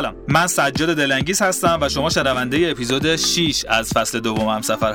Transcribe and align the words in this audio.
سلام. 0.00 0.14
من 0.28 0.46
سجاد 0.46 0.96
دلنگیز 0.96 1.42
هستم 1.42 1.78
و 1.82 1.88
شما 1.88 2.10
شنونده 2.10 2.70
اپیزود 2.70 3.16
6 3.16 3.64
از 3.68 3.92
فصل 3.92 4.20
دوم 4.20 4.48
هم 4.48 4.62
سفر 4.62 4.92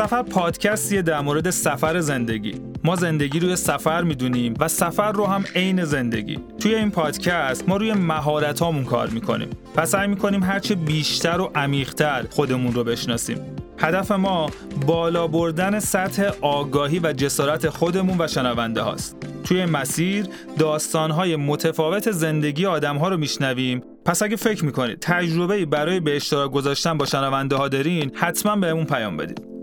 همسفر 0.00 0.22
پادکستیه 0.22 1.02
در 1.02 1.20
مورد 1.20 1.50
سفر 1.50 2.00
زندگی. 2.00 2.60
ما 2.84 2.96
زندگی 2.96 3.40
روی 3.40 3.56
سفر 3.56 4.02
می‌دونیم 4.02 4.54
و 4.60 4.68
سفر 4.68 5.12
رو 5.12 5.26
هم 5.26 5.44
عین 5.54 5.84
زندگی. 5.84 6.38
توی 6.60 6.74
این 6.74 6.90
پادکست 6.90 7.68
ما 7.68 7.76
روی 7.76 7.92
مهارت 7.92 8.60
هامون 8.60 8.84
کار 8.84 9.08
می‌کنیم. 9.08 9.50
و 9.76 9.86
سعی 9.86 10.08
می‌کنیم 10.08 10.42
هرچه 10.42 10.74
بیشتر 10.74 11.40
و 11.40 11.50
عمیقتر 11.54 12.24
خودمون 12.30 12.72
رو 12.72 12.84
بشناسیم. 12.84 13.38
هدف 13.78 14.10
ما 14.10 14.50
بالا 14.86 15.26
بردن 15.26 15.80
سطح 15.80 16.30
آگاهی 16.40 16.98
و 16.98 17.12
جسارت 17.12 17.68
خودمون 17.68 18.20
و 18.20 18.28
شنونده 18.28 18.80
هاست. 18.80 19.16
توی 19.44 19.64
مسیر 19.64 20.26
داستانهای 20.58 21.36
متفاوت 21.36 22.10
زندگی 22.10 22.66
آدم 22.66 22.96
ها 22.96 23.08
رو 23.08 23.16
میشنویم. 23.16 23.82
پس 24.04 24.22
اگه 24.22 24.36
فکر 24.36 24.64
می‌کنید 24.64 24.98
تجربه 25.00 25.66
برای 25.66 26.00
به 26.00 26.16
اشتراک 26.16 26.50
گذاشتن 26.50 26.98
با 26.98 27.06
شنونده 27.06 27.56
ها 27.56 27.68
دارین 27.68 28.10
حتما 28.14 28.56
بهمون 28.56 28.84
پیام 28.84 29.16
بدید. 29.16 29.53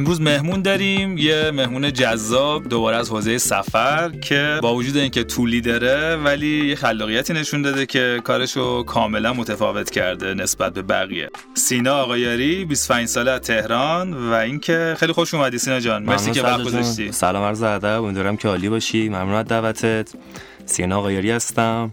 امروز 0.00 0.20
مهمون 0.20 0.62
داریم. 0.62 1.18
یه 1.18 1.50
مهمون 1.50 1.92
جذاب 1.92 2.68
دوباره 2.68 2.96
از 2.96 3.10
حوزه 3.10 3.38
سفر 3.38 4.10
که 4.10 4.58
با 4.62 4.74
وجود 4.74 4.96
اینکه 4.96 5.24
طولی 5.24 5.60
داره 5.60 6.16
ولی 6.16 6.66
یه 6.66 6.74
خلاقیتی 6.74 7.32
نشون 7.32 7.62
داده 7.62 7.86
که 7.86 8.20
کارشو 8.24 8.82
کاملا 8.82 9.32
متفاوت 9.32 9.90
کرده 9.90 10.34
نسبت 10.34 10.74
به 10.74 10.82
بقیه. 10.82 11.30
سینا 11.54 11.94
آقایاری 11.94 12.64
25 12.64 13.08
ساله 13.08 13.30
از 13.30 13.40
تهران 13.40 14.30
و 14.30 14.32
اینکه 14.32 14.96
خیلی 14.98 15.12
خوش 15.12 15.34
اومدی 15.34 15.58
سینا 15.58 15.80
جان. 15.80 16.02
مرسی 16.02 16.30
که 16.30 16.42
وقت 16.42 16.62
گذاشتی. 16.62 17.12
سلام 17.12 17.42
عرض 17.42 17.62
ادب. 17.62 18.02
امیدوارم 18.02 18.36
که 18.36 18.48
عالی 18.48 18.68
باشی. 18.68 19.08
ممنون 19.08 19.34
از 19.34 19.46
دعوتت. 19.46 20.12
سینا 20.66 20.98
آقایاری 20.98 21.30
هستم. 21.30 21.92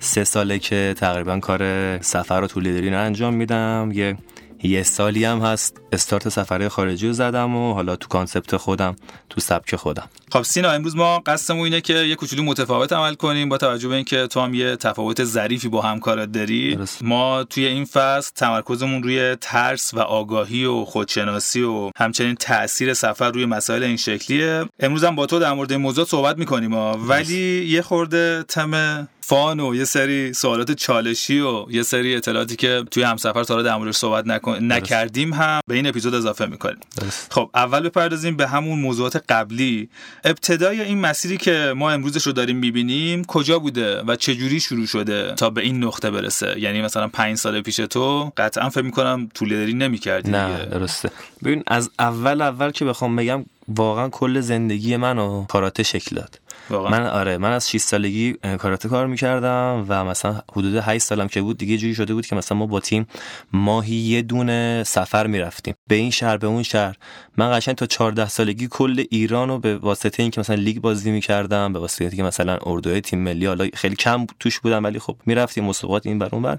سه 0.00 0.24
ساله 0.24 0.58
که 0.58 0.94
تقریبا 0.98 1.38
کار 1.38 1.62
سفر 2.02 2.40
و 2.44 2.46
طولی 2.46 2.72
داری 2.72 2.88
انجام 2.88 3.34
میدم. 3.34 3.90
یه 3.94 4.16
یه 4.62 4.82
سالی 4.82 5.24
هم 5.24 5.38
هست. 5.38 5.80
استارت 5.92 6.28
سفره 6.28 6.68
خارجی 6.68 7.06
رو 7.06 7.12
زدم 7.12 7.56
و 7.56 7.74
حالا 7.74 7.96
تو 7.96 8.08
concept 8.08 8.56
خودم 8.56 8.96
تو 9.30 9.40
سبک 9.40 9.76
خودم. 9.76 10.08
خب 10.32 10.42
سینا 10.42 10.70
امروز 10.70 10.96
ما 10.96 11.18
قصدمون 11.18 11.64
اینه 11.64 11.80
که 11.80 11.94
یه 11.94 12.14
کوچولو 12.14 12.42
متفاوت 12.42 12.92
عمل 12.92 13.14
کنیم 13.14 13.48
با 13.48 13.58
توجه 13.58 13.88
به 13.88 13.94
اینکه 13.94 14.26
تو 14.26 14.40
هم 14.40 14.54
یه 14.54 14.76
تفاوت 14.76 15.24
ظریفی 15.24 15.68
با 15.68 15.82
همکارات 15.82 16.32
داری. 16.32 16.78
ما 17.02 17.44
توی 17.44 17.66
این 17.66 17.84
فصل 17.84 18.32
تمرکزمون 18.34 19.02
روی 19.02 19.36
ترس 19.40 19.94
و 19.94 20.00
آگاهی 20.00 20.64
و 20.64 20.84
خودشناسی 20.84 21.62
و 21.62 21.90
همچنین 21.96 22.34
تاثیر 22.34 22.94
سفر 22.94 23.30
روی 23.30 23.46
مسائل 23.46 23.82
این 23.82 23.96
شکلیه. 23.96 24.64
امروز 24.80 25.04
هم 25.04 25.16
با 25.16 25.26
تو 25.26 25.38
در 25.38 25.52
مورد 25.52 25.72
این 25.72 25.80
موضوع 25.80 26.04
صحبت 26.04 26.38
می‌کنیم 26.38 26.72
ولی 27.08 27.64
یه 27.64 27.82
خورده 27.82 28.44
تم 28.48 29.08
fun 29.20 29.60
و 29.60 29.74
یه 29.74 29.84
سری 29.84 30.32
سوالات 30.32 30.72
چالشی 30.72 31.40
و 31.40 31.66
یه 31.70 31.82
سری 31.82 32.16
اطلاعاتی 32.16 32.56
که 32.56 32.84
توی 32.90 33.02
همسفر 33.02 33.44
تا 33.44 33.62
در 33.62 33.76
موردش 33.76 33.96
صحبت 33.96 34.26
نکردیم 34.60 35.32
هم 35.32 35.60
به 35.66 35.74
این 35.74 35.86
اپیزود 35.86 36.14
اضافه 36.14 36.46
می‌کنیم. 36.46 36.80
خب 37.30 37.50
اول 37.54 37.80
بپردازیم 37.80 38.36
به 38.36 38.48
همون 38.48 38.78
موضوعات 38.78 39.24
قبلی. 39.28 39.88
ابتدای 40.24 40.80
این 40.80 40.98
مسیری 40.98 41.36
که 41.36 41.72
ما 41.76 41.90
امروزش 41.90 42.26
رو 42.26 42.32
داریم 42.32 42.56
می‌بینیم 42.56 43.24
کجا 43.24 43.58
بوده 43.58 44.02
و 44.02 44.16
چه 44.16 44.34
جوری 44.34 44.60
شروع 44.60 44.86
شده 44.86 45.34
تا 45.34 45.50
به 45.50 45.60
این 45.60 45.84
نقطه 45.84 46.10
برسه؟ 46.10 46.54
یعنی 46.58 46.82
مثلا 46.82 47.08
پنج 47.08 47.36
سال 47.36 47.60
پیش 47.60 47.76
تو 47.76 48.32
قطعا 48.36 48.68
فکر 48.68 48.84
می‌کنم 48.84 49.28
طول 49.34 49.48
داری 49.48 49.74
نمی‌کردی 49.74 50.30
نه 50.30 50.66
درسته. 50.66 51.10
ببین 51.44 51.62
از 51.66 51.90
اول 51.98 52.42
اول 52.42 52.70
که 52.70 52.84
بخوام 52.84 53.16
بگم 53.16 53.44
واقعا 53.68 54.08
کل 54.08 54.40
زندگی 54.40 54.96
منو 54.96 55.44
کاراته 55.44 55.82
شکل 55.82 56.16
داد. 56.16 56.40
من 56.70 57.06
آره 57.06 57.38
من 57.38 57.52
از 57.52 57.70
6 57.70 57.78
سالگی 57.78 58.32
کاراته 58.58 58.88
کار 58.88 59.06
می‌کردم 59.06 59.86
و 59.88 60.04
مثلا 60.04 60.42
حدود 60.52 60.76
8 60.76 61.04
سالم 61.04 61.28
که 61.28 61.42
بود 61.42 61.58
دیگه 61.58 61.76
جوری 61.76 61.94
شده 61.94 62.14
بود 62.14 62.26
که 62.26 62.36
مثلا 62.36 62.58
ما 62.58 62.66
با 62.66 62.80
تیم 62.80 63.06
ماهی 63.52 63.94
یه 63.94 64.22
دونه 64.22 64.82
سفر 64.86 65.26
می‌رفتیم. 65.26 65.74
به 65.88 65.94
این 65.94 66.10
شهر 66.10 66.36
به 66.36 66.46
اون 66.46 66.62
شهر. 66.62 66.96
من 67.36 67.58
قشنگ 67.58 67.74
تا 67.74 67.86
14 67.86 68.28
سالگی 68.28 68.68
کل 68.70 69.04
ایران 69.10 69.48
رو 69.48 69.58
به 69.58 69.76
واسطه 69.76 70.22
اینکه 70.22 70.40
مثلا 70.40 70.56
لیگ 70.56 70.78
بازی 70.78 71.10
می‌کردم 71.10 71.72
به 71.72 71.78
واسطه 71.78 72.04
اینکه 72.04 72.22
مثلا 72.22 72.58
اردوی 72.62 73.00
تیم 73.00 73.18
ملی 73.18 73.46
حالا 73.46 73.68
خیلی 73.74 73.96
کم 73.96 74.26
توش 74.40 74.58
بودم 74.58 74.84
ولی 74.84 74.98
خب 74.98 75.16
می‌رفتیم 75.26 75.64
مسابقات 75.64 76.06
این 76.06 76.18
بر 76.18 76.28
اون 76.32 76.42
بر 76.42 76.58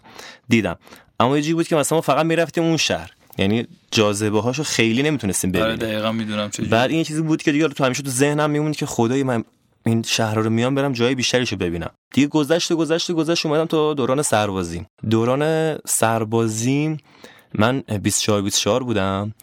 دیدم. 0.50 0.78
اما 1.20 1.38
یه 1.38 1.54
بود 1.54 1.68
که 1.68 1.76
مثلا 1.76 1.98
ما 1.98 2.02
فقط 2.02 2.26
می‌رفتیم 2.26 2.64
اون 2.64 2.78
شهر. 2.78 3.12
یعنی 3.38 3.68
جاذبه 3.92 4.42
هاشو 4.42 4.64
خیلی 4.64 5.04
نمی‌تونستیم 5.04 5.50
آره، 5.50 5.60
ببینیم. 5.60 5.80
آره 5.80 5.94
دقیقاً 5.94 6.12
می‌دونم 6.12 6.50
چه 6.50 6.64
بعد 6.64 6.92
این 6.92 7.04
چیزی 7.04 7.22
بود 7.22 7.44
که 7.44 7.52
دیگه 7.52 7.68
تو 7.68 7.84
همیشه 7.86 8.04
تو 8.04 8.10
ذهنم 8.10 8.50
میموند 8.50 8.76
که 8.76 8.86
خدای 8.86 9.24
من 9.24 9.44
این 9.86 10.03
شهر 10.03 10.36
رو 10.36 10.50
میام 10.50 10.75
برم 10.75 10.92
جای 10.92 11.16
بیشتریشو 11.16 11.56
ببینم. 11.56 11.90
دیگه 12.14 12.28
گذشته 12.28 12.75
گذشته 12.75 13.14
گذشته 13.14 13.50
اومدم 13.50 13.66
تا 13.66 13.94
دوران 13.94 14.22
سربازی. 14.22 14.86
دوران 15.09 15.75
سربازی 15.88 16.97
من 17.53 17.80
24 17.80 18.41
24 18.41 18.84
بودم. 18.84 19.34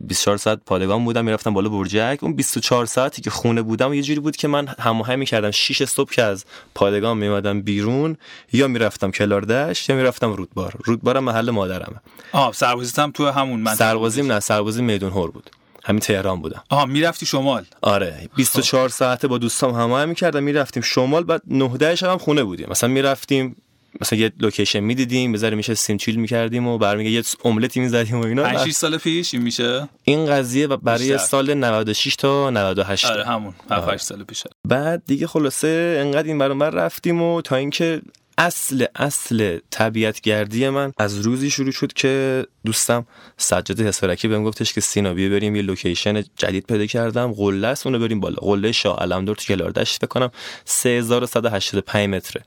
24 0.00 0.36
ساعت 0.36 0.60
پادگان 0.66 1.04
بودم 1.04 1.24
می‌رفتم 1.24 1.54
بالا 1.54 1.68
برجک. 1.68 2.18
اون 2.22 2.32
24 2.32 2.86
ساعتی 2.86 3.22
که 3.22 3.30
خونه 3.30 3.62
بودم 3.62 3.94
یه 3.94 4.02
جوری 4.02 4.20
بود 4.20 4.36
که 4.36 4.48
من 4.48 4.66
هماهنگ 4.66 5.18
می‌کردم. 5.18 5.50
6 5.50 5.84
صبح 5.84 6.10
که 6.10 6.22
از 6.22 6.44
پادگان 6.74 7.18
میمدم 7.18 7.62
بیرون 7.62 8.16
یا 8.52 8.68
می‌رفتم 8.68 9.10
کلاردش 9.10 9.88
یا 9.88 9.96
می‌رفتم 9.96 10.32
رودبار. 10.32 10.74
رودبارم 10.84 11.24
محل 11.24 11.50
مادرمه. 11.50 11.96
آه 12.32 12.52
سربازیت 12.52 12.98
هم 12.98 13.10
تو 13.10 13.30
همون 13.30 13.60
من 13.60 13.74
سربازیم 13.74 14.32
نه 14.32 14.40
سربازی 14.40 14.82
میدون 14.82 15.10
هور 15.10 15.30
بود. 15.30 15.50
همین 15.88 16.00
تهران 16.00 16.40
بودم. 16.40 16.62
آها 16.70 16.86
می‌رفتی 16.86 17.26
شمال. 17.26 17.64
آره 17.82 18.28
24 18.36 18.88
ساعته 18.88 19.28
با 19.28 19.38
دوستام 19.38 19.74
هماهنگ 19.74 20.08
می‌کردم 20.08 20.42
می‌رفتیم 20.42 20.82
شمال 20.82 21.24
بعد 21.24 21.42
9 21.46 21.94
شب 21.94 22.10
هم 22.10 22.18
خونه 22.18 22.44
بودیم. 22.44 22.66
مثلا 22.70 22.90
می‌رفتیم 22.90 23.56
مثلا 24.00 24.18
یه 24.18 24.32
لوکیشن 24.38 24.80
می‌دیدیم 24.80 25.32
بذاری 25.32 25.56
میشه 25.56 25.74
سیم 25.74 25.96
چیل 25.96 26.16
می‌کردیم 26.16 26.66
و 26.66 26.78
برمیگه 26.78 27.10
یه 27.10 27.22
املتی 27.44 27.80
می‌زدیم 27.80 28.20
و 28.20 28.26
اینا. 28.26 28.42
5 28.42 28.72
سال 28.72 28.96
پیش 28.96 29.34
این 29.34 29.42
میشه؟ 29.42 29.88
این 30.04 30.26
قضیه 30.26 30.66
برای 30.66 30.98
بیشتر. 30.98 31.16
سال 31.16 31.54
96 31.54 32.16
تا 32.16 32.50
98 32.50 33.04
آره 33.04 33.24
همون. 33.24 33.54
7 33.70 33.96
سال 33.96 34.24
پیش. 34.24 34.44
بعد 34.68 35.02
دیگه 35.06 35.26
خلاصه 35.26 36.00
انقدر 36.04 36.28
این 36.28 36.38
برون 36.38 36.58
بر 36.58 36.70
رفتیم 36.70 37.22
و 37.22 37.42
تا 37.42 37.56
اینکه 37.56 38.02
اصل 38.40 38.86
اصل 38.96 39.58
طبیعت 39.70 40.20
گردی 40.20 40.68
من 40.68 40.92
از 40.98 41.20
روزی 41.20 41.50
شروع 41.50 41.70
شد 41.70 41.92
که 41.92 42.46
دوستم 42.64 43.06
سجاده 43.36 43.88
حسارکی 43.88 44.28
بهم 44.28 44.44
گفتش 44.44 44.72
که 44.72 44.80
سینا 44.80 45.14
بیا 45.14 45.28
بریم 45.28 45.56
یه 45.56 45.62
لوکیشن 45.62 46.22
جدید 46.36 46.66
پیدا 46.66 46.86
کردم. 46.86 47.32
قله 47.32 47.66
است 47.66 47.86
اونو 47.86 47.98
بریم 47.98 48.20
بالا. 48.20 48.36
قله 48.40 48.72
شاه 48.72 48.98
علمدار 48.98 49.36
تو 49.36 49.44
کلاردشت 49.44 50.04
بکنم 50.04 50.30
3185 50.64 52.08
متره. 52.08 52.42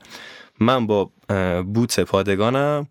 من 0.60 0.86
با 0.86 1.10
بوت 1.62 2.00
پادگانم. 2.00 2.86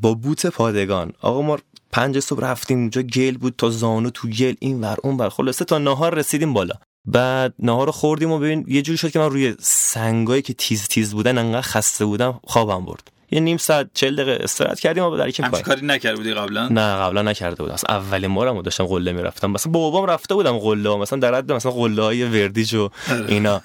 با 0.00 0.14
بوت 0.14 0.46
پادگان. 0.46 1.12
آقا 1.20 1.42
ما 1.42 1.58
پنج 1.92 2.20
صبح 2.20 2.40
رفتیم 2.40 2.78
اونجا 2.78 3.02
گل 3.02 3.36
بود 3.36 3.54
تا 3.58 3.70
زانو 3.70 4.10
تو 4.10 4.28
گل 4.28 4.54
این 4.60 4.80
ور 4.80 4.96
اون 5.02 5.16
ور 5.16 5.28
خلاصه 5.28 5.64
تا 5.64 5.78
نهار 5.78 6.14
رسیدیم 6.14 6.52
بالا. 6.52 6.74
بعد 7.06 7.54
نهار 7.58 7.90
خوردیم 7.90 8.32
و 8.32 8.38
ببین 8.38 8.64
یه 8.68 8.82
جوری 8.82 8.98
شد 8.98 9.10
که 9.10 9.18
من 9.18 9.30
روی 9.30 9.54
سنگایی 9.60 10.42
که 10.42 10.52
تیز 10.52 10.88
تیز 10.88 11.14
بودن 11.14 11.38
انقدر 11.38 11.60
خسته 11.60 12.04
بودم 12.04 12.40
خوابم 12.44 12.84
برد. 12.84 13.10
یه 13.30 13.40
نیم 13.40 13.56
ساعت 13.56 13.90
40 13.94 14.16
دقیقه 14.16 14.44
استراحت 14.44 14.80
کردیم 14.80 15.04
و 15.04 15.16
در 15.16 15.30
کار 15.30 15.60
کاری 15.60 15.86
نکرده 15.86 16.16
بودی 16.16 16.34
قبلا؟ 16.34 16.68
نه 16.68 16.96
قبلا 16.96 17.22
نکرده 17.22 17.56
بودم. 17.56 17.74
اصلا 17.74 17.96
اولین 17.96 18.34
بارم 18.34 18.62
داشتم 18.62 18.84
قله 18.84 19.12
می‌رفتم. 19.12 19.50
مثلا 19.50 19.72
با 19.72 19.90
بابام 19.90 20.06
رفته 20.06 20.34
بودم 20.34 20.58
قله 20.58 20.96
مثلا 20.96 21.18
در 21.18 21.34
حد 21.34 21.52
مثلا 21.52 21.72
قله 21.72 22.02
های 22.02 22.24
وردیج 22.24 22.74
و 22.74 22.90
آره. 23.10 23.24
اینا. 23.28 23.60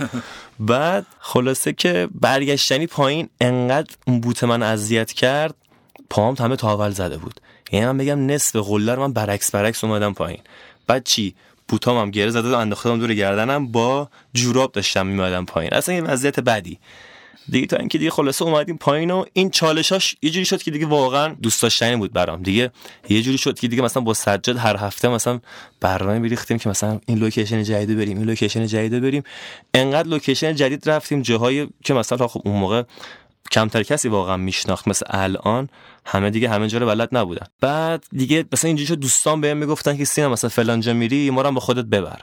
بعد 0.60 1.06
خلاصه 1.20 1.74
که 1.74 2.08
برگشتنی 2.22 2.88
پایین 2.88 3.30
انقدر 3.42 3.96
اون 4.08 4.22
بوت 4.22 4.44
من 4.44 4.64
اذیت 4.64 5.12
کرد 5.12 5.56
پام 6.10 6.36
همه 6.40 6.56
تا 6.56 6.74
اول 6.74 6.90
زده 6.90 7.18
بود. 7.18 7.42
یعنی 7.72 7.86
من 7.86 7.98
بگم 7.98 8.26
نصف 8.26 8.56
قله 8.56 8.96
رو 8.96 9.02
من 9.02 9.14
برعکس 9.14 9.52
برعکس 9.52 9.84
اومدم 9.84 10.14
پایین. 10.14 10.40
بعد 10.88 11.04
چی؟ 11.04 11.36
بوتام 11.72 11.98
هم 11.98 12.12
گره 12.12 12.30
زده 12.30 12.50
و 12.50 12.54
انداختم 12.54 13.00
دور 13.00 13.14
گردنم 13.14 13.68
با 13.72 14.10
جوراب 14.34 14.72
داشتم 14.72 15.08
میمدم 15.08 15.46
پایین. 15.46 15.74
اصلا 15.74 15.96
این 15.96 16.04
وضعیت 16.04 16.40
بدی. 16.40 16.80
دیگه 17.50 17.68
تا 17.68 17.78
اینکه 17.78 17.98
دیگه 17.98 18.12
خلاصه 18.12 18.46
اومدیم 18.46 18.78
پایین 18.78 19.12
و 19.12 19.26
این 19.34 19.50
چالشاش 19.50 20.16
یه 20.22 20.30
جوری 20.30 20.46
شد 20.46 20.64
که 20.64 20.72
دیگه 20.72 20.86
واقعا 20.86 21.36
دوست 21.42 21.62
داشتنی 21.62 21.96
بود 21.96 22.14
برام. 22.14 22.44
دیگه 22.44 22.72
یه 23.10 23.22
جوری 23.22 23.38
شد 23.38 23.60
که 23.60 23.68
دیگه 23.68 23.84
مثلا 23.84 24.04
با 24.04 24.14
سجاد 24.14 24.58
هر 24.58 24.78
هفته 24.78 25.08
مثلا 25.08 25.40
برنامه 25.80 26.20
میریختیم 26.20 26.58
که 26.58 26.70
مثلا 26.70 27.00
این 27.06 27.18
location 27.18 27.64
جدید 27.64 27.98
بریم 27.98 28.18
این 28.18 28.28
location 28.28 28.68
جدید 28.68 29.02
بریم. 29.02 29.24
انقدر 29.74 30.08
location 30.08 30.56
جدید 30.56 30.90
رفتیم 30.90 31.22
جاهایی 31.22 31.70
که 31.84 31.94
مثلا 31.94 32.28
خب 32.28 32.42
اون 32.46 32.60
موقع 32.60 32.84
کمتر 33.52 33.84
کسی 33.84 34.08
واقعا 34.08 34.38
میشناخت 34.38 34.88
مثل 34.88 35.06
الان. 35.10 35.70
همه 36.06 36.30
دیگه 36.30 36.50
همه 36.50 36.68
جا 36.68 36.78
رو 36.78 36.86
بلد 36.86 37.10
نبودن. 37.12 37.48
بعد 37.62 38.04
دیگه 38.12 38.46
مثلا 38.52 38.68
اینجوری 38.68 38.88
شد 38.88 39.00
دوستان 39.00 39.42
بهم 39.42 39.58
می‌گفتن 39.58 39.98
که 39.98 40.06
سینا 40.06 40.30
مثلا 40.30 40.50
فلان 40.50 40.80
جا 40.80 40.94
میری 40.94 41.30
ما 41.30 41.52
با 41.52 41.60
خودت 41.60 41.86
ببر. 41.86 42.20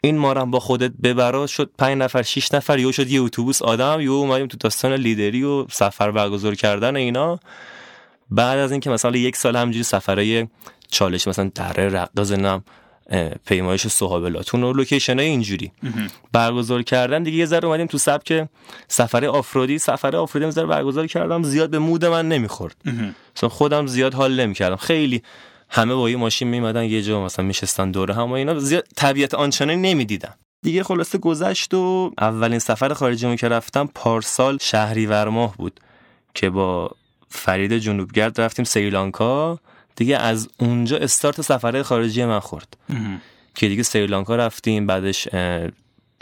این 0.00 0.18
ما 0.18 0.34
با 0.34 0.60
خودت 0.60 0.92
ببر 1.02 1.46
شد 1.46 1.70
5 1.78 1.98
نفر 1.98 2.22
6 2.22 2.54
نفر 2.54 2.78
یهو 2.78 2.92
شد 2.92 3.10
یه 3.10 3.22
اتوبوس 3.22 3.62
آدم 3.62 4.00
یهو 4.00 4.12
اومدیم 4.12 4.46
تو 4.46 4.56
داستان 4.60 4.92
لیدری 4.92 5.44
و 5.44 5.66
سفر 5.70 6.10
برگزار 6.10 6.54
کردن 6.54 6.96
اینا. 6.96 7.40
بعد 8.30 8.58
از 8.58 8.70
اینکه 8.70 8.90
مثلا 8.90 9.16
یک 9.16 9.36
سال 9.36 9.56
همینجوری 9.56 9.84
سفرهای 9.84 10.46
چالش 10.88 11.28
مثلا 11.28 11.50
دره 11.54 11.88
رقاز 11.88 12.32
نم 12.32 12.64
پیمایش 13.46 13.86
صحابلاتون 13.86 14.62
و 14.64 14.72
لوکیشن 14.72 15.18
های 15.18 15.28
اینجوری. 15.28 15.72
برگزار 16.32 16.82
کردن 16.82 17.22
دیگه 17.22 17.38
یه 17.38 17.46
ذره 17.46 17.66
اومدیم 17.66 17.86
تو 17.86 17.98
سبک 17.98 18.48
سفر 18.88 19.24
آفرودی. 19.24 19.78
سفر 19.78 20.16
آفرودی 20.16 20.44
یه 20.44 20.50
ذره 20.50 20.66
برگزار 20.66 21.06
کردم 21.06 21.42
زیاد 21.42 21.70
به 21.70 21.78
مود 21.78 22.04
من 22.04 22.28
نمی‌خورد. 22.28 22.76
مثلا 23.36 23.48
خودم 23.48 23.86
زیاد 23.86 24.14
حال 24.14 24.40
نمی‌کردم. 24.40 24.76
خیلی 24.76 25.22
همه 25.68 25.94
با 25.94 26.10
یه 26.10 26.16
ماشین 26.16 26.48
میمدن 26.48 26.84
یه 26.84 27.02
جا 27.02 27.24
مثلا 27.24 27.44
میشستن 27.44 27.90
دوره 27.90 28.14
هم 28.14 28.30
و 28.30 28.32
اینا. 28.32 28.58
زیاد 28.58 28.86
طبیعت 28.96 29.34
آنچنانی 29.34 29.90
نمی‌دیدم. 29.90 30.34
دیگه 30.62 30.82
خلاصه 30.82 31.18
گذشت 31.18 31.74
و 31.74 32.12
اولین 32.18 32.58
سفر 32.58 32.94
خارجی 32.94 33.36
که 33.36 33.48
رفتم 33.48 33.90
پارسال 33.94 34.58
شهریور 34.60 35.28
ماه 35.28 35.56
بود 35.56 35.80
که 36.34 36.50
با 36.50 36.90
فرید 37.28 37.78
جنوبگرد 37.78 38.40
رفتیم 38.40 38.64
سریلانکا. 38.64 39.58
دیگه 39.98 40.16
از 40.16 40.48
اونجا 40.58 40.96
استارت 40.96 41.40
سفره 41.40 41.82
خارجی 41.82 42.24
من 42.24 42.38
خورد. 42.40 42.76
که 43.54 43.68
دیگه 43.68 43.82
سریلانکا 43.82 44.36
رفتیم 44.36 44.86
بعدش 44.86 45.28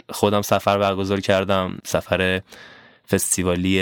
خودم 0.09 0.41
سفر 0.41 0.77
برگزار 0.77 1.21
کردم 1.21 1.77
سفر 1.85 2.41
فستیوالی 3.09 3.81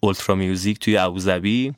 Ultra 0.00 0.34
Music 0.34 0.78
توی 0.78 0.96
ابوظبی 0.96 1.74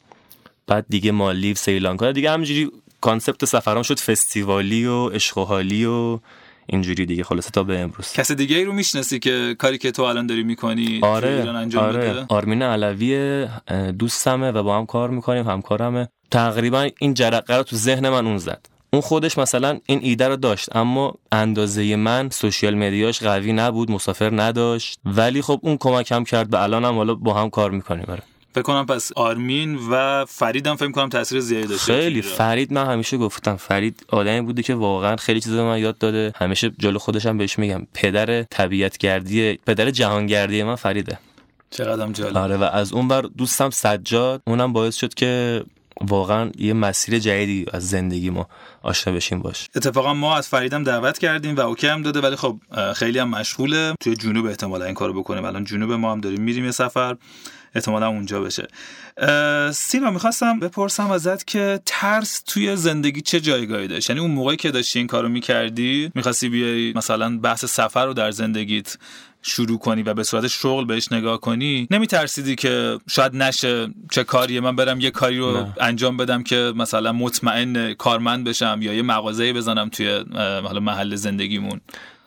بعد 0.66 0.86
دیگه 0.88 1.12
مالدیو 1.12 1.54
سریلانکا. 1.54 2.12
دیگه 2.12 2.30
همینجوری 2.30 2.70
concept 3.00 3.44
سفرام 3.44 3.82
شد 3.82 3.98
فستیوالی 3.98 4.86
و 4.86 5.08
عشق 5.08 5.38
و 5.38 6.18
اینجوری 6.68 7.06
دیگه. 7.06 7.24
خلاصه 7.24 7.50
تا 7.50 7.62
به 7.62 7.78
امروز. 7.78 8.12
کسی 8.12 8.34
دیگه 8.34 8.56
ای 8.56 8.64
رو 8.64 8.72
می‌شناسی 8.72 9.18
که 9.18 9.56
کاری 9.58 9.78
که 9.78 9.90
تو 9.90 10.02
الان 10.02 10.26
داری 10.26 10.42
می‌کنی 10.42 11.00
آره 11.02 11.28
ایران 11.28 11.56
انجام 11.56 11.84
آره. 11.84 11.98
بده؟ 11.98 12.26
آرمین 12.28 12.62
علوی 12.62 13.46
دوستمه 13.98 14.50
و 14.50 14.62
با 14.62 14.78
هم 14.78 14.86
کار 14.86 15.10
می‌کنیم 15.10 15.48
همکارمه. 15.48 16.08
تقریبا 16.30 16.88
این 16.98 17.14
جرقه 17.14 17.56
رو 17.56 17.62
تو 17.62 17.76
ذهن 17.76 18.08
من 18.08 18.26
اون 18.26 18.38
زد. 18.38 18.66
اون 18.92 19.02
خودش 19.02 19.38
مثلا 19.38 19.78
این 19.86 20.00
ایده 20.02 20.28
رو 20.28 20.36
داشت 20.36 20.76
اما 20.76 21.14
اندازه 21.32 21.96
من 21.96 22.30
سوشیال 22.30 22.74
مدیاش 22.74 23.22
قوی 23.22 23.52
نبود 23.52 23.90
مسافر 23.90 24.42
نداشت. 24.42 24.98
ولی 25.04 25.42
خب 25.42 25.60
اون 25.62 25.76
کمکم 25.76 26.24
کرد 26.24 26.50
به 26.50 26.62
الانم 26.62 26.94
حالا 26.96 27.14
با 27.14 27.34
هم 27.34 27.50
کار 27.50 27.70
می‌کنیم. 27.70 28.04
آره. 28.08 28.22
فکر 28.58 28.66
کنم 28.66 28.86
پس 28.86 29.12
آرمین 29.16 29.78
و 29.90 30.24
فرید 30.28 30.66
هم 30.66 30.76
فکر 30.76 30.90
کنم 30.90 31.08
تاثیر 31.08 31.40
زیادی 31.40 31.66
داشته 31.66 31.92
خیلی. 32.00 32.22
فرید 32.22 32.72
من 32.72 32.86
همیشه 32.86 33.16
گفتم 33.16 33.56
فرید 33.56 34.06
آدمی 34.08 34.40
بوده 34.40 34.62
که 34.62 34.74
واقعا 34.74 35.16
خیلی 35.16 35.40
چیزا 35.40 35.64
من 35.64 35.78
یاد 35.78 35.98
داده. 35.98 36.32
همیشه 36.36 36.70
جلو 36.78 36.98
خودشم 36.98 37.38
بهش 37.38 37.58
میگم 37.58 37.86
پدر 37.94 38.42
طبیعت 38.42 38.98
گردی 38.98 39.54
پدر 39.66 39.90
جهانگردی 39.90 40.62
من 40.62 40.74
فریده. 40.74 41.18
چقدرم 41.70 42.12
جالب. 42.12 42.36
آره 42.36 42.56
و 42.56 42.62
از 42.62 42.92
اون 42.92 43.08
بر 43.08 43.22
دوستم 43.22 43.70
سجاد 43.70 44.42
اونم 44.46 44.72
باعث 44.72 44.96
شد 44.96 45.14
که 45.14 45.62
واقعا 46.00 46.50
یه 46.58 46.72
مسیر 46.72 47.18
جدیدی 47.18 47.66
از 47.72 47.88
زندگی 47.88 48.30
ما 48.30 48.48
آشنا 48.82 49.14
بشیم 49.14 49.38
باش. 49.38 49.68
اتفاقا 49.76 50.14
ما 50.14 50.36
از 50.36 50.48
فریدم 50.48 50.84
دعوت 50.84 51.18
کردیم 51.18 51.56
و 51.56 51.60
اوکی 51.60 51.86
هم 51.86 52.02
داده 52.02 52.20
ولی 52.20 52.36
خب 52.36 52.60
خیلی 52.96 53.18
هم 53.18 53.28
مشغوله. 53.28 53.94
توی 54.00 54.16
جنوب 54.16 54.46
احتمالا 54.46 54.84
این 54.84 54.94
کارو 54.94 55.20
بکنیم. 55.20 55.44
الان 55.44 55.64
جنوب 55.64 55.92
ما 55.92 56.12
هم 56.12 56.20
داریم 56.20 56.40
میریم 56.40 56.64
یه 56.64 56.70
سفر. 56.70 57.16
احتمالا 57.74 58.08
اونجا 58.08 58.40
بشه. 58.40 58.68
سینا 59.72 60.10
می‌خواستم 60.10 60.58
بپرسم 60.58 61.10
ازت 61.10 61.46
که 61.46 61.80
ترس 61.86 62.42
توی 62.46 62.76
زندگی 62.76 63.20
چه 63.20 63.40
جایگاهی 63.40 63.88
داشت؟ 63.88 64.10
یعنی 64.10 64.22
اون 64.22 64.30
موقعی 64.30 64.56
که 64.56 64.70
داشتی 64.70 64.98
این 64.98 65.08
کارو 65.08 65.28
می‌کردی 65.28 66.10
می‌خواستی 66.14 66.48
بیای 66.48 66.92
مثلا 66.92 67.38
بحث 67.38 67.64
سفر 67.64 68.06
رو 68.06 68.14
در 68.14 68.30
زندگیت 68.30 68.96
شروع 69.42 69.78
کنی 69.78 70.02
و 70.02 70.14
به 70.14 70.22
صورت 70.22 70.46
شغل 70.46 70.84
بهش 70.84 71.12
نگاه 71.12 71.40
کنی 71.40 71.88
نمیترسیدی 71.90 72.54
که 72.54 72.98
شاید 73.10 73.36
نشه 73.36 73.88
چه 74.10 74.24
کاریه 74.24 74.60
من 74.60 74.76
برم 74.76 75.00
یه 75.00 75.10
کاری 75.10 75.38
رو 75.38 75.66
انجام 75.80 76.16
بدم 76.16 76.42
که 76.42 76.72
مثلا 76.76 77.12
مطمئن 77.12 77.94
کارمند 77.94 78.44
بشم 78.44 78.78
یا 78.82 78.94
یه 78.94 79.02
مغازه 79.02 79.52
بزنم 79.52 79.88
توی 79.88 80.24
حالا 80.36 80.80
محل 80.80 81.14
زندگیمون. 81.14 81.80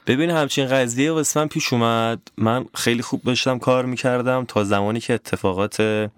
ببین 0.07 0.29
همچین 0.29 0.65
قضیه 0.65 1.13
قسمت 1.13 1.49
پیش 1.49 1.73
اومد. 1.73 2.19
من 2.37 2.65
خیلی 2.73 3.01
خوب 3.01 3.21
داشتم 3.23 3.59
کار 3.59 3.85
می‌کردم 3.85 4.45
تا 4.47 4.63
زمانی 4.63 4.99
که 4.99 5.13
اتفاقات 5.13 6.09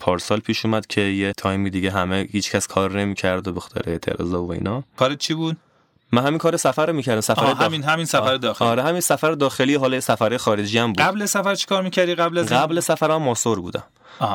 پارسال 0.00 0.40
پیش 0.40 0.64
اومد 0.64 0.86
که 0.86 1.00
یه 1.00 1.32
تایمی 1.36 1.70
دیگه 1.70 1.90
همه 1.90 2.28
هیچکس 2.32 2.66
کار 2.66 3.00
نمی‌کرد 3.00 3.48
و 3.48 3.52
بخاطر 3.52 3.90
اعتراضا 3.90 4.42
و 4.42 4.52
اینا. 4.52 4.84
کار 4.96 5.14
چی 5.14 5.34
بود؟ 5.34 5.56
من 6.16 6.26
همین 6.26 6.38
کار 6.38 6.56
سفر 6.56 6.86
رو 6.86 6.92
می‌کردم 6.92 7.20
سفر 7.20 7.44
همین 7.44 7.82
همین 7.82 8.06
سفر 8.06 8.36
داخلی. 8.36 8.68
آره 8.68 8.82
همین 8.82 9.00
سفر 9.00 9.32
داخلی 9.32 9.74
حالا 9.74 10.00
سفر 10.00 10.36
خارجی 10.36 10.78
هم 10.78 10.86
بود. 10.86 11.00
قبل 11.00 11.26
سفر 11.26 11.54
چیکار 11.54 11.82
می‌کردی؟ 11.82 12.14
قبل 12.14 12.38
از 12.38 12.46
قبل 12.46 12.80
سفر 12.80 13.10
هم 13.10 13.22
ماسور 13.22 13.60
بودم. 13.60 13.84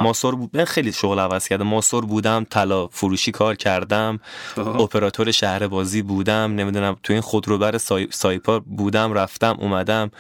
ماسور 0.02 0.36
بود 0.36 0.50
من 0.54 0.66
خیلی 0.66 0.92
شغل 0.92 1.20
عوض 1.20 1.48
کردم. 1.48 1.68
ماسور 1.68 2.06
بودم 2.06 2.46
طلا 2.50 2.88
فروشی 2.88 3.32
کار 3.32 3.56
کردم 3.56 4.20
اپراتور 4.58 5.32
شهر 5.32 5.68
بازی 5.68 6.02
بودم 6.02 6.56
نمی‌دونم 6.56 6.96
تو 7.04 7.14
این 7.14 7.22
خودروبر 7.22 7.78
سای... 7.78 8.08
سایپا 8.12 8.60
بودم 8.60 9.14
رفتم 9.14 9.58
اومدم. 9.60 10.12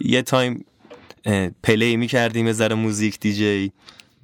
یه 0.00 0.22
time 0.22 0.64
play 1.62 1.96
می‌کردیم 1.96 2.46
یه 2.46 2.52
ذره 2.52 2.74
موزیک 2.74 3.20
دیجی. 3.20 3.72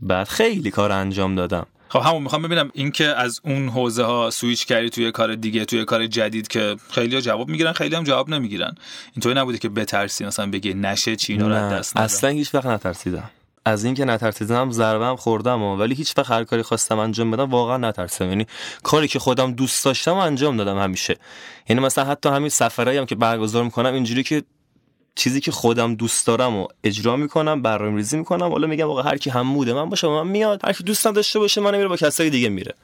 بعد 0.03 0.29
خیلی 0.29 0.71
کار 0.71 0.93
انجام 0.93 1.35
دادم. 1.35 1.67
خب 1.89 2.01
همون 2.01 2.23
می‌خوام 2.23 2.43
ببینم 2.43 2.71
اینکه 2.75 3.05
از 3.05 3.41
اون 3.45 3.69
حوزه 3.69 4.03
ها 4.03 4.31
سویچ 4.31 4.67
کردی 4.67 4.91
توی 4.91 5.11
کار 5.11 5.35
دیگه 5.35 5.65
توی 5.65 5.85
کار 5.85 6.07
جدید 6.07 6.49
که 6.49 6.77
خیلی 6.91 7.15
ها 7.15 7.21
جواب 7.21 7.49
می‌گیرن 7.49 7.73
خیلی 7.73 7.97
هم 7.97 8.05
جواب 8.05 8.29
نمی‌گیرن. 8.29 8.75
اینطوری 9.13 9.35
نبوده 9.35 9.59
که 9.59 9.69
بترسی 9.69 10.25
مثلا 10.25 10.51
بگی 10.51 10.75
نشه 10.75 11.17
چی 11.17 11.39
رو 11.39 11.49
دست 11.49 11.97
اصلا 11.97 12.31
هیچ 12.31 12.55
وقت 12.55 12.67
نترسیدم. 12.67 13.31
از 13.65 13.85
اینکه 13.85 14.05
نترسیدم 14.05 14.71
ضربه 14.71 15.05
هم 15.05 15.17
خوردم 15.17 15.63
ولی 15.63 15.95
هیچ 15.95 16.19
وقت 16.19 16.31
هر 16.31 16.45
کاری 16.45 16.63
خواستم 16.63 16.99
انجام 16.99 17.31
بدم 17.31 17.51
واقعا 17.51 17.77
نترسیدم. 17.77 18.29
یعنی 18.29 18.47
کاری 18.83 19.09
که 19.09 19.19
خودم 19.19 19.53
دوست 19.53 19.85
داشتم 19.85 20.15
انجام 20.15 20.57
دادم 20.57 20.79
همیشه. 20.79 21.17
یعنی 21.69 21.83
مثلا 21.83 22.05
حتی 22.05 22.29
همین 22.29 22.49
سفرایی 22.49 22.99
هم 22.99 23.07
که 23.07 23.15
برگزار 23.15 23.65
می‌کنم 23.65 23.95
اینجوری 23.95 24.23
که 24.23 24.43
چیزی 25.17 25.41
که 25.41 25.51
خودم 25.51 25.95
دوست 25.95 26.27
دارم 26.27 26.57
و 26.57 26.67
اجرا 26.85 27.17
می‌کنم 27.17 27.63
برنامه 27.63 27.97
ریزی 27.97 28.19
می‌کنم 28.19 28.51
حالا 28.51 28.67
میگم 28.67 28.87
واقعا 28.87 29.03
هر 29.03 29.17
کی 29.17 29.31
هم 29.31 29.47
موده 29.47 29.75
من 29.75 29.89
باشه 29.89 30.09
من 30.09 30.27
میاد. 30.27 30.61
هر 30.65 30.73
کی 30.73 30.85
دوستم 30.85 31.13
داشته 31.13 31.39
باشه 31.39 31.61
من 31.61 31.77
میره 31.77 31.89
با 31.89 31.97
کسای 31.97 32.31
دیگه 32.31 32.49
میره. 32.49 32.75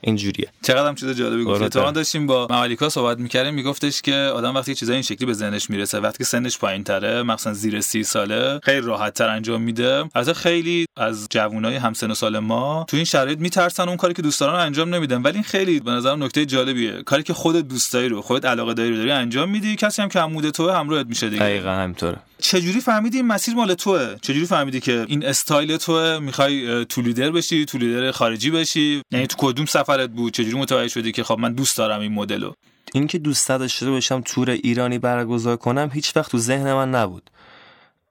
اینجوریه. 0.00 0.48
چقدر 0.62 0.88
هم 0.88 0.94
چیز 0.94 1.08
جالبی 1.08 1.44
گفت 1.44 1.68
تو 1.68 1.90
داشتیم 1.90 2.26
با 2.26 2.46
ممالیکا 2.50 2.88
صحبت 2.88 3.18
می‌کردیم 3.18 3.54
میگفتش 3.54 4.02
که 4.02 4.14
آدم 4.14 4.54
وقتی 4.54 4.74
چیزای 4.74 4.94
این 4.94 5.02
شکلی 5.02 5.26
به 5.26 5.32
ذهنش 5.32 5.70
می‌رسه 5.70 6.00
وقتی 6.00 6.18
که 6.18 6.24
سنش 6.24 6.58
پایین 6.58 6.84
تره 6.84 7.22
مثلا 7.22 7.52
زیر 7.52 7.80
سی 7.80 8.04
ساله 8.04 8.60
خیلی 8.62 8.80
راحت 8.80 9.14
تر 9.14 9.28
انجام 9.28 9.62
میده. 9.62 10.04
از 10.14 10.30
خیلی 10.30 10.86
از 10.96 11.26
جوانای 11.30 11.76
همسن 11.76 12.10
و 12.10 12.14
سال 12.14 12.38
ما 12.38 12.86
تو 12.88 12.96
این 12.96 13.04
شرایط 13.04 13.38
میترسن 13.38 13.88
اون 13.88 13.96
کاری 13.96 14.14
که 14.14 14.22
دوست 14.22 14.40
دارن 14.40 14.54
انجام 14.54 14.94
نمیدن. 14.94 15.22
ولی 15.22 15.34
این 15.34 15.44
خیلی 15.44 15.80
به 15.80 15.90
نظرم 15.90 16.24
نکته 16.24 16.46
جالبیه. 16.46 17.02
کاری 17.02 17.22
که 17.22 17.34
خودت 17.34 17.68
دوست 17.68 17.92
داری 17.92 18.08
رو 18.08 18.22
خودت 18.22 18.44
علاقه 18.44 18.74
داری 18.74 18.90
رو 18.90 18.96
داری 18.96 19.10
انجام 19.10 19.50
میدی 19.50 19.76
کسی 19.76 20.02
هم 20.02 20.08
که 20.08 20.18
عمود 20.18 20.50
تو 20.50 20.70
همراهت 20.70 21.06
میشه 21.06 21.28
دیگه. 21.28 21.42
دقیقاً 21.42 21.70
همینطوره. 21.70 22.16
چجوری 22.40 22.80
فهمیدی 22.80 23.16
این 23.16 23.26
مسیر 23.26 23.54
مال 23.54 23.74
توه؟ 23.74 24.14
چجوری 24.22 24.46
فهمیدی 24.46 24.80
که 24.80 25.04
این 25.08 25.26
استایل 25.26 25.76
توه؟ 25.76 26.18
می‌خوای 26.18 26.84
تو 26.84 27.00
لیدر 27.00 27.30
بشی 27.30 27.64
تو 27.64 27.78
لیدر 27.78 28.10
خارجی 28.10 28.50
بشی؟ 28.50 29.02
یعنی 29.12 29.26
تو 29.26 29.36
کدوم 29.38 29.66
سفرت 29.88 30.10
بود؟ 30.10 30.32
چجوری 30.32 30.58
متوجه 30.58 30.88
شدی 30.88 31.12
که 31.12 31.24
خب 31.24 31.38
من 31.38 31.52
دوست 31.52 31.78
دارم 31.78 32.00
این 32.00 32.12
مدلو؟ 32.12 32.52
اینکه 32.94 33.18
دوست 33.18 33.48
داشته 33.48 33.90
باشم 33.90 34.20
تور 34.20 34.50
ایرانی 34.50 34.98
برگزار 34.98 35.56
کنم 35.56 35.90
هیچ 35.92 36.16
وقت 36.16 36.30
تو 36.30 36.38
ذهن 36.38 36.72
من 36.72 36.90
نبود. 36.90 37.30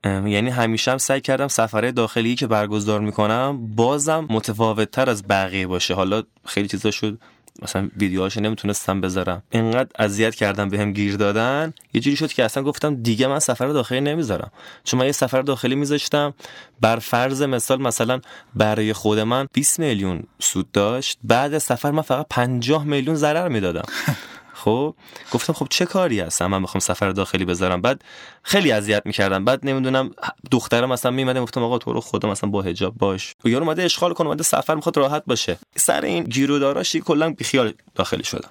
یعنی 0.05 0.49
همیشه 0.49 0.91
هم 0.91 0.97
سعی 0.97 1.21
کردم 1.21 1.47
سفره 1.47 1.91
داخلی 1.91 2.35
که 2.35 2.47
برگزار 2.47 2.99
می‌کنم 2.99 3.75
بازم 3.75 4.27
متفاوت 4.29 4.91
تر 4.91 5.09
از 5.09 5.27
بقیه 5.27 5.67
باشه. 5.67 5.93
حالا 5.93 6.23
خیلی 6.45 6.67
چیزا 6.67 6.91
شد 6.91 7.19
مثلا 7.61 7.89
ویدیوهاشو 7.97 8.41
نمی‌تونستم 8.41 9.01
بذارم. 9.01 9.43
اینقدر 9.49 9.89
اذیت 9.99 10.35
کردم 10.35 10.69
بهم 10.69 10.85
به 10.85 10.93
گیر 10.93 11.15
دادن. 11.15 11.73
یه 11.93 12.01
جوری 12.01 12.15
شد 12.15 12.33
که 12.33 12.43
اصلا 12.43 12.63
گفتم 12.63 12.95
دیگه 12.95 13.27
من 13.27 13.39
سفر 13.39 13.67
داخلی 13.67 14.01
نمی‌ذارم. 14.01 14.51
چون 14.83 14.99
من 14.99 15.05
یه 15.05 15.11
سفر 15.11 15.41
داخلی 15.41 15.75
میذاشتم. 15.75 16.33
بر 16.81 16.99
فرض 16.99 17.41
مثال 17.41 17.81
مثلا 17.81 18.21
برای 18.55 18.93
خود 18.93 19.19
من 19.19 19.47
20 19.53 19.79
میلیون 19.79 20.23
سود 20.39 20.71
داشت. 20.71 21.19
بعد 21.23 21.57
سفر 21.57 21.91
من 21.91 22.01
فقط 22.01 22.25
50 22.29 22.83
میلیون 22.83 23.15
ضرر 23.15 23.47
می‌دادم. 23.47 23.85
خب 24.57 24.95
گفتم 25.31 25.53
خب 25.53 25.67
چه 25.69 25.85
کاری 25.85 26.19
هست 26.19 26.41
من 26.41 26.61
می‌خوام 26.61 26.79
سفر 26.79 27.09
داخلی 27.09 27.45
بذارم. 27.45 27.81
بعد 27.81 28.01
خیلی 28.43 28.71
اذیت 28.71 29.01
می‌کردم. 29.05 29.45
بعد 29.45 29.59
نمی‌دونم 29.63 30.11
دخترم 30.51 30.89
مثلا 30.89 31.11
میمدم 31.11 31.43
گفتم 31.43 31.63
آقا 31.63 31.77
تو 31.77 31.93
رو 31.93 32.01
خدا 32.01 32.29
مثلا 32.29 32.49
با 32.49 32.61
حجاب 32.61 32.93
باش. 32.97 33.35
و 33.45 33.49
یارو 33.49 33.63
اومده 33.63 33.83
اشغال 33.83 34.13
کنه 34.13 34.27
اومده 34.27 34.43
سفر 34.43 34.75
می‌خواد 34.75 34.97
راحت 34.97 35.23
باشه. 35.27 35.57
سر 35.75 36.01
این 36.01 36.23
گیروداراشی 36.23 36.99
کلا 37.01 37.29
بیخیال 37.29 37.73
داخلی 37.95 38.23
شدم. 38.23 38.49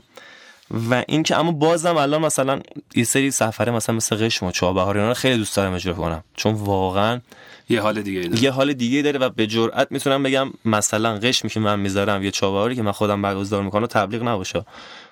و 0.90 1.04
اینکه 1.08 1.36
اما 1.36 1.52
بازم 1.52 1.96
الان 1.96 2.22
مثلا 2.22 2.60
یه 2.94 3.04
سری 3.04 3.30
سفره 3.30 3.72
مثلا 3.72 3.94
مثل 3.94 4.16
قشم 4.16 4.46
و 4.46 4.50
چابهار 4.50 4.98
اینا 4.98 5.14
خیلی 5.14 5.38
دوست 5.38 5.56
دارم 5.56 5.72
اجرا 5.72 5.94
کنم. 5.94 6.24
چون 6.36 6.54
واقعا 6.54 7.20
یه 7.68 7.80
حال 7.80 8.02
دیگه 8.02 8.20
داره. 8.20 8.42
یه 8.42 8.50
حال 8.50 8.72
دیگه 8.72 9.02
داره 9.02 9.18
و 9.18 9.28
به 9.28 9.46
جرئت 9.46 9.92
می‌تونم 9.92 10.22
بگم 10.22 10.52
مثلا 10.64 11.18
قشمی 11.18 11.50
که 11.50 11.60
من 11.60 11.80
می‌ذارم 11.80 12.22
یه 12.22 12.30
چابهاری 12.30 12.76
که 12.76 12.82
من 12.82 12.92
خودم 12.92 13.22
برگزار 13.22 13.62
می‌کنم 13.62 13.86
تبلیغ 13.86 14.22
نباشه. 14.22 14.64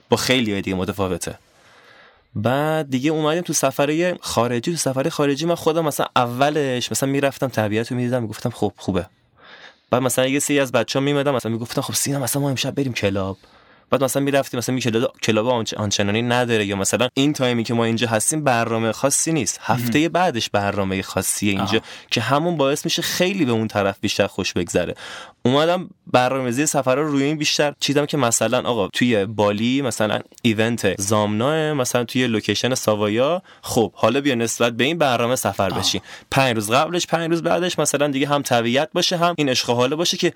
با 0.09 0.17
خیلی 0.17 0.63
دیگه 0.63 0.77
متفاوته. 0.77 1.39
بعد 2.35 2.91
دیگه 2.91 3.11
اومدیم 3.11 3.43
تو 3.43 3.53
سفرهای 3.53 4.19
خارجی. 4.21 4.71
تو 4.71 4.77
سفرهای 4.77 5.11
خارجی 5.11 5.47
من 5.47 5.55
خودم 5.55 5.85
مثلا 5.85 6.07
اولش 6.17 6.91
مثلا 6.91 7.09
می‌رفتم 7.09 7.49
طبیعت 7.49 7.91
رو 7.91 7.97
می‌دیدم 7.97 8.23
می‌گفتم 8.23 8.51
خب 8.51 8.73
خوبه. 8.77 9.07
بعد 9.91 10.03
مثلا 10.03 10.27
یه 10.27 10.39
سری 10.39 10.61
از 10.61 10.73
بچه 10.73 10.99
ها 10.99 11.05
میومدن 11.05 11.35
مثلا 11.35 11.53
می‌گفتم 11.53 11.81
خب 11.81 11.95
سینا 11.95 12.19
مثلا 12.19 12.43
ما 12.43 12.51
امشب 12.51 12.75
بریم 12.75 12.93
club. 12.93 13.37
بعد 13.91 14.05
مثلا 14.05 14.23
می‌رفتیم 14.23 14.59
مثلا 14.59 14.75
می 14.75 14.83
club 15.23 15.49
آنچنانی 15.77 16.23
نداره 16.23 16.67
یا 16.67 16.77
مثلا 16.77 17.09
این 17.15 17.33
time 17.33 17.58
ی 17.58 17.65
که 17.65 17.75
ما 17.75 17.85
اینجا 17.85 18.09
هستیم 18.09 18.45
برنامه 18.45 18.93
خاصی 18.93 19.33
نیست. 19.33 19.61
هفته 19.63 20.09
بعدش 20.09 20.51
برنامه 20.51 21.03
خاصی 21.03 21.49
اینجا 21.51 21.81
که 22.11 22.21
همون 22.21 22.57
باعث 22.57 22.85
میشه 22.85 23.03
خیلی 23.03 23.45
به 23.45 23.53
اون 23.53 23.69
طرف 23.69 23.99
بیشتر 24.01 24.27
خوش 24.27 24.53
بگذره. 24.53 24.95
اومدم 25.43 25.91
برنامه‌ریزی 26.07 26.67
سفر 26.67 26.95
رو 26.95 27.09
روی 27.11 27.23
این 27.23 27.37
بیشتر 27.37 27.75
چیدم 27.81 28.07
که 28.07 28.17
مثلا 28.17 28.69
آقا 28.69 28.89
توی 28.89 29.27
بالی 29.27 29.83
مثلا 29.83 30.21
ایونت 30.43 31.01
زامنا 31.01 31.75
مثلا 31.75 32.05
توی 32.05 32.27
لوکیشن 32.27 32.75
ساوایا 32.75 33.43
خب 33.63 33.93
حالا 33.95 34.21
بیا 34.21 34.35
نسبت 34.35 34.73
به 34.73 34.85
این 34.85 34.99
برنامه 34.99 35.37
سفر 35.37 35.71
بشین 35.71 36.01
پنج 36.31 36.55
روز 36.55 36.71
قبلش 36.71 37.07
پنج 37.07 37.31
روز 37.31 37.43
بعدش 37.43 37.79
مثلا 37.79 38.09
دیگه 38.09 38.29
هم 38.29 38.43
طبیعت 38.43 38.89
باشه 38.93 39.17
هم 39.17 39.35
این 39.39 39.49
عشق 39.49 39.71
حاله 39.71 39.97
باشه 39.97 40.17
که 40.17 40.33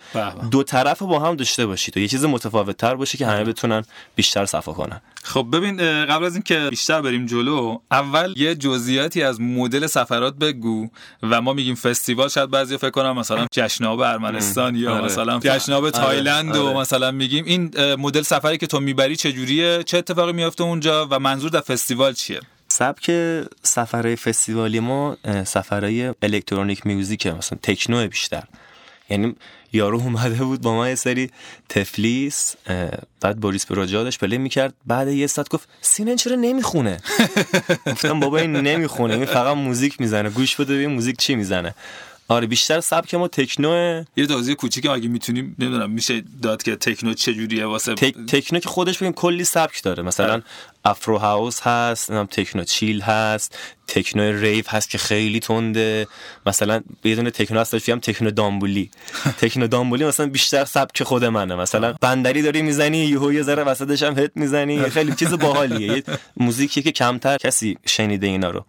دو 0.50 0.62
طرف 0.62 1.02
با 1.02 1.18
هم 1.18 1.36
داشته 1.36 1.66
باشید 1.66 1.96
و 1.96 2.00
یه 2.00 2.08
چیز 2.08 2.24
متفاوت 2.24 2.76
تر 2.76 2.94
باشه 2.94 3.18
که 3.18 3.26
همه 3.38 3.44
بتونن 3.44 3.84
بیشتر 4.16 4.46
صفا 4.46 4.72
کنن 4.72 5.00
خب 5.22 5.46
ببین 5.52 5.76
قبل 6.04 6.24
از 6.24 6.34
اینکه 6.34 6.66
بیشتر 6.70 7.00
بریم 7.00 7.26
جلو 7.26 7.78
اول 7.90 8.34
یه 8.36 8.54
جزئیاتی 8.54 9.22
از 9.22 9.40
مدل 9.40 9.86
سفرات 9.86 10.34
بگو 10.34 10.88
و 11.22 11.40
ما 11.40 11.52
میگیم 11.52 11.74
فستیوال 11.74 12.28
شاید 12.28 12.50
بعضی 12.50 12.76
فکر 12.76 12.90
کنم 12.90 13.18
مثلا 13.18 13.46
جشنواره 13.52 14.08
ارمنستان 14.08 14.76
یا 14.76 14.94
آره. 14.94 15.04
مثلا 15.04 15.38
جشنواره 15.38 15.84
آره. 15.84 16.06
تایلند 16.06 16.56
و 16.56 16.66
آره. 16.66 16.78
مثلا 16.78 17.10
میگیم 17.10 17.44
این 17.44 17.94
مدل 17.94 18.22
سفری 18.22 18.58
که 18.58 18.66
تو 18.66 18.80
می‌بری 18.80 19.16
چه 19.16 19.32
جوریه 19.32 19.82
چه 19.82 19.98
اتفاقی 19.98 20.32
میافته 20.32 20.64
اونجا 20.64 21.08
و 21.10 21.18
منظور 21.18 21.50
در 21.50 21.60
فستیوال 21.60 22.12
چیه 22.12 22.40
سبک 22.68 23.10
سفرهای 23.62 24.16
فستیوالی 24.16 24.80
ما 24.80 25.16
سفرهای 25.44 26.14
electronic 26.22 26.86
music 26.86 27.26
مثلا 27.26 27.58
تکنو 27.62 28.08
بیشتر 28.08 28.42
یعنی 29.10 29.36
یارو 29.72 30.00
اومده 30.00 30.44
بود 30.44 30.60
با 30.60 30.74
ما 30.74 30.88
یه 30.88 30.94
سری 30.94 31.30
تفلیس 31.68 32.54
بعد 33.20 33.36
بوریس 33.40 33.66
براجا 33.66 33.88
داشت 33.88 34.18
play 34.18 34.38
می‌کرد 34.38 34.74
بعد 34.86 35.08
یه 35.08 35.26
ساعت 35.26 35.48
گفت 35.48 35.68
سینا 35.80 36.16
چرا 36.16 36.36
نمی‌خونه؟ 36.36 36.96
گفتم 37.92 38.20
بابا 38.20 38.38
این 38.38 38.56
نمی‌خونه 38.56 39.14
این 39.14 39.24
فقط 39.26 39.56
موزیک 39.56 40.00
می‌زنه 40.00 40.30
گوش 40.30 40.56
بده 40.56 40.74
ببین 40.74 40.90
موزیک 40.90 41.16
چی 41.16 41.34
می‌زنه. 41.34 41.74
آره 42.30 42.46
بیشتر 42.46 42.80
سبک 42.80 43.14
ما 43.14 43.28
تکنو. 43.28 44.04
یه 44.16 44.26
توضیح 44.26 44.54
کوچیک 44.54 44.86
اگه 44.86 45.08
می‌تونیم 45.08 45.56
نمی‌دونم 45.58 45.90
میشه 45.90 46.22
داد 46.42 46.62
که 46.62 46.76
تکنو 46.76 47.14
چه 47.14 47.34
جوریه 47.34 47.66
واسه 47.66 47.94
تک... 47.94 48.14
تکنو 48.26 48.60
که 48.60 48.68
خودش 48.68 48.98
بگیم 48.98 49.12
کلی 49.12 49.44
سبک 49.44 49.82
داره. 49.82 50.02
مثلا 50.02 50.32
آره. 50.32 50.42
افرو 50.84 51.18
هاوس 51.18 51.60
هست 51.60 52.10
نمی‌دونم 52.10 52.26
تکنو 52.26 52.64
چیل 52.64 53.00
هست 53.00 53.58
تکنو 53.86 54.22
ریف 54.22 54.68
هست 54.68 54.90
که 54.90 54.98
خیلی 54.98 55.40
تنده. 55.40 56.06
مثلا 56.46 56.80
یه 57.04 57.14
دونه 57.14 57.30
تکنو 57.30 57.60
هست 57.60 57.88
هم 57.88 58.00
تکنو 58.00 58.30
دامبولی. 58.30 58.90
تکنو 59.40 59.66
دامبولی 59.66 60.04
مثلا 60.04 60.26
بیشتر 60.26 60.64
سبک 60.64 61.02
خود 61.02 61.24
منه. 61.24 61.54
مثلا 61.54 61.94
بندری 62.00 62.42
داری 62.42 62.62
می‌زنی 62.62 62.98
یهو 62.98 63.32
یه 63.32 63.42
ذره 63.42 63.64
وسطش 63.64 64.02
هم 64.02 64.18
هت 64.18 64.30
می‌زنی. 64.34 64.90
خیلی 64.90 65.14
چیز 65.14 65.34
باحالیه. 65.34 66.02
موزیکی 66.36 66.82
که 66.82 66.92
کمتر 66.92 67.36
کسی 67.36 67.78
شنیده 67.86 68.26
اینا 68.26 68.50
رو. 68.50 68.64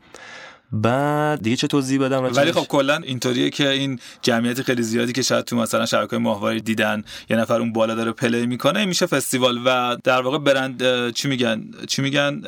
بعد 0.72 1.42
دیگه 1.42 1.56
چه 1.56 1.68
توضیح 1.68 2.00
بدم؟ 2.00 2.24
ولی 2.24 2.52
خب 2.52 2.68
کلا 2.68 2.96
اینطوریه 2.96 3.50
که 3.50 3.70
این 3.70 4.00
جمعیت 4.22 4.62
خیلی 4.62 4.82
زیادی 4.82 5.14
که 5.14 5.22
شاید 5.22 5.46
تو 5.46 5.56
مثلا 5.56 5.86
شبکه 5.86 6.18
ماهواره 6.18 6.60
دیدن 6.60 7.04
یه 7.30 7.38
نفر 7.38 7.60
اون 7.60 7.74
بالا 7.74 7.96
داره 7.96 8.12
play 8.12 8.46
می‌کنه 8.46 8.86
میشه 8.86 9.06
فستیوال 9.06 9.60
و 9.66 9.98
در 10.04 10.22
واقع 10.22 10.38
برند 10.38 11.14
چی 11.14 11.28
میگن؟ 11.28 11.64
چی 11.88 12.02
میگن؟ 12.02 12.42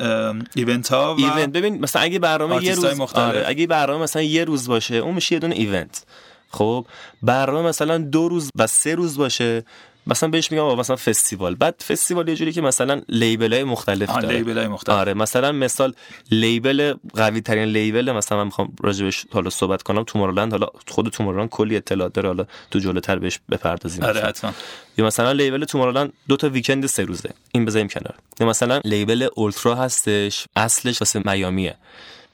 event 0.54 0.88
ها 0.88 1.14
و 1.14 1.18
event 1.18 1.48
ببین 1.48 1.80
مثلا 1.80 2.02
اگه 2.02 2.18
برنامه 2.18 2.64
یه 2.64 2.74
روز 2.74 3.00
آره 3.00 3.44
اگه 3.46 3.66
برنامه 3.66 4.02
مثلا 4.02 4.22
یه 4.22 4.44
روز 4.44 4.68
باشه 4.68 4.94
اون 4.94 5.14
میشه 5.14 5.32
یه 5.32 5.38
دونه 5.38 5.54
event. 5.54 6.04
خب 6.50 6.86
برنامه 7.22 7.68
مثلا 7.68 7.98
دو 7.98 8.28
روز 8.28 8.50
و 8.56 8.66
سه 8.66 8.94
روز 8.94 9.16
باشه. 9.16 9.64
مثلا 10.06 10.28
بهش 10.28 10.52
میگم 10.52 10.74
مثلا 10.74 10.96
فستیوال. 10.96 11.54
بعد 11.54 11.84
فستیوال 11.88 12.28
یه 12.28 12.36
جوری 12.36 12.52
که 12.52 12.60
مثلا 12.60 13.02
label 13.08 13.52
های 13.52 13.64
مختلف 13.64 14.08
داره. 14.08 14.36
label 14.36 14.58
های 14.58 14.66
مختلف. 14.66 14.96
آره 14.96 15.14
مثلا 15.14 15.52
مثال 15.52 15.94
label 16.30 16.94
قوی 17.14 17.40
ترین 17.40 17.64
label 17.64 18.12
مثلا 18.12 18.38
من 18.38 18.44
می‌خوام 18.44 18.72
راجبش 18.80 19.26
حالا 19.32 19.50
صحبت 19.50 19.82
کنم 19.82 20.04
تومارولند. 20.04 20.52
حالا 20.52 20.66
خود 20.88 21.08
تومارولند 21.08 21.48
کلی 21.48 21.76
اطلاعات 21.76 22.12
داره. 22.12 22.28
حالا 22.28 22.46
تو 22.70 22.78
جلوتر 22.78 23.18
بهش 23.18 23.38
بپردازیم 23.50 24.04
آره 24.04 24.20
حتما. 24.20 24.52
یا 24.98 25.06
مثلا 25.06 25.32
label 25.32 25.64
تومارولند 25.64 26.12
دو 26.28 26.36
تا 26.36 26.48
weekend 26.48 26.86
سه 26.86 27.04
روزه. 27.04 27.30
این 27.52 27.64
بذاریم 27.64 27.88
کنار. 27.88 28.14
یا 28.40 28.46
مثلا 28.46 28.80
label 28.84 29.28
اولترا 29.34 29.74
هستش. 29.74 30.44
اصلش 30.56 31.00
واسه 31.00 31.22
میامیه. 31.24 31.76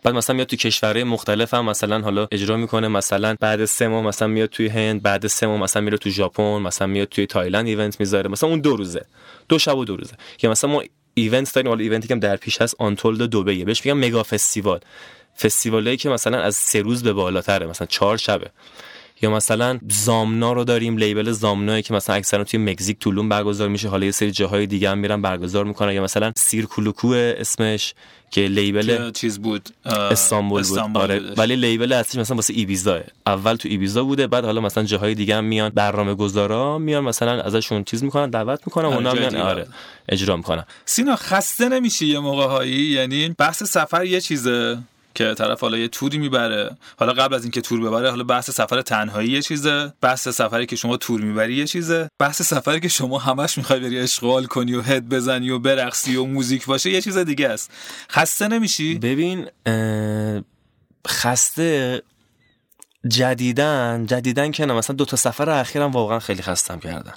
بعد 0.02 0.14
مثلا 0.14 0.36
میاد 0.36 0.46
تو 0.46 0.56
کشورهای 0.56 1.04
مختلف 1.04 1.54
هم 1.54 1.64
مثلا 1.64 2.00
حالا 2.00 2.28
اجرا 2.32 2.56
می‌کنه 2.56 2.88
مثلا 2.88 3.36
بعد 3.40 3.64
سه 3.64 3.88
ماه 3.88 4.04
مثلا 4.04 4.28
میاد 4.28 4.48
توی 4.48 4.68
هند 4.68 5.02
بعد 5.02 5.26
سه 5.26 5.46
ماه 5.46 5.60
مثلا 5.60 5.82
میره 5.82 5.98
تو 5.98 6.10
ژاپن 6.10 6.42
مثلا 6.58 6.86
میاد 6.86 7.08
توی 7.08 7.26
تایلند 7.26 7.66
event 7.66 8.00
می‌ذاره 8.00 8.30
مثلا 8.30 8.48
اون 8.48 8.60
دو 8.60 8.76
روزه 8.76 9.04
دو 9.48 9.58
شب 9.58 9.76
و 9.76 9.84
دو 9.84 9.96
روزه. 9.96 10.14
که 10.38 10.48
مثلا 10.48 10.70
ما 10.70 10.82
event 11.14 11.54
داریم 11.54 11.68
حالا 11.68 11.80
event 11.80 12.03
ی 12.03 12.08
که 12.08 12.14
در 12.14 12.36
پیش 12.36 12.62
هست 12.62 12.76
آنتولد 12.78 13.30
دبی 13.30 13.64
بهش 13.64 13.86
میگم 13.86 13.98
mega 13.98 14.22
festival 14.22 14.80
فستیوالی 15.38 15.96
که 15.96 16.08
مثلا 16.08 16.40
از 16.40 16.56
سه 16.56 16.82
روز 16.82 17.02
به 17.02 17.12
بالاتره 17.12 17.66
مثلا 17.66 17.86
چهار 17.86 18.16
شبه. 18.16 18.50
یا 19.22 19.30
مثلا 19.30 19.78
زامنا 19.88 20.52
رو 20.52 20.64
داریم 20.64 20.96
label 20.96 21.30
زامنایی 21.30 21.82
که 21.82 21.94
مثلا 21.94 22.16
اکثرا 22.16 22.44
توی 22.44 22.60
مکزیک 22.60 22.98
تولوم 22.98 23.28
برگزار 23.28 23.68
میشه. 23.68 23.88
حالا 23.88 24.06
یه 24.06 24.12
سری 24.12 24.30
جاهای 24.30 24.66
دیگه 24.66 24.90
هم 24.90 24.98
میرن 24.98 25.22
برگزار 25.22 25.64
می‌کنن. 25.64 25.92
یا 25.92 26.02
مثلا 26.02 26.32
سیرکولوکو 26.36 27.08
اسمش 27.12 27.94
که 28.30 28.40
label 28.40 29.10
چیز 29.10 29.38
بود 29.38 29.68
استانبول, 29.84 30.62
بود. 30.62 30.78
آره. 30.78 31.20
ولی 31.36 31.56
label 31.56 31.92
اصلیش 31.92 32.20
مثلا 32.20 32.36
واسه 32.36 32.54
ایبیزا. 32.54 33.00
اول 33.26 33.54
تو 33.54 33.68
ایبیزا 33.68 34.04
بوده 34.04 34.26
بعد 34.26 34.44
حالا 34.44 34.60
مثلا 34.60 34.84
جاهای 34.84 35.14
دیگه 35.14 35.36
هم 35.36 35.44
میان. 35.44 35.72
برنامه 35.74 36.14
گذارا 36.14 36.78
میان 36.78 37.04
مثلا 37.04 37.42
ازشون 37.42 37.84
چیز 37.84 38.04
می‌کنن 38.04 38.30
دعوت 38.30 38.60
می‌کنن 38.66 38.84
اونا 38.84 39.12
میان. 39.12 39.36
آره. 39.36 39.66
اجرا 40.08 40.36
می‌کنن. 40.36 40.64
سینا 40.84 41.16
خسته 41.16 41.68
نمیشه 41.68 42.06
یه 42.06 42.18
موقع 42.18 42.46
هایی 42.46 42.82
یعنی 42.82 43.28
بحث 43.28 43.62
سفر 43.62 44.04
یه 44.04 44.20
چیزه. 44.20 44.78
که 45.14 45.34
طرف 45.34 45.60
حالا 45.60 45.78
یه 45.78 45.88
توری 45.88 46.18
می‌بره. 46.18 46.76
حالا 46.96 47.12
قبل 47.12 47.34
از 47.34 47.42
اینکه 47.42 47.60
تور 47.60 47.80
ببره 47.80 48.10
حالا 48.10 48.24
بحث 48.24 48.50
سفر 48.50 48.82
تنهایی 48.82 49.30
یه 49.30 49.42
چیزه. 49.42 49.92
بحث 50.00 50.28
سفری 50.28 50.66
که 50.66 50.76
شما 50.76 50.96
تور 50.96 51.20
می‌بری 51.20 51.54
یه 51.54 51.66
چیزه. 51.66 52.08
بحث 52.18 52.42
سفری 52.42 52.80
که 52.80 52.88
شما 52.88 53.18
همش 53.18 53.58
می‌خوای 53.58 53.80
بری 53.80 53.98
اشغال 53.98 54.44
کنی 54.44 54.74
و 54.74 54.82
هد 54.82 55.08
بزنی 55.08 55.50
و 55.50 55.58
برقصی 55.58 56.16
و 56.16 56.24
موزیک 56.24 56.66
باشه 56.66 56.90
یه 56.90 57.00
چیز 57.00 57.18
دیگه 57.18 57.48
است. 57.48 57.70
خسته 58.10 58.48
نمیشی؟ 58.48 58.98
ببین 58.98 59.46
خسته 61.08 62.02
جدیدن 63.08 64.06
جدیدن 64.06 64.50
که 64.50 64.66
نه. 64.66 64.72
مثلا 64.72 64.96
دو 64.96 65.04
تا 65.04 65.16
سفر 65.16 65.50
اخیرم 65.50 65.90
واقعا 65.90 66.18
خیلی 66.18 66.42
خستم 66.42 66.78
کردن. 66.78 67.14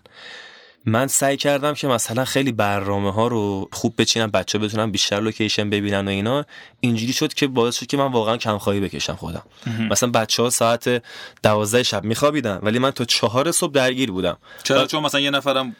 من 0.86 1.08
سعی 1.08 1.38
کردم 1.38 1.74
که 1.74 1.88
مثلا 1.88 2.26
خیلی 2.26 2.52
برنامه 2.52 3.14
ها 3.14 3.28
رو 3.28 3.70
خوب 3.72 3.94
بچینم 3.98 4.32
بچه 4.32 4.58
بتونم 4.58 4.92
بیشتر 4.92 5.20
لوکیشن 5.20 5.70
ببینن 5.70 6.08
و 6.08 6.10
اینا. 6.10 6.46
اینجوری 6.80 7.14
شد 7.14 7.34
که 7.34 7.48
باعث 7.48 7.76
شد 7.80 7.86
که 7.86 7.98
من 7.98 8.12
واقعا 8.12 8.38
کم 8.38 8.58
خواهی 8.58 8.80
بکشم 8.80 9.16
خودم. 9.16 9.44
مثلا 9.90 10.10
بچه 10.10 10.44
ها 10.44 10.50
ساعت 10.50 11.04
دوازده 11.44 11.84
شب 11.84 12.04
میخوابیدن 12.04 12.60
ولی 12.62 12.80
من 12.80 12.92
تا 12.92 13.06
چهار 13.06 13.52
صبح 13.52 13.72
درگیر 13.72 14.12
بودم. 14.12 14.38
چرا؟ 14.64 14.88
چون 14.88 15.04
مثلا 15.04 15.22
یه 15.22 15.30
نفرم 15.30 15.76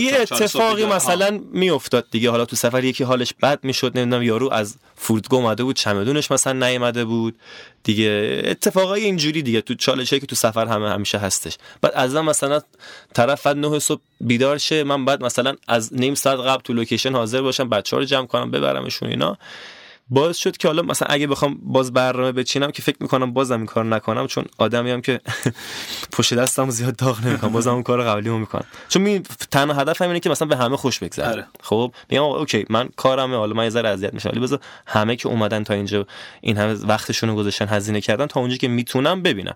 یه 0.00 0.20
اتفاقی 0.20 0.86
مثلا 0.86 1.40
میافتاد 1.52 2.06
دیگه. 2.10 2.30
حالا 2.30 2.44
تو 2.44 2.56
سفر 2.56 2.84
یکی 2.84 3.04
حالش 3.04 3.34
بد 3.42 3.58
می‌شد 3.62 3.98
نمی‌دونم 3.98 4.22
یارو 4.22 4.52
از 4.52 4.76
فرودگاه 4.96 5.40
اومده 5.40 5.64
بود 5.64 5.76
چمدونش 5.76 6.30
مثلا 6.30 6.68
نیومده 6.68 7.04
بود. 7.04 7.38
دیگه 7.84 8.42
اتفاقای 8.44 9.04
اینجوری 9.04 9.42
دیگه. 9.42 9.60
تو 9.60 9.74
چالشایی 9.74 10.20
که 10.20 10.26
تو 10.26 10.36
سفر 10.36 10.66
همه 10.66 10.90
همیشه 10.90 11.18
هستش. 11.18 11.58
بعد 11.80 11.92
از 11.94 12.14
مثلا 12.14 12.60
طرف 13.14 13.46
بعد 13.46 13.56
نه 13.56 13.78
صبح 13.78 14.00
بیدار 14.20 14.58
شه 14.58 14.84
من 14.84 15.04
بعد 15.04 15.24
مثلا 15.24 15.54
از 15.68 15.94
نیم 15.94 16.14
ساعت 16.14 16.38
قبل 16.38 16.62
تو 16.62 16.72
location 16.72 17.12
حاضر 17.12 17.40
باشم 17.40 17.68
بچه‌ها 17.68 18.00
رو 18.00 18.04
جمع 18.04 18.26
کنم 18.26 18.50
ببرمشون 18.50 19.08
اینا. 19.08 19.38
باعث 20.10 20.36
شد 20.36 20.56
که 20.56 20.68
حالا 20.68 20.82
مثلا 20.82 21.08
اگه 21.10 21.26
بخوام 21.26 21.58
باز 21.62 21.92
برنامه 21.92 22.32
بچینم 22.32 22.70
که 22.70 22.82
فکر 22.82 22.96
می‌کنم 23.00 23.32
بازم 23.32 23.56
این 23.56 23.66
کار 23.66 23.84
نکنم 23.84 24.26
چون 24.26 24.44
آدمی 24.58 24.90
هم 24.90 25.00
که 25.00 25.20
پشت 26.12 26.34
دستم 26.34 26.70
زیاد 26.70 26.96
داغ 26.96 27.26
نمی‌کنم 27.26 27.52
بازم 27.52 27.72
اون 27.72 27.82
کار 27.82 28.04
قبلی 28.04 28.28
رو 28.28 28.38
می‌کنم. 28.38 28.64
چون 28.88 29.02
می 29.02 29.22
تنها 29.50 29.80
هدفم 29.80 30.04
اینه 30.04 30.20
که 30.20 30.30
مثلا 30.30 30.48
به 30.48 30.56
همه 30.56 30.76
خوش 30.76 30.98
بگذره. 30.98 31.28
آره. 31.28 31.46
خب؟ 31.62 31.94
میگم 32.10 32.22
okay 32.22 32.64
من 32.70 32.88
کارمه 32.96 33.36
حالا 33.36 33.54
من 33.54 33.64
یه 33.64 33.70
ذره 33.70 33.88
اذیت 33.88 34.14
میشم. 34.14 34.28
ولی 34.28 34.40
بذار 34.40 34.60
همه 34.86 35.16
که 35.16 35.28
اومدن 35.28 35.64
تا 35.64 35.74
اینجا 35.74 36.06
این 36.40 36.56
همه 36.58 36.72
وقتشون 36.72 37.28
رو 37.28 37.36
گذاشتن 37.36 37.68
هزینه 37.68 38.00
کردن 38.00 38.26
تا 38.26 38.40
اونجا 38.40 38.56
که 38.56 38.68
می‌تونم 38.68 39.22
ببینم. 39.22 39.54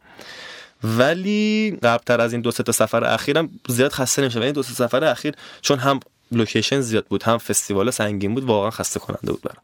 ولی 0.84 1.78
قبلتر 1.82 2.20
از 2.20 2.32
این 2.32 2.42
دو 2.42 2.52
تا 2.52 2.72
سفر 2.72 3.04
اخیرم 3.04 3.50
زیاد 3.68 3.92
خسته 3.92 4.22
نمیشم. 4.22 4.40
ولی 4.40 4.52
دو 4.52 4.62
سه 4.62 4.72
سفر 4.72 5.04
اخیر 5.04 5.34
چون 5.60 5.78
هم 5.78 6.00
لوکیشن 6.32 6.80
زیاد 6.80 7.06
بود 7.06 7.22
هم 7.22 7.38
فستیوال 7.38 7.90
سنگین 7.90 8.34
بود 8.34 8.44
واقعا 8.44 8.70
خسته 8.70 9.00
کننده 9.00 9.32
بود 9.32 9.42
برام. 9.42 9.62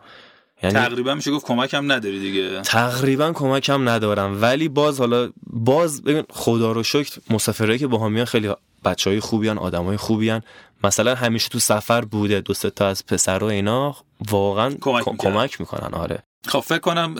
یعنی 0.62 0.74
تقریبا 0.74 1.14
میشه 1.14 1.30
گفت 1.30 1.46
کمکم 1.46 1.92
نداری 1.92 2.20
دیگه. 2.20 2.60
تقریبا 2.60 3.32
کمکم 3.32 3.88
ندارم. 3.88 4.42
ولی 4.42 4.68
باز 4.68 4.98
حالا 4.98 5.30
باز 5.46 6.02
ببین 6.02 6.24
خدا 6.30 6.72
رو 6.72 6.82
شکر 6.82 7.18
مسافرایی 7.30 7.78
که 7.78 7.86
با 7.86 7.98
هم 7.98 8.12
میان 8.12 8.26
خیلی 8.26 8.50
بچه 8.84 9.10
های 9.10 9.20
خوبیان 9.20 9.58
آدم 9.58 9.84
های 9.84 9.96
خوبیان 9.96 10.42
مثلا 10.84 11.14
همیشه 11.14 11.48
تو 11.48 11.58
سفر 11.58 12.00
بوده 12.00 12.40
دو 12.40 12.54
تا 12.54 12.88
از 12.88 13.06
پسر 13.06 13.44
و 13.44 13.46
اینا 13.46 13.96
واقعا 14.30 14.74
کمک, 14.80 15.04
کمک 15.18 15.60
می‌کنن 15.60 15.94
آره. 15.94 16.22
خب 16.48 16.60
فکر 16.60 16.78
کنم 16.78 17.14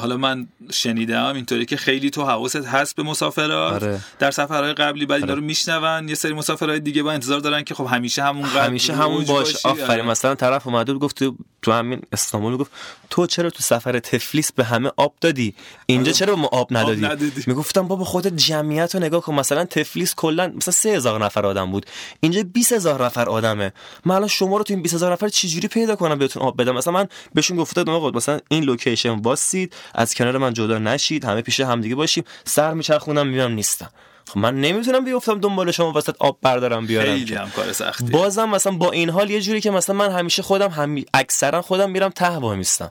حالا 0.00 0.16
من 0.16 0.48
شنیدم 0.72 1.34
اینطوری 1.34 1.66
که 1.66 1.76
خیلی 1.76 2.10
تو 2.10 2.24
حواست 2.24 2.56
هست 2.56 2.96
به 2.96 3.02
مسافرات 3.02 3.82
آره. 3.82 4.00
در 4.18 4.30
سفرهای 4.30 4.72
قبلی 4.72 5.06
بعد 5.06 5.20
اینا 5.20 5.32
رو 5.32 5.38
آره. 5.38 5.46
میشنون 5.46 6.08
یه 6.08 6.14
سری 6.14 6.32
مسافرهای 6.32 6.80
دیگه 6.80 7.02
با 7.02 7.12
انتظار 7.12 7.40
دارن 7.40 7.62
که 7.62 7.74
خب 7.74 7.86
همیشه 7.86 8.22
همون 8.22 8.44
همیشه 8.44 8.94
همون 8.94 9.24
باش 9.24 9.66
آفرین. 9.66 9.90
آره. 9.90 10.02
مثلا 10.02 10.34
طرف 10.34 10.66
اومده 10.66 10.94
گفت 10.94 11.18
تو 11.18 11.36
تو 11.62 11.72
همین 11.72 12.02
استانبول 12.12 12.56
گفت 12.56 12.70
تو 13.10 13.26
چرا 13.26 13.50
تو 13.50 13.62
سفر 13.62 13.98
تفلیس 13.98 14.52
به 14.52 14.64
همه 14.64 14.90
آب 14.96 15.14
دادی؟ 15.20 15.54
اینجا 15.86 16.12
چرا 16.12 16.36
ما 16.36 16.46
آب 16.46 16.76
ندادی؟ 16.76 17.06
آب 17.06 17.18
می‌گفتم 17.46 17.88
بابا 17.88 18.04
خودت 18.04 18.36
جمعیت 18.36 18.94
رو 18.94 19.00
نگاه 19.00 19.20
کن. 19.20 19.34
مثلا 19.34 19.64
تفلیس 19.64 20.14
کلا 20.14 20.52
مثلا 20.56 20.72
3000 20.72 21.24
نفر 21.24 21.46
آدم 21.46 21.72
بود. 21.72 21.86
اینجا 22.20 22.42
20000 22.42 23.04
نفر 23.04 23.28
آدمه. 23.28 23.72
من 24.04 24.14
الان 24.14 24.28
شما 24.28 24.56
رو 24.56 24.62
تو 24.62 24.74
این 24.74 24.82
20000 24.82 25.12
نفر 25.12 25.28
چجوری 25.28 25.68
پیدا 25.68 25.96
کنم 25.96 26.18
بهتون 26.18 26.42
آب 26.42 26.62
بدم؟ 26.62 26.74
مثلا 26.74 26.92
من 26.92 27.08
بهشون 27.34 27.56
گفتم 27.56 27.88
آقا 27.88 28.10
مثلا 28.10 28.40
این 28.48 28.64
لوکیشن 28.64 29.10
واسید 29.10 29.74
از 29.94 30.14
کنار 30.14 30.38
من 30.38 30.52
جدا 30.52 30.78
نشید 30.78 31.24
همه 31.24 31.42
پیش 31.42 31.60
همدیگه 31.60 31.94
باشیم. 31.94 32.24
سر 32.44 32.74
میچرخونم 32.74 33.26
می‌بینم 33.26 33.52
نیستم 33.52 33.90
خب 34.28 34.38
من 34.38 34.60
نمی‌تونم 34.60 35.04
بیفتم 35.04 35.40
دنبال 35.40 35.70
شما 35.70 35.92
واسط 35.92 36.16
آب 36.18 36.38
بردارم 36.42 36.86
بیارم 36.86 37.06
خیلی 37.06 37.34
هم 37.34 37.50
کار 37.50 37.72
سختی. 37.72 38.04
بازم 38.04 38.48
مثلا 38.48 38.72
با 38.72 38.90
این 38.90 39.10
حال 39.10 39.30
یه 39.30 39.40
جوری 39.40 39.60
که 39.60 39.70
مثلا 39.70 39.96
من 39.96 40.10
همیشه 40.10 40.42
خودم 40.42 40.68
هم 40.68 41.04
اکثرا 41.14 41.62
خودم 41.62 41.90
میرم 41.90 42.10
ته 42.10 42.30
وای 42.30 42.56
میستم. 42.56 42.90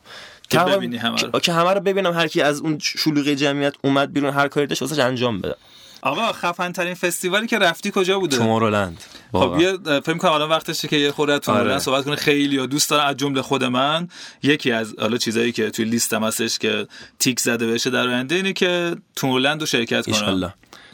که 0.50 0.60
ببینی 0.60 0.98
همه 0.98 1.22
رو. 1.22 1.40
که 1.40 1.54
همه 1.54 1.74
رو 1.74 1.80
ببینم 1.80 2.14
هر 2.14 2.28
کی 2.28 2.42
از 2.42 2.62
اون 2.62 2.78
شلوغی 2.80 3.36
جمعیت 3.36 3.74
اومد 3.84 4.14
بیرون 4.14 4.34
هر 4.34 4.48
کاری 4.48 4.68
داشت 4.68 4.82
واسه 4.82 5.04
انجام 5.04 5.42
بده 5.42 5.56
آقا 6.02 6.32
خفن 6.32 6.72
ترین 6.72 6.94
فستیوالی 6.94 7.48
که 7.48 7.60
رفتی 7.60 7.92
کجا 7.96 8.20
بوده؟ 8.20 8.38
تومورلند. 8.38 9.04
خب 9.32 9.56
یه 9.60 9.78
فکر 10.00 10.18
کنم 10.18 10.32
الان 10.32 10.50
وقتشه 10.50 10.88
که 10.88 10.98
یه 10.98 11.12
خورده 11.12 11.40
تومورلند 11.40 11.72
آره. 11.72 11.80
صحبت 11.80 12.06
کنه 12.06 12.16
خیلی 12.16 12.56
یا 12.56 12.66
دوست 12.66 12.90
دارم 12.90 13.08
از 13.08 13.18
جمله 13.18 13.42
خود 13.42 13.64
من. 13.64 14.08
یکی 14.44 14.72
از 14.72 14.96
حالا 15.00 15.18
چیزایی 15.18 15.52
که 15.52 15.70
توی 15.70 15.86
لیستم 15.86 16.24
هستش 16.24 16.60
که 16.60 16.88
تیک 17.20 17.40
زده 17.40 17.68
بشه 17.68 17.90
در 17.90 18.08
آینده 18.08 18.36
اینه 18.36 18.54
که 18.54 18.96
تومورلند 19.16 19.60
رو 19.60 19.66
شرکت 19.66 20.06
کنم. 20.06 20.54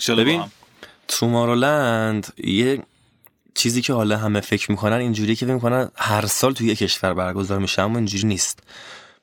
ببین 0.09 0.43
تومورلند 1.07 2.33
یه 2.43 2.83
چیزی 3.55 3.81
که 3.81 3.93
حالا 3.93 4.17
همه 4.17 4.39
فکر 4.39 4.71
می‌کنن 4.71 4.97
اینجوری 4.97 5.35
که 5.35 5.45
فکر 5.45 5.53
می‌کنن 5.53 5.89
هر 5.95 6.25
سال 6.25 6.53
توی 6.53 6.67
یه 6.67 6.75
کشور 6.75 7.13
برگزار 7.13 7.59
میشه 7.59 7.81
اما 7.81 7.97
اینجوری 7.97 8.27
نیست. 8.27 8.59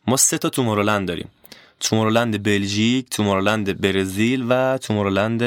ما 0.07 0.17
سه 0.17 0.39
تا 0.39 0.49
تومورلند 0.49 1.09
داریم. 1.09 1.29
تومورلند 1.81 2.43
بلژیک 2.43 3.11
تومورلند 3.11 3.81
برزیل 3.81 4.47
و 4.49 4.79
تومورلند 4.79 5.43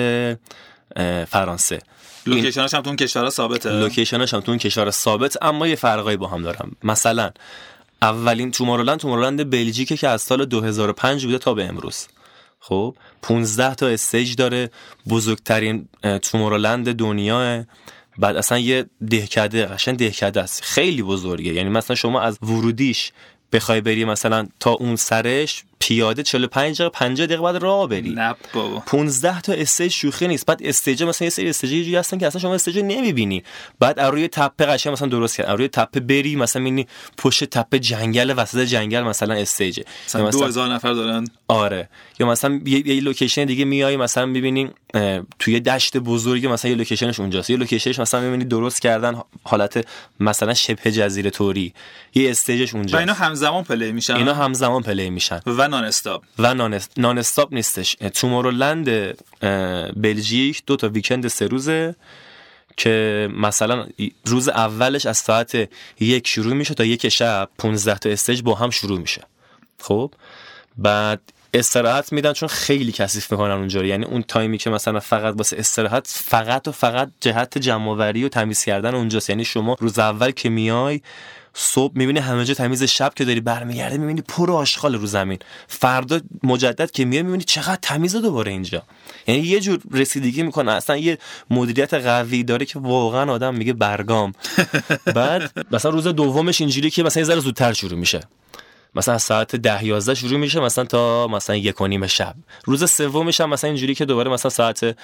فرانسه. 1.29 1.81
location 2.25 2.64
ش 2.64 2.73
هم 2.73 2.81
تو 2.81 2.89
اون 2.89 2.95
کشورها 2.95 3.29
ثابته. 3.29 3.69
location 3.69 4.21
ش 4.21 4.33
هم 4.33 4.39
تو 4.39 4.51
اون 4.51 4.59
کشور 4.59 4.91
ثابت 4.91 5.43
اما 5.43 5.67
یه 5.67 5.75
فرقایی 5.75 6.17
با 6.17 6.27
هم 6.27 6.41
دارم. 6.41 6.71
مثلا 6.83 7.31
اولین 8.01 8.51
تومارولند 8.51 8.99
تومارولند 8.99 9.49
بلژیکه 9.49 9.97
که 9.97 10.07
از 10.07 10.21
سال 10.21 10.45
2005 10.45 11.25
بوده 11.25 11.37
تا 11.37 11.53
به 11.53 11.65
امروز. 11.65 12.07
خب 12.65 12.95
15 13.21 13.75
تا 13.75 13.87
stage 13.87 14.35
داره 14.35 14.69
بزرگترین 15.09 15.87
تومارولند 16.21 16.93
دنیا 16.93 17.65
بعد 18.17 18.35
اصلا 18.35 18.59
یه 18.59 18.85
دهکده 19.09 19.65
قشنگ 19.65 19.97
دهکده 19.97 20.41
است. 20.41 20.63
خیلی 20.63 21.03
بزرگه. 21.03 21.53
یعنی 21.53 21.69
مثلا 21.69 21.95
شما 21.95 22.21
از 22.21 22.37
ورودیش 22.43 23.11
بخوای 23.51 23.81
بری 23.81 24.05
مثلا 24.05 24.47
تا 24.59 24.71
اون 24.71 24.95
سرش 24.95 25.63
پیاده 25.79 26.23
45 26.23 26.75
دقیقه 26.75 26.89
50 26.89 27.27
دقیقه 27.27 27.41
بعد 27.43 27.55
راه 27.55 27.87
بری. 27.87 28.09
نه 28.09 28.35
بابا. 28.53 28.79
15 28.79 29.41
تا 29.41 29.53
stage 29.53 29.91
شوخی 29.91 30.27
نیست. 30.27 30.45
بعد 30.45 30.61
stage 30.63 31.03
مثلا 31.03 31.25
یه 31.25 31.29
سری 31.29 31.49
stage 31.49 31.95
هستن 31.95 32.17
که 32.17 32.27
اصلا 32.27 32.41
شما 32.41 32.53
stage 32.53 32.79
نمی‌بینی. 32.79 33.43
بعد 33.79 33.99
از 33.99 34.11
روی 34.11 34.27
تپه 34.27 34.65
قشنگ 34.65 34.93
مثلا 34.93 35.07
درست 35.07 35.37
کرد 35.37 35.49
روی 35.49 35.67
تپه 35.67 35.99
بری 35.99 36.35
مثلا 36.35 36.61
می‌بینی 36.61 36.87
پشت 37.17 37.43
تپه 37.43 37.79
جنگل 37.79 38.33
وسط 38.37 38.59
جنگل 38.59 39.01
مثلا 39.01 39.33
stage. 39.33 39.79
مثلا 40.05 40.29
2000 40.29 40.69
نفر 40.69 40.93
دارن. 40.93 41.27
آره. 41.47 41.89
یا 42.19 42.27
مثلا 42.27 42.61
یه, 42.65 42.87
یه 42.87 43.01
location 43.01 43.45
دیگه 43.45 43.65
میای 43.65 43.97
مثلا 43.97 44.25
می‌بینی 44.25 44.69
توی 45.39 45.59
دشت 45.59 45.97
بزرگی 45.97 46.47
مثلا 46.47 46.71
یه 46.71 46.77
location 46.77 47.11
ش 47.11 47.19
اونجاست. 47.19 47.49
یه 47.49 47.57
location 47.57 47.91
ش 47.91 47.99
مثلا 47.99 48.21
می‌بینی 48.21 48.45
درست 48.45 48.81
کردن 48.81 49.21
حالت 49.43 49.87
مثلا 50.19 50.53
شبه 50.53 50.91
جزیره 50.91 51.29
توری. 51.29 51.73
یه 52.15 52.31
stage 52.31 52.63
ش 52.63 52.75
اونجاست. 52.75 52.95
و 52.95 52.97
اینا 52.97 53.13
همزمان 53.13 53.63
play 53.63 53.91
میشن. 53.91 54.15
اینا 54.15 54.33
همزمان 54.33 54.83
play 54.83 55.09
میشن. 55.09 55.39
و 55.45 55.62
non-stop 55.67 56.23
و 56.39 56.53
non-stop 56.97 57.53
نیستش. 57.53 57.95
تومارولند 57.95 58.89
بلژیک 60.01 60.63
دو 60.65 60.75
تا 60.75 60.89
ویکند 60.89 61.27
سه 61.27 61.47
روزه 61.47 61.95
که 62.77 63.29
مثلا 63.37 63.87
روز 64.25 64.49
اولش 64.49 65.05
از 65.05 65.17
ساعت 65.17 65.69
یک 65.99 66.27
شروع 66.27 66.53
میشه 66.53 66.73
تا 66.73 66.85
یک 66.85 67.09
شب. 67.09 67.49
15 67.57 67.97
تا 67.97 68.09
استیج 68.09 68.41
با 68.41 68.55
هم 68.55 68.69
شروع 68.69 68.99
میشه. 68.99 69.21
خب؟ 69.79 70.11
بعد 70.77 71.21
استراحت 71.53 72.13
میدن 72.13 72.33
چون 72.33 72.49
خیلی 72.49 72.91
کثیف 72.91 73.31
می‌کنن 73.31 73.51
اونجا 73.51 73.83
یعنی 73.83 74.05
اون 74.05 74.23
تایمی 74.23 74.57
که 74.57 74.69
مثلا 74.69 74.99
فقط 74.99 75.33
واسه 75.37 75.57
استراحت 75.57 76.07
فقط 76.07 76.67
و 76.67 76.71
فقط 76.71 77.11
جهت 77.21 77.57
جمعآوری 77.57 78.23
و 78.23 78.29
تمیز 78.29 78.63
کردن 78.63 78.95
اونجاست. 78.95 79.29
یعنی 79.29 79.45
شما 79.45 79.75
روز 79.79 79.99
اول 79.99 80.31
که 80.31 80.49
میای 80.49 81.01
صبح 81.53 81.93
می‌بینی 81.95 82.19
همه 82.19 82.45
جا 82.45 82.53
تمیز 82.53 82.83
شب 82.83 83.13
که 83.15 83.25
داری 83.25 83.41
برمیگرده 83.41 83.97
می‌بینی 83.97 84.21
پر 84.21 84.51
آشغال 84.51 84.95
رو 84.95 85.07
زمین. 85.07 85.39
فردا 85.67 86.19
مجدد 86.43 86.91
که 86.91 87.05
میای 87.05 87.23
می‌بینی 87.23 87.43
چقدر 87.43 87.79
تمیزه 87.81 88.21
دوباره 88.21 88.51
اینجا. 88.51 88.83
یعنی 89.27 89.41
یه 89.41 89.59
جور 89.59 89.79
رسیدگی 89.91 90.43
می‌کنه. 90.43 90.71
اصلا 90.71 90.97
یه 90.97 91.17
مدیریت 91.49 91.93
قوی 91.93 92.43
داره 92.43 92.65
که 92.65 92.79
واقعا 92.79 93.31
آدم 93.31 93.55
میگه 93.55 93.73
برگام. 93.73 94.33
بعد 95.05 95.65
مثلا 95.71 95.91
روز 95.91 96.07
دومش 96.07 96.61
اینجوری 96.61 96.89
که 96.89 97.03
مثلا 97.03 97.21
یه 97.21 97.27
ذره 97.27 97.39
زودتر 97.39 97.73
شروع 97.73 97.99
میشه. 97.99 98.19
مثلا 98.95 99.17
ساعت 99.17 99.55
ده 99.55 99.85
یازده 99.85 100.15
شروع 100.15 100.39
میشه 100.39 100.59
مثلا 100.59 100.83
تا 100.85 101.27
مثلا 101.27 101.55
یک 101.55 101.81
و 101.81 101.87
نیم 101.87 102.07
شب. 102.07 102.35
روز 102.65 102.91
سومش 102.91 103.41
هم 103.41 103.49
مثلا 103.49 103.67
اینجوری 103.67 103.95
که 103.95 104.05
دوباره 104.05 104.31
مثلا 104.31 104.49
ساعت 104.49 104.95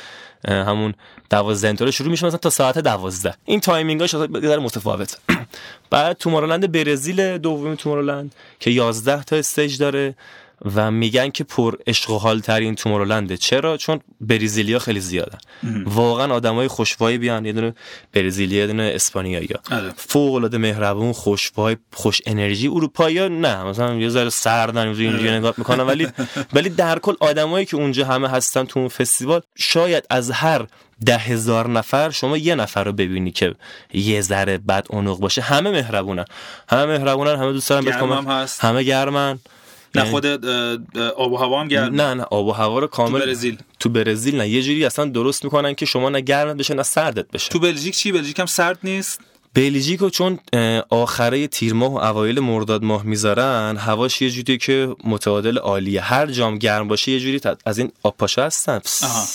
همون 0.47 0.93
دوازده 1.29 1.67
اینطوره 1.67 1.91
شروع 1.91 2.09
میشه 2.09 2.25
مثلا 2.25 2.37
تا 2.37 2.49
ساعت 2.49 2.79
دوازده. 2.79 3.35
این 3.45 3.59
timing 3.59 4.01
اش 4.01 4.15
در 4.15 4.59
متفاوت 4.59 5.17
بعد 5.89 6.17
تومارولند 6.17 6.71
برزیل 6.71 7.37
دومی 7.37 7.77
تومارولند 7.77 8.35
که 8.59 8.71
یازده 8.71 9.23
تا 9.23 9.35
stage 9.35 9.77
داره. 9.77 10.15
و 10.75 10.91
میگن 10.91 11.29
که 11.29 11.43
پر 11.43 11.75
عشق 11.87 12.09
و 12.09 12.17
حال 12.17 12.39
ترین 12.39 12.75
تومورلنده. 12.75 13.37
چرا؟ 13.37 13.77
چون 13.77 13.99
بریزیلیا 14.21 14.79
خیلی 14.79 14.99
زیادن. 14.99 15.37
واقعا 15.85 16.33
آدمای 16.33 16.67
خوشوایی 16.67 17.17
بیان. 17.17 17.45
یه 17.45 17.53
دونه 17.53 17.73
بریزیلیا 18.13 18.59
یه 18.59 18.67
دونه 18.67 18.91
اسپانیایی 18.95 19.49
آره. 19.71 19.93
فوق 19.97 20.33
العاده 20.33 20.57
مهربون 20.57 21.13
خوشوای 21.13 21.77
خوش 21.93 22.21
انرژی. 22.25 22.67
اروپایی 22.67 23.29
نه 23.29 23.63
مثلا 23.63 23.95
یه 23.95 24.09
ذره 24.09 24.29
سردن 24.29 24.87
اینجوری 24.87 25.31
نگاه 25.31 25.53
می‌کنن. 25.57 25.83
ولی 25.83 26.07
ولی 26.53 26.69
در 26.69 26.99
کل 26.99 27.13
آدمایی 27.19 27.65
که 27.65 27.75
اونجا 27.77 28.05
همه 28.05 28.29
هستن 28.29 28.63
تو 28.63 28.79
اون 28.79 28.89
فستیوال 28.89 29.41
شاید 29.55 30.03
از 30.09 30.31
هر 30.31 30.65
ده 31.05 31.17
هزار 31.17 31.69
نفر 31.69 32.09
شما 32.09 32.37
یه 32.37 32.55
نفر 32.55 32.83
رو 32.83 32.93
ببینی 32.93 33.31
که 33.31 33.55
یه 33.93 34.21
ذره 34.21 34.57
بد 34.57 34.85
اونق 34.89 35.17
باشه. 35.19 35.41
همه 35.41 35.71
مهربونن. 35.71 36.25
همه 36.69 36.85
مهربونن 36.85 37.35
همه 37.35 37.51
دوست 37.51 37.69
دارن 37.69 37.83
همه 38.59 38.83
گرمن. 38.83 39.39
نه 39.95 40.03
خود 40.03 40.25
آب 41.15 41.31
و 41.31 41.37
هوا 41.37 41.61
هم 41.61 41.67
گرم. 41.67 41.95
نه 41.95 42.13
نه 42.13 42.23
آب 42.23 42.47
و 42.47 42.51
هوا 42.51 42.79
رو 42.79 42.87
کامل 42.87 43.19
تو 43.19 43.25
برزیل. 43.25 43.57
تو 43.79 43.89
برزیل 43.89 44.37
نه. 44.37 44.49
یه 44.49 44.61
جوری 44.61 44.85
اصلا 44.85 45.05
درست 45.05 45.43
می‌کنن 45.43 45.73
که 45.73 45.85
شما 45.85 46.09
نه 46.09 46.21
گرمت 46.21 46.57
بشه 46.57 46.73
نه 46.73 46.83
سردت 46.83 47.31
بشه. 47.31 47.49
تو 47.49 47.59
بلژیک 47.59 47.95
چی؟ 47.95 48.11
بلژیک 48.11 48.39
هم 48.39 48.45
سرد 48.45 48.79
نیست؟ 48.83 49.21
بلژیکو 49.53 50.09
چون 50.09 50.39
آخره 50.89 51.47
تیر 51.47 51.73
ماه 51.73 51.93
و 51.93 51.97
اوایل 51.97 52.39
مرداد 52.39 52.83
ماه 52.83 53.03
می‌ذارن 53.03 53.77
هواش 53.77 54.21
یه 54.21 54.29
جوری 54.29 54.57
که 54.57 54.95
متعادل 55.03 55.57
عالیه. 55.57 56.01
هر 56.01 56.25
جام 56.25 56.57
گرم 56.57 56.87
باشه 56.87 57.11
یه 57.11 57.19
جوری 57.19 57.41
از 57.65 57.77
این 57.77 57.91
آب 58.03 58.15
پاشا 58.17 58.45
هستن 58.45 58.81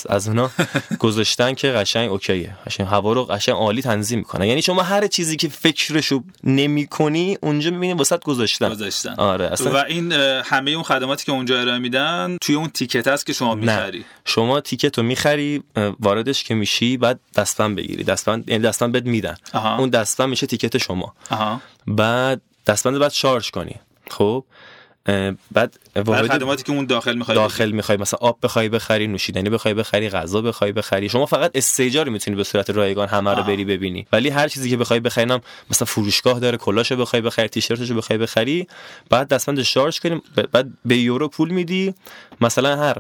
از 0.09 0.29
اونا 0.29 0.51
گذاشتن 0.99 1.55
که 1.55 1.69
قشنگ 1.69 2.11
اوکیه. 2.11 2.57
قشنگ 2.67 2.87
هوا 2.87 3.13
رو 3.13 3.25
قشنگ 3.25 3.55
عالی 3.55 3.83
تنظیم 3.83 4.19
می‌کنن. 4.19 4.45
یعنی 4.45 4.63
شما 4.63 4.83
هر 4.83 5.07
چیزی 5.07 5.37
که 5.37 5.49
فکرشو 5.49 6.23
نمی‌کنی 6.45 7.39
اونجا 7.41 7.71
می‌بینی 7.71 7.93
واسط 7.93 8.23
گذاشتن. 8.23 8.69
گذاشتن. 8.69 9.15
آره 9.19 9.45
اصلا 9.45 9.73
و 9.73 9.77
این 9.77 10.13
همه 10.13 10.71
اون 10.71 10.83
خدماتی 10.83 11.25
که 11.25 11.33
اونجا 11.33 11.61
ارائه 11.61 11.79
میدن 11.79 12.37
توی 12.41 12.55
اون 12.55 12.69
تیکت 12.69 13.09
هست 13.09 13.27
که 13.27 13.33
شما 13.33 13.55
می‌خری. 13.55 14.05
شما 14.25 14.61
تیکت 14.61 14.99
رو 14.99 15.05
می‌خری 15.05 15.63
واردش 16.01 16.45
که 16.45 16.55
میشی 16.55 16.97
بعد 16.97 17.21
دستبند 17.37 17.77
بگیری. 17.77 18.05
دستبند 18.05 18.49
یعنی 18.49 18.63
دستبند 18.63 18.93
بد 18.93 19.07
میدن. 19.07 19.37
اون 19.55 19.91
دستبند 20.05 20.29
میشه 20.29 20.47
تیکت 20.47 20.79
شما. 20.79 21.15
آها. 21.31 21.61
بعد 21.87 22.41
دستبند 22.67 22.99
بعد 22.99 23.13
شارژ 23.13 23.51
کنی. 23.51 23.75
خب؟ 24.11 24.45
بعد 25.53 25.79
واحد 25.97 26.33
خدماتی 26.33 26.63
که 26.63 26.73
اون 26.73 26.87
داخل 26.87 27.15
می‌خوای 27.15 27.35
داخل 27.35 27.71
می‌خوای 27.71 27.99
مثلا 27.99 28.19
آب 28.23 28.39
بخوای 28.43 28.69
بخری 28.69 29.07
نوشیدنی 29.07 29.51
بخوای 29.51 29.75
بخری 29.75 30.09
غذا 30.09 30.41
بخوای 30.41 30.73
بخری. 30.73 31.09
شما 31.09 31.27
فقط 31.27 31.51
استیجا 31.55 32.03
رو 32.03 32.13
می‌تونی 32.13 32.37
به 32.37 32.45
صورت 32.45 32.71
رایگان 32.71 33.09
همه 33.09 33.35
رو 33.35 33.43
بری 33.43 33.65
ببینی. 33.65 34.07
ولی 34.13 34.29
هر 34.29 34.49
چیزی 34.49 34.71
که 34.71 34.77
بخوای 34.77 35.01
بخرینم 35.01 35.41
مثلا 35.71 35.87
فروشگاه 35.87 36.41
داره 36.41 36.59
کلاشو 36.59 36.97
بخوای 36.97 37.23
بخری 37.23 37.49
تیشرتشو 37.49 37.95
بخوای 37.95 38.19
بخری 38.19 38.67
بعد 39.11 39.29
دستمند 39.29 39.63
شارژ 39.63 40.01
کنیم 40.01 40.23
بعد 40.53 40.69
به 40.85 40.97
یورو 40.97 41.29
پول 41.29 41.51
میدی. 41.51 41.95
مثلا 42.41 42.77
هر 42.77 42.97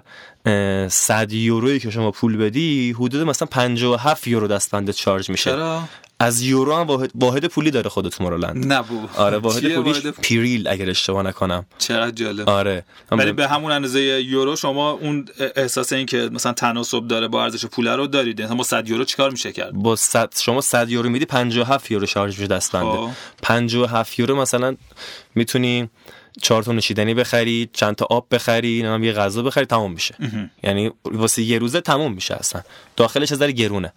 100 0.88 1.32
یورویی 1.32 1.80
که 1.80 1.90
شما 1.90 2.10
پول 2.10 2.36
بدی 2.36 2.92
حدود 2.92 3.22
مثلا 3.22 3.48
57 3.50 4.26
یورو 4.26 4.48
دستمند 4.48 4.90
چارج 4.90 5.30
میشه. 5.30 5.50
چرا؟ 5.50 5.82
از 6.24 6.42
یورو 6.42 6.74
هم 6.74 6.86
واحد, 6.86 7.10
واحد 7.14 7.44
پولی 7.46 7.70
داره 7.70 7.90
خود 7.90 8.08
تومورلند 8.08 8.72
نبو 8.72 9.08
آره 9.16 9.38
واحد 9.38 9.74
پولیش 9.74 10.06
پیریل 10.06 10.68
اگر 10.68 10.90
اشتباه 10.90 11.22
نکنم. 11.22 11.66
چقدر 11.78 12.10
جالب. 12.10 12.48
آره. 12.48 12.84
ولی 13.10 13.32
به 13.32 13.48
همون 13.48 13.72
اندازه 13.72 14.00
یورو 14.00 14.56
شما 14.56 14.90
اون 14.90 15.28
احساس 15.56 15.92
این 15.92 16.06
که 16.06 16.30
مثلا 16.32 16.52
تناسب 16.52 17.08
داره 17.08 17.28
با 17.28 17.42
ارزش 17.42 17.66
پول 17.66 17.88
رو 17.88 18.06
دارید. 18.06 18.42
مثلا 18.42 18.56
با 18.56 18.64
100 18.64 18.88
یورو 18.88 19.04
چیکار 19.04 19.30
میشه 19.30 19.52
کرد؟ 19.52 19.72
با 19.72 19.96
100 19.96 20.32
شما 20.40 20.60
100 20.60 20.90
یورو 20.90 21.08
میدی 21.08 21.24
57 21.24 21.90
یورو 21.90 22.06
شارژ 22.06 22.38
میشه 22.38 22.46
دستبنده. 22.46 23.10
57 23.42 24.18
یورو 24.18 24.36
مثلا 24.36 24.76
می‌تونی 25.34 25.88
چهار 26.42 26.62
تا 26.62 26.72
نوشیدنی 26.72 27.14
بخری 27.14 27.70
چند 27.72 27.94
تا 27.94 28.06
آب 28.10 28.26
بخری 28.30 28.72
نمی‌دونم 28.72 29.04
یه 29.04 29.12
غذا 29.12 29.42
بخری 29.42 29.64
تموم 29.64 29.92
میشه. 29.92 30.14
یعنی 30.62 30.90
واسه 31.04 31.42
یه 31.42 31.58
روزه 31.58 31.80
تموم 31.80 32.12
میشه 32.12 32.34
اصلا. 32.34 32.62
داخلش 32.96 33.32
از 33.32 33.42
گرونه. 33.42 33.92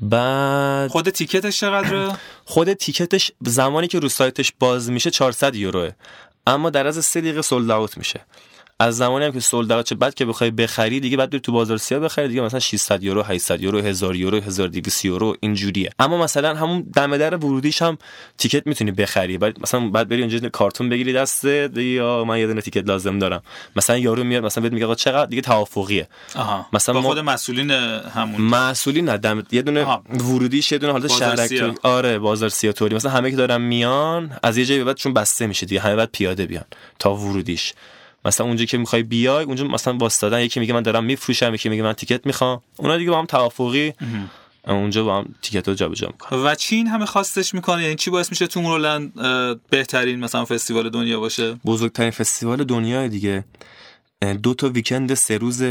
بعد 0.00 0.90
خود 0.90 1.10
تیکتش 1.10 1.60
چقدره؟ 1.60 2.16
خود 2.44 2.72
تیکتش 2.72 3.32
زمانی 3.40 3.88
که 3.88 3.98
رو 3.98 4.08
سایتش 4.08 4.52
باز 4.58 4.90
میشه 4.90 5.10
400 5.10 5.54
یوروه. 5.54 5.90
اما 6.46 6.70
در 6.70 6.86
از 6.86 7.04
3 7.04 7.20
دقیقه 7.20 7.42
سولد 7.42 7.96
میشه. 7.96 8.20
از 8.80 8.96
زمانی 8.96 9.24
هم 9.24 9.32
که 9.32 9.40
سولد 9.40 9.84
چه 9.84 9.94
بعد 9.94 10.14
که 10.14 10.24
بخوای 10.24 10.50
بخری 10.50 11.00
دیگه 11.00 11.16
بعد 11.16 11.30
بری 11.30 11.40
تو 11.40 11.52
بازار 11.52 11.76
سیاه 11.76 12.00
بخری 12.00 12.28
دیگه 12.28 12.40
مثلا 12.40 12.60
600 12.60 13.02
یورو 13.02 13.22
800 13.22 13.62
یورو 13.62 13.80
1000 13.80 14.16
یورو 14.16 14.40
1200 14.40 15.04
یورو 15.04 15.36
اینجوریه. 15.40 15.90
اما 15.98 16.18
مثلا 16.18 16.54
همون 16.54 16.80
دم 16.94 17.16
در 17.16 17.36
ورودیش 17.36 17.82
هم 17.82 17.98
تیکت 18.38 18.66
می‌تونی 18.66 18.90
بخری. 18.90 19.38
بعد 19.38 19.60
مثلا 19.60 19.88
بعد 19.88 20.08
بری 20.08 20.20
اونجا 20.20 20.48
کارتون 20.48 20.88
بگیری 20.88 21.12
دست 21.12 21.44
یا 21.44 22.24
من 22.24 22.38
یه 22.38 22.46
دونه 22.46 22.60
تیکت 22.60 22.88
لازم 22.88 23.18
دارم. 23.18 23.42
مثلا 23.76 23.98
یارو 23.98 24.24
میاد 24.24 24.44
مثلا 24.44 24.62
بهت 24.62 24.72
میگه 24.72 24.84
آقا 24.84 24.94
چقدر؟ 24.94 25.26
دیگه 25.26 25.42
توافقیه. 25.42 26.08
آها. 26.34 26.66
مثلا 26.72 26.94
با 26.94 27.02
خود 27.02 27.18
مسئولین 27.18 27.70
همون. 27.70 28.40
مسئولین 28.40 29.08
نه 29.08 29.16
دم 29.16 29.42
یه 29.52 29.62
دونه 29.62 29.84
آها. 29.84 30.02
ورودیش 30.10 30.72
یه 30.72 30.78
دونه 30.78 30.92
حالت 30.92 31.12
شهرک 31.12 31.78
آره 31.82 32.18
بازار 32.18 32.48
سیاتوری 32.48 32.96
مثلا 32.96 33.10
همه 33.10 33.30
که 33.30 33.36
دارن 33.36 33.60
میان 33.60 34.38
از 34.42 34.58
یه 34.58 34.64
جایی 34.64 34.84
بعد 34.84 34.96
چون 34.96 35.14
بسته 35.14 35.46
میشه 35.46 35.66
دیگه 35.66 35.80
همه 35.80 35.96
بعد 35.96 36.08
پیاده 36.12 36.46
بیان 36.46 36.64
تا 36.98 37.14
ورودیش. 37.14 37.72
مثلا 38.24 38.46
اونجا 38.46 38.64
که 38.64 38.78
می‌خوای 38.78 39.02
بیای 39.02 39.44
اونجا 39.44 39.64
مثلا 39.64 39.96
واسطادن 39.96 40.40
یکی 40.40 40.60
میگه 40.60 40.74
من 40.74 40.82
دارم 40.82 41.04
میفروشم 41.04 41.54
یکی 41.54 41.68
میگه 41.68 41.82
من 41.82 41.92
تیکت 41.92 42.26
می‌خوام. 42.26 42.62
اونا 42.76 42.96
دیگه 42.96 43.10
با 43.10 43.18
هم 43.18 43.26
توافقی. 43.26 43.92
اونجا 44.66 45.04
با 45.04 45.18
هم 45.18 45.34
ticket 45.42 45.68
رو 45.68 45.74
جابجا 45.74 46.06
می‌کنن. 46.06 46.38
و 46.44 46.54
چین 46.54 46.86
همه 46.86 47.06
خواستش 47.06 47.54
می‌کنه؟ 47.54 47.82
یعنی 47.82 47.94
چی 47.94 48.10
باعث 48.10 48.30
میشه 48.30 48.46
تومارولند 48.54 49.12
بهترین 49.70 50.20
مثلا 50.20 50.44
فستیوال 50.44 50.90
دنیا 50.90 51.20
باشه؟ 51.20 51.54
بزرگترین 51.64 52.10
فستیوال 52.10 52.64
دنیا 52.64 53.08
دیگه. 53.08 53.44
دو 54.42 54.54
تا 54.54 54.68
weekend 54.68 55.14
سه 55.14 55.38
روز 55.38 55.62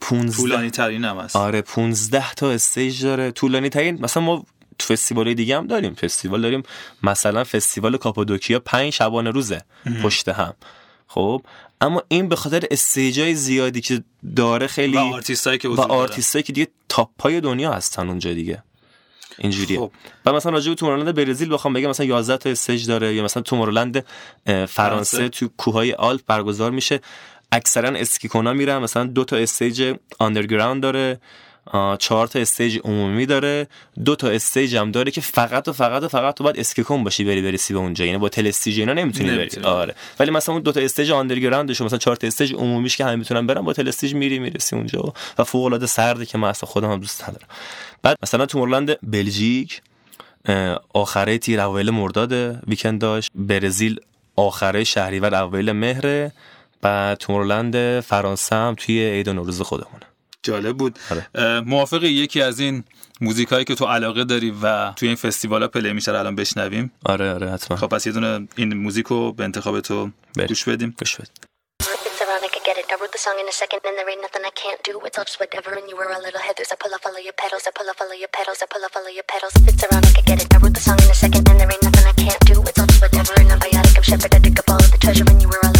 15 0.00 0.36
طولانی 0.36 0.70
ترین 0.70 1.04
هم 1.04 1.18
هست. 1.18 1.36
آره 1.36 1.60
15 1.62 2.34
تا 2.34 2.50
stage 2.50 3.02
داره. 3.02 3.30
طولانی 3.30 3.68
ترین 3.68 3.98
مثلا 4.00 4.22
ما 4.22 4.44
تو 4.78 4.94
فستیوال 4.94 5.34
دیگه 5.34 5.56
هم 5.56 5.66
داریم. 5.66 5.94
فستیوال 5.94 6.42
داریم 6.42 6.62
مثلا 7.02 7.44
فستیوال 7.44 7.96
کاپادوکیا 7.96 8.60
5 8.60 8.92
شبانه 8.92 9.30
روزه 9.30 9.62
پشت 10.02 10.28
هم. 10.28 10.54
خب؟ 11.06 11.42
اما 11.80 12.02
این 12.08 12.28
به 12.28 12.36
خاطر 12.36 12.64
stage 12.70 13.23
ای 13.23 13.34
زیادی 13.34 13.80
که 13.80 14.04
داره 14.36 14.66
خیلی 14.66 14.96
و 14.96 15.00
آرتیستایی 15.00 15.58
که 15.58 15.68
و 15.68 15.80
آرتیستایی 15.80 16.42
که 16.42 16.52
دیگه 16.52 16.68
top 16.88 17.10
های 17.18 17.40
دنیا 17.40 17.72
هستن 17.72 18.08
اونجا 18.08 18.32
دیگه. 18.32 18.62
اینجوریه. 19.38 19.78
خب. 19.78 19.90
و 20.26 20.32
مثلا 20.32 20.52
راجع 20.52 20.68
به 20.68 20.74
تومارولند 20.74 21.14
برزیل 21.14 21.52
بخوام 21.52 21.74
بگم 21.74 21.88
مثلا 21.88 22.06
11 22.06 22.36
تا 22.36 22.50
stage 22.50 22.86
داره 22.86 23.14
یا 23.14 23.24
مثلا 23.24 23.42
تومارولند 23.42 24.04
فرانسه 24.68 25.28
تو 25.28 25.48
کوههای 25.56 25.92
آلپ 25.92 26.20
برگزار 26.26 26.70
میشه. 26.70 27.00
اکثرا 27.52 27.88
اسکی 27.88 28.28
کنا 28.28 28.52
میرن 28.52 28.78
مثلا 28.78 29.04
دو 29.04 29.24
تا 29.24 29.36
stage 29.36 29.94
underground 30.18 30.82
داره. 30.82 31.20
چهار 31.98 32.26
تا 32.26 32.38
stage 32.38 32.78
عمومی 32.84 33.26
داره. 33.26 33.66
دو 34.04 34.16
تا 34.16 34.28
stage 34.28 34.76
هم 34.76 34.90
داره 34.90 35.10
که 35.10 35.20
فقط 35.20 35.68
و 35.68 35.72
فقط 35.72 36.02
و 36.02 36.08
فقط 36.08 36.34
تو 36.34 36.44
باید 36.44 36.58
اسکی 36.58 36.84
کن 36.84 37.04
باشی 37.04 37.24
بری 37.24 37.42
برسی 37.42 37.72
به 37.72 37.78
اونجا. 37.78 38.04
یعنی 38.04 38.18
با 38.18 38.28
تله 38.28 38.54
سیژ 38.54 38.80
اینا 38.80 38.92
نمی‌تونی 38.92 39.30
بری. 39.30 39.62
آره. 39.62 39.94
ولی 40.20 40.30
مثلا 40.30 40.54
اون 40.54 40.62
دو 40.62 40.72
تا 40.72 40.80
stage 40.80 41.10
underground 41.10 41.69
ش 41.69 41.80
مثلا 41.80 41.98
چهار 41.98 42.16
تا 42.16 42.26
stage 42.26 42.54
عمومیش 42.54 42.96
که 42.96 43.04
همه 43.04 43.16
می‌تونن 43.16 43.46
برن 43.46 43.62
با 43.62 43.72
تله 43.72 43.93
سیژ 43.93 44.14
میری 44.14 44.38
می‌رسی 44.38 44.76
اونجا 44.76 45.12
و 45.38 45.44
فوق 45.44 45.64
العاده 45.64 45.86
سرده 45.86 46.26
که 46.26 46.38
من 46.38 46.48
اصلا 46.48 46.68
خودم 46.68 46.92
هم 46.92 47.00
دوست 47.00 47.22
ندارم. 47.22 47.48
بعد 48.02 48.16
مثلا 48.22 48.46
تومارولند 48.46 49.10
بلژیک 49.10 49.82
آخره 50.94 51.38
تیر 51.38 51.60
اوایل 51.60 51.90
مرداد 51.90 52.32
weekend 52.68 53.00
داشت. 53.00 53.30
برزیل 53.34 54.00
آخره 54.36 54.84
شهریور 54.84 55.34
اوایل 55.34 55.72
مهر. 55.72 56.30
بعد 56.82 57.18
تومارولند 57.18 58.00
فرانسه 58.00 58.56
هم 58.56 58.74
توی 58.78 59.10
عید 59.10 59.28
نوروز 59.28 59.60
خودمونه. 59.60 60.07
جالب 60.42 60.76
بود 60.76 60.98
آره. 61.10 61.60
موافق 61.60 62.04
یکی 62.04 62.42
از 62.42 62.60
این 62.60 62.84
music 63.20 63.48
هایی 63.48 63.64
که 63.64 63.74
تو 63.74 63.84
علاقه 63.84 64.24
داری 64.24 64.54
و 64.62 64.92
توی 64.92 65.08
این 65.08 65.16
فستیوال 65.16 65.62
ها 65.62 65.68
play 65.68 65.92
میشه 65.92 66.12
الان 66.12 66.36
بشنویم 66.36 66.92
آره 67.04 67.34
آره 67.34 67.50
حتما 67.50 67.76
خب 67.76 67.86
پس 67.86 68.06
یه 68.06 68.12
دونه 68.12 68.48
این 68.56 68.74
موزیک 68.74 69.06
رو 69.06 69.32
به 69.32 69.44
انتخاب 69.44 69.80
تو 69.80 70.10
گوش 70.48 70.64
بدیم 70.64 70.94
گوش 70.98 71.16
بدیم 71.16 71.34
get 72.68 72.76
it. 72.76 72.92
I 72.92 72.96
wrote 73.00 73.12
the 73.16 73.22
song 73.26 73.38
in 73.40 73.48
a 73.48 73.56
second, 73.62 73.80
and 73.88 73.96
there 73.96 74.08
ain't 74.12 74.20
nothing 74.20 74.44
I 74.44 74.52
can't 74.62 74.82
do. 74.84 75.00
It's 75.06 75.16
all 75.18 75.24
just 75.24 75.40
whatever, 75.40 75.70
and 75.78 75.88
you 75.88 75.96
were 75.96 76.10
a 76.18 76.20
little 76.26 76.42
head. 76.46 76.54
There's 76.58 76.70
a 76.70 76.76
pull 76.76 76.92
up, 76.92 77.00
follow 77.00 77.20
your 77.28 77.32
pedals, 77.32 77.64
I 77.68 77.70
pull 77.78 77.88
up, 77.88 77.96
follow 77.96 78.12
your 78.12 78.28
pedals, 78.36 78.60
I 78.60 78.66
pull 78.72 78.84
up, 78.84 78.92
follow 78.96 79.12
your 79.18 79.28
pedals. 79.32 79.54
It's 79.70 79.84
around, 79.86 80.04
I 80.04 80.12
can 80.16 80.24
get 80.30 80.38
it. 80.42 80.54
I 80.54 80.58
wrote 80.58 80.74
the 80.78 80.84
song 80.88 81.00
in 81.04 81.08
a 81.08 81.18
second, 81.24 81.48
and 81.48 81.58
there 81.60 81.70
ain't 81.72 81.82
nothing 81.88 82.06
I 82.12 82.16
can't 82.24 82.42
do. 82.50 82.56
It's 82.68 82.78
all 82.78 82.88
just 82.92 83.00
whatever, 83.00 83.32
and 83.40 83.52
I'm 83.52 83.60
biotic, 83.64 83.96
I'm 83.96 84.04
shepherd, 84.10 84.34
I 84.34 84.38
dig 84.38 84.58
up 84.60 84.68
all 84.68 84.82
of 84.84 84.90
the 84.92 84.98
treasure, 84.98 85.24
and 85.32 85.40
you 85.40 85.48
were 85.48 85.62
a 85.64 85.77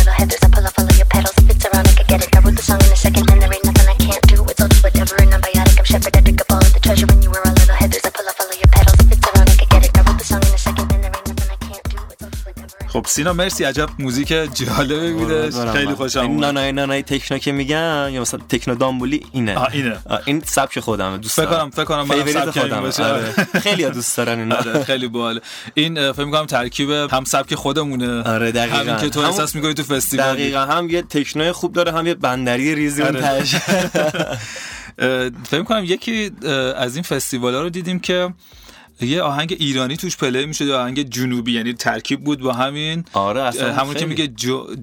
خب 12.98 13.06
سینا 13.06 13.32
مرسی 13.32 13.64
عجب 13.64 13.88
موزیک 13.98 14.28
جالبی 14.28 15.12
بودش 15.12 15.54
خیلی 15.54 15.94
خوشم 15.94 16.20
اومد. 16.20 16.44
نه 16.44 16.72
نه 16.86 17.02
تکنو 17.02 17.38
که 17.38 17.52
میگن 17.52 18.08
یا 18.12 18.20
مثلا 18.20 18.40
تکنو 18.48 18.74
دامبولی 18.74 19.26
اینه. 19.32 19.58
آه 19.58 19.68
اینه. 19.72 19.98
این 20.24 20.42
سبک 20.46 20.80
خودمه 20.80 21.18
دوست 21.18 21.40
فکر 21.40 21.50
کنم 21.50 21.70
فکر 21.70 21.84
کنم 21.84 22.26
سبک 22.26 22.58
خودم 22.58 22.80
باشه. 22.80 23.04
آره. 23.04 23.32
خیلی 23.64 23.90
دوست 23.90 24.16
دارن 24.16 24.38
اینا. 24.38 24.56
آره 24.56 24.84
خیلی 24.84 25.08
باحال 25.08 25.40
این 25.74 26.12
فکر 26.12 26.24
می‌کنم 26.24 26.46
ترکیب 26.46 26.90
هم 26.90 27.24
سبک 27.24 27.54
خودمونه. 27.54 28.22
آره 28.22 28.52
دقیقاً. 28.52 28.76
همین 28.76 28.96
که 28.96 29.08
تو 29.08 29.20
احساس 29.20 29.54
می‌کنی 29.54 29.74
تو 29.74 29.82
فستیوال 29.82 30.34
دقیقاً 30.34 30.60
هم 30.60 30.90
یه 30.90 31.02
تکنو 31.02 31.52
خوب 31.52 31.72
داره 31.72 31.92
هم 31.92 32.06
یه 32.06 32.14
بندری 32.14 32.74
ریزی 32.74 33.02
اون 33.02 33.16
آره. 33.16 33.38
تاش 33.38 33.54
فکر 35.50 35.62
کنم 35.62 35.84
یکی 35.84 36.30
از 36.76 36.94
این 36.94 37.02
فستیوال 37.02 37.54
ها 37.54 37.62
رو 37.62 37.70
دیدیم 37.70 37.98
که 37.98 38.28
یه 39.00 39.22
آهنگ 39.22 39.56
ایرانی 39.58 39.96
توش 39.96 40.16
play 40.16 40.46
می‌شد 40.46 40.70
آهنگ 40.70 41.02
جنوبی 41.02 41.52
یعنی 41.52 41.72
ترکیب 41.72 42.20
بود 42.20 42.40
با 42.40 42.52
همین. 42.52 43.04
آره 43.12 43.42
اصلا 43.42 43.74
همون 43.74 43.94
که 43.94 44.06
میگه 44.06 44.28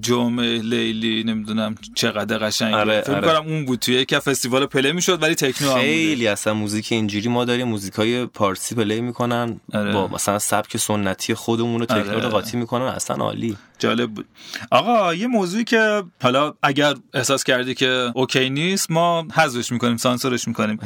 جمعه 0.00 0.58
لیلی 0.58 1.24
نمی‌دونم 1.24 1.74
چقدر 1.94 2.38
قشنگه 2.38 2.76
آره، 2.76 3.00
فکر 3.00 3.14
آره. 3.14 3.28
کنم 3.28 3.46
اون 3.46 3.64
بود. 3.64 3.78
توی 3.78 3.94
یک 3.94 4.18
فستیوال 4.18 4.66
play 4.66 4.92
می‌شد 4.92 5.22
ولی 5.22 5.34
تکنو 5.34 5.70
هم 5.70 5.78
خیلی 5.78 6.26
اصلا 6.26 6.54
music 6.54 6.92
اینجوری 6.92 7.28
ما 7.28 7.44
داریم 7.44 7.68
music 7.68 7.94
های 7.94 8.26
پارسی 8.26 8.74
play 8.74 9.00
می‌کنن. 9.00 9.60
آره. 9.74 9.92
با 9.92 10.08
مثلا 10.08 10.38
سبک 10.38 10.76
سنتی 10.76 11.34
خودمون 11.34 11.80
رو 11.80 11.86
تکنو 11.86 12.10
رو 12.10 12.16
آره. 12.16 12.28
قاطی 12.28 12.56
می‌کنن 12.56 12.84
اصلا 12.84 13.16
عالی. 13.16 13.56
جالب 13.78 14.10
بود. 14.10 14.26
آقا 14.70 15.14
یه 15.14 15.26
موضوعی 15.26 15.64
که 15.64 16.02
حالا 16.22 16.54
اگر 16.62 16.94
احساس 17.14 17.44
کردی 17.44 17.74
که 17.74 18.12
okay 18.14 18.50
نیست 18.50 18.90
ما 18.90 19.26
حذفش 19.34 19.72
می‌کنیم 19.72 19.96
سانسورش 19.96 20.48
می‌کنیم. 20.48 20.78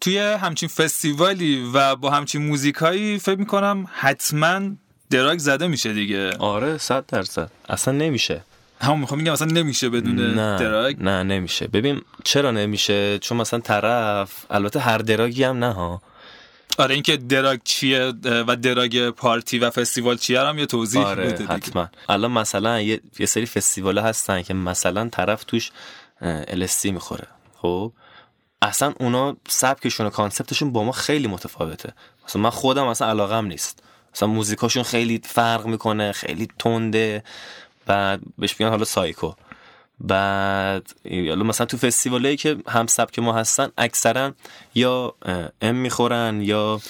توی 0.00 0.18
همچین 0.18 0.68
فستیوالی 0.68 1.70
و 1.74 1.96
با 1.96 2.10
همچین 2.10 2.46
موزیکایی 2.46 3.18
فکر 3.18 3.38
می‌کنم 3.38 3.86
حتما 3.92 4.60
دراگ 5.10 5.38
زده 5.38 5.66
میشه 5.66 5.92
دیگه. 5.92 6.30
آره 6.38 6.78
صد 6.78 7.06
درصد. 7.06 7.50
اصلا 7.68 7.94
نمیشه. 7.94 8.42
همون 8.80 9.00
می‌خوام 9.00 9.20
میگم 9.20 9.32
اصلا 9.32 9.46
نمیشه 9.46 9.88
بدون 9.88 10.34
نه 10.34 10.58
دراگ. 10.58 10.96
نه 11.02 11.22
نمیشه. 11.22 11.66
ببین 11.66 12.00
چرا 12.24 12.50
نمیشه؟ 12.50 13.18
چون 13.18 13.38
مثلا 13.38 13.60
طرف 13.60 14.32
البته 14.50 14.80
هر 14.80 14.98
دراگی 14.98 15.44
هم 15.44 15.58
نه 15.64 15.72
ها. 15.72 16.02
آره 16.78 16.94
اینکه 16.94 17.16
دراگ 17.16 17.60
چیه 17.64 18.12
و 18.24 18.56
دراگ 18.56 19.10
پارتی 19.10 19.58
و 19.58 19.70
فستیوال 19.70 20.16
چیه 20.16 20.40
هم 20.40 20.58
یه 20.58 20.66
توضیح 20.66 21.02
آره 21.02 21.24
بده 21.24 21.36
دیگه. 21.36 21.52
حتما. 21.52 21.88
الان 22.08 22.32
مثلا 22.32 22.80
یه, 22.80 23.00
یه 23.18 23.26
سری 23.26 23.46
فستیوال 23.46 23.98
هستن 23.98 24.42
که 24.42 24.54
مثلا 24.54 25.08
طرف 25.08 25.44
توش 25.44 25.70
LSD 26.46 26.84
می‌خوره. 26.84 27.26
خب؟ 27.56 27.92
اصلا 28.62 28.94
اونا 29.00 29.36
سبکشون 29.48 30.06
و 30.06 30.10
concept 30.10 30.49
شون 30.49 30.72
با 30.72 30.84
ما 30.84 30.92
خیلی 30.92 31.28
متفاوته. 31.28 31.92
مثلا 32.28 32.42
من 32.42 32.50
خودم 32.50 32.86
اصلا 32.86 33.08
علاقم 33.08 33.46
نیست. 33.46 33.82
مثلا 34.14 34.28
موزیکاشون 34.28 34.82
خیلی 34.82 35.20
فرق 35.24 35.66
می‌کنه 35.66 36.12
خیلی 36.12 36.48
تنده 36.58 37.24
بعد 37.86 38.20
بهش 38.38 38.60
میگن 38.60 38.70
حالا 38.70 38.84
سایکو. 38.84 39.32
بعد 40.00 40.92
حالا 41.04 41.44
مثلا 41.44 41.66
تو 41.66 41.76
فستیوالی 41.76 42.36
که 42.36 42.56
هم 42.68 42.86
سبک 42.86 43.18
ما 43.18 43.32
هستن 43.32 43.68
اکثرا 43.78 44.32
یا 44.74 45.14
ام 45.62 45.74
می‌خورن 45.74 46.40
یا 46.42 46.80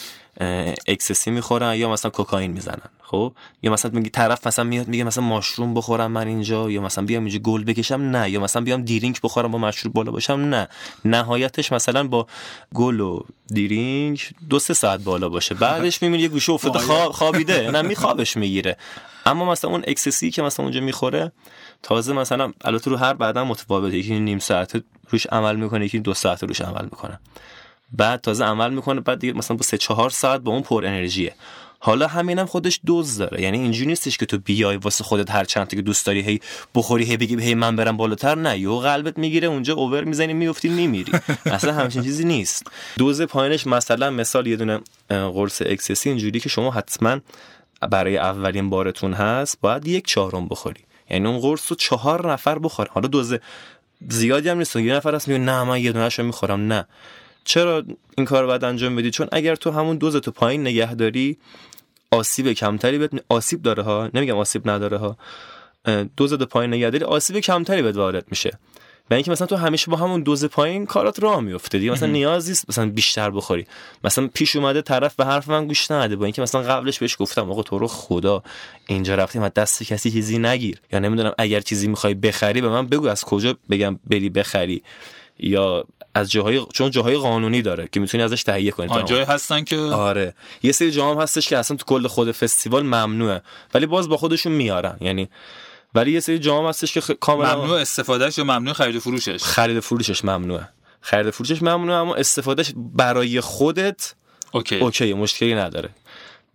ecstasy 0.86 1.30
می‌خورن 1.30 1.74
یا 1.74 1.90
مثلا 1.90 2.10
کوکائین 2.10 2.50
می‌زنن 2.50 2.90
خب؟ 3.02 3.32
یا 3.62 3.72
مثلا 3.72 3.90
میگه 3.90 4.10
طرف 4.10 4.46
مثلا 4.46 4.64
میاد 4.64 4.88
میگه 4.88 5.04
مثلا 5.04 5.24
mushroom 5.24 5.74
بخورم 5.74 6.12
من 6.12 6.26
اینجا 6.26 6.70
یا 6.70 6.80
مثلا 6.80 7.04
بیام 7.04 7.24
اینجا 7.24 7.38
گل 7.38 7.64
بکشم 7.64 7.94
نه. 7.94 8.30
یا 8.30 8.40
مثلا 8.40 8.62
بیام 8.62 8.82
drink 8.82 9.20
بخورم 9.20 9.50
یا 9.50 9.58
مشروب 9.58 9.94
بالا 9.94 10.12
باشم 10.12 10.32
نه. 10.32 10.68
نهایتش 11.04 11.72
مثلا 11.72 12.08
با 12.08 12.26
گل 12.74 13.00
و 13.00 13.20
دیرینک 13.46 14.30
دو 14.50 14.58
سه 14.58 14.74
ساعت 14.74 15.00
بالا 15.00 15.28
باشه. 15.28 15.54
بعدش 15.54 16.02
می‌بینی 16.02 16.22
یه 16.22 16.28
گوشه 16.28 16.52
افتاده 16.52 16.78
خوابیده. 17.12 17.70
نه 17.70 17.82
میخوابش 17.82 18.36
می‌گیره. 18.36 18.76
اما 19.26 19.44
مثلا 19.44 19.70
اون 19.70 19.82
اکسسی 19.86 20.30
که 20.30 20.42
مثلا 20.42 20.64
اونجا 20.64 20.80
می‌خوره 20.80 21.32
تازه 21.82 22.12
مثلا 22.12 22.52
البته 22.64 22.90
رو 22.90 22.96
هر 22.96 23.14
بعدا 23.14 23.44
متفاوته. 23.44 23.98
یکی 23.98 24.20
نیم 24.20 24.38
ساعت 24.38 24.82
روش 25.10 25.26
عمل 25.26 25.56
می‌کنه 25.56 25.84
یکی 25.84 25.98
دو 25.98 26.14
ساعت 26.14 26.44
روش 26.44 26.60
عمل 26.60 26.84
می‌کنه. 26.84 27.20
بعد 27.92 28.20
تازه 28.20 28.44
عمل 28.44 28.72
می‌کنه 28.72 29.00
بعد 29.00 29.18
دیگه 29.18 29.32
مثلا 29.32 29.56
با 29.56 29.62
سه 29.62 29.78
چهار 29.78 30.10
ساعت 30.10 30.40
با 30.40 30.52
اون 30.52 30.62
پر 30.62 30.86
انرژیه. 30.86 31.34
حالا 31.82 32.06
همینم 32.06 32.46
خودش 32.46 32.80
دوز 32.86 33.18
داره. 33.18 33.42
یعنی 33.42 33.58
اینجوری 33.58 33.86
نیستش 33.86 34.18
که 34.18 34.26
تو 34.26 34.38
بیای 34.38 34.76
واسه 34.76 35.04
خودت 35.04 35.30
هر 35.30 35.44
چند 35.44 35.66
تا 35.66 35.76
که 35.76 35.82
دوست 35.82 36.06
داری 36.06 36.20
هی 36.20 36.40
بخوری 36.74 37.04
هی 37.04 37.16
بگی 37.16 37.42
هی 37.42 37.54
من 37.54 37.76
برم 37.76 37.96
بالاتر. 37.96 38.34
نه 38.34 38.58
یو 38.58 38.78
قلبت 38.78 39.18
می‌گیره 39.18 39.48
اونجا 39.48 39.74
اوور 39.74 40.04
می‌زنی 40.04 40.32
میفتی 40.32 40.68
میمیری. 40.68 41.12
اصلا 41.44 41.74
همچین 41.74 42.02
چیزی 42.02 42.24
نیست. 42.24 42.66
دوز 42.98 43.22
پایینش 43.22 43.66
مثلا 43.66 44.10
مثال 44.10 44.46
یه 44.46 44.56
دونه 44.56 44.80
قرص 45.08 45.62
اکسسی 45.62 46.08
اینجوری 46.08 46.40
که 46.40 46.48
شما 46.48 46.70
حتما 46.70 47.18
برای 47.90 48.16
اولین 48.16 48.70
بارتون 48.70 49.12
هست 49.12 49.58
باید 49.60 49.86
یک 49.86 50.06
چهارم 50.06 50.48
بخوری. 50.48 50.80
یعنی 51.10 51.28
اون 51.28 51.38
قرص 51.38 51.70
رو 51.70 51.76
چهار 51.76 52.32
نفر 52.32 52.58
بخورن. 52.58 52.88
حالا 52.92 53.08
دوز 53.08 53.34
زیادی 54.08 54.48
هم 54.48 54.58
نیست. 54.58 54.76
یه 54.76 54.94
نفر 54.94 55.14
هست 55.14 55.28
میگه 55.28 55.40
نه 55.40 55.64
من 55.64 55.80
یه 55.80 55.92
دونه 55.92 56.08
می‌خورم. 56.18 56.72
نه. 56.72 56.86
چرا 57.44 57.84
این 58.16 58.26
کار 58.26 58.46
باید 58.46 58.64
انجام 58.64 58.96
بدی؟ 58.96 59.10
چون 59.10 59.28
اگر 59.32 59.56
تو 59.56 59.70
همون 59.70 59.96
دوز 59.96 60.16
تو 60.16 60.30
پایین 60.30 60.60
نگه 60.60 60.94
داری 60.94 61.38
آسیب 62.10 62.52
کمتری 62.52 62.98
بهت 62.98 63.10
آسیب 63.28 63.62
داره 63.62 63.82
ها. 63.82 64.10
نمیگم 64.14 64.36
آسیب 64.36 64.70
نداره 64.70 64.96
ها. 64.96 65.16
دوز 66.16 66.34
تو 66.34 66.46
پایین 66.46 66.74
نگه 66.74 66.90
داری 66.90 67.04
آسیب 67.04 67.38
کمتری 67.38 67.82
بهت 67.82 67.96
وارد 67.96 68.24
میشه. 68.30 68.58
و 69.10 69.14
اینکه 69.14 69.30
مثلا 69.30 69.46
تو 69.46 69.56
همیشه 69.56 69.90
با 69.90 69.96
همون 69.96 70.22
دوز 70.22 70.44
پایین 70.44 70.86
کارات 70.86 71.22
راه 71.22 71.40
میفته 71.40 71.78
دیگه. 71.78 71.90
مثلا 71.90 72.08
نیاز 72.08 72.48
نیست 72.48 72.64
مثلا 72.68 72.90
بیشتر 72.90 73.30
بخوری. 73.30 73.66
مثلا 74.04 74.28
پیش 74.34 74.56
اومده 74.56 74.82
طرف 74.82 75.14
به 75.14 75.24
حرف 75.24 75.48
من 75.48 75.66
گوش 75.66 75.90
نده. 75.90 76.16
با 76.16 76.24
اینکه 76.24 76.42
مثلا 76.42 76.62
قبلش 76.62 76.98
بهش 76.98 77.16
گفتم 77.18 77.50
آقا 77.50 77.62
تو 77.62 77.78
رو 77.78 77.86
خدا 77.86 78.42
اینجا 78.86 79.14
رفتیم 79.14 79.42
از 79.42 79.54
دست 79.54 79.82
کسی 79.82 80.10
چیزی 80.10 80.38
نگیر. 80.38 80.80
یا 80.92 80.98
نمی‌دونم 80.98 81.32
اگر 81.38 81.60
چیزی 81.60 81.88
می‌خوای 81.88 82.14
بخری 82.14 82.60
به 82.60 82.68
من 82.68 82.86
بگو 82.86 83.08
از 83.08 83.24
کجا 83.24 83.56
بگم 83.70 83.98
بری 84.06 84.30
بخری؟ 84.30 84.82
یا 85.42 85.84
از 86.14 86.30
جاهای 86.30 86.66
چون 86.72 86.90
جاهای 86.90 87.16
قانونی 87.16 87.62
داره 87.62 87.88
که 87.92 88.00
می‌تونی 88.00 88.22
ازش 88.22 88.42
تهیه 88.42 88.70
کنی. 88.70 89.02
جایی 89.04 89.24
هستن 89.24 89.64
که 89.64 89.76
آره. 89.76 90.34
یه 90.62 90.72
سری 90.72 90.90
جاها 90.90 91.14
هم 91.14 91.20
هستش 91.20 91.48
که 91.48 91.58
اصلا 91.58 91.76
تو 91.76 91.84
کل 91.84 92.06
خود 92.06 92.32
فستیوال 92.32 92.82
ممنوعه 92.82 93.42
ولی 93.74 93.86
باز 93.86 94.08
با 94.08 94.16
خودشون 94.16 94.52
میارن. 94.52 94.96
یعنی 95.00 95.28
ولی 95.94 96.12
یه 96.12 96.20
سری 96.20 96.38
جام 96.38 96.66
هستش 96.66 96.98
که 96.98 97.14
کاملا 97.14 97.56
ممنوع 97.56 97.80
استفادهش 97.80 98.38
یا 98.38 98.44
ممنوع 98.44 98.72
خرید 98.72 98.96
و 98.96 99.00
فروشش؟ 99.00 99.42
خرید 99.42 99.80
فروشش 99.80 100.24
ممنوعه. 100.24 100.68
خرید 101.00 101.30
فروشش 101.30 101.62
ممنوعه 101.62 101.98
اما 101.98 102.14
استفادهش 102.14 102.72
برای 102.76 103.40
خودت 103.40 104.14
okay. 104.52 104.78
okay 104.78 105.14
مشکلی 105.14 105.54
نداره. 105.54 105.88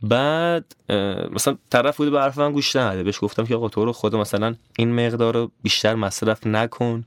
بعد 0.02 0.76
مثلا 1.32 1.58
طرف 1.69 1.98
بوده 1.98 2.10
به 2.10 2.19
حرف 2.19 2.38
من 2.38 2.52
گوش 2.52 2.76
نده 2.76 3.04
بهش 3.04 3.17
گفتم 3.21 3.45
که 3.45 3.56
آقا 3.56 3.69
تو 3.69 3.86
رو 3.86 3.93
خود 3.93 4.15
مثلا 4.15 4.56
این 4.78 5.08
مقدار 5.08 5.34
رو 5.34 5.52
بیشتر 5.63 5.95
مصرف 5.95 6.48
نکن. 6.48 7.06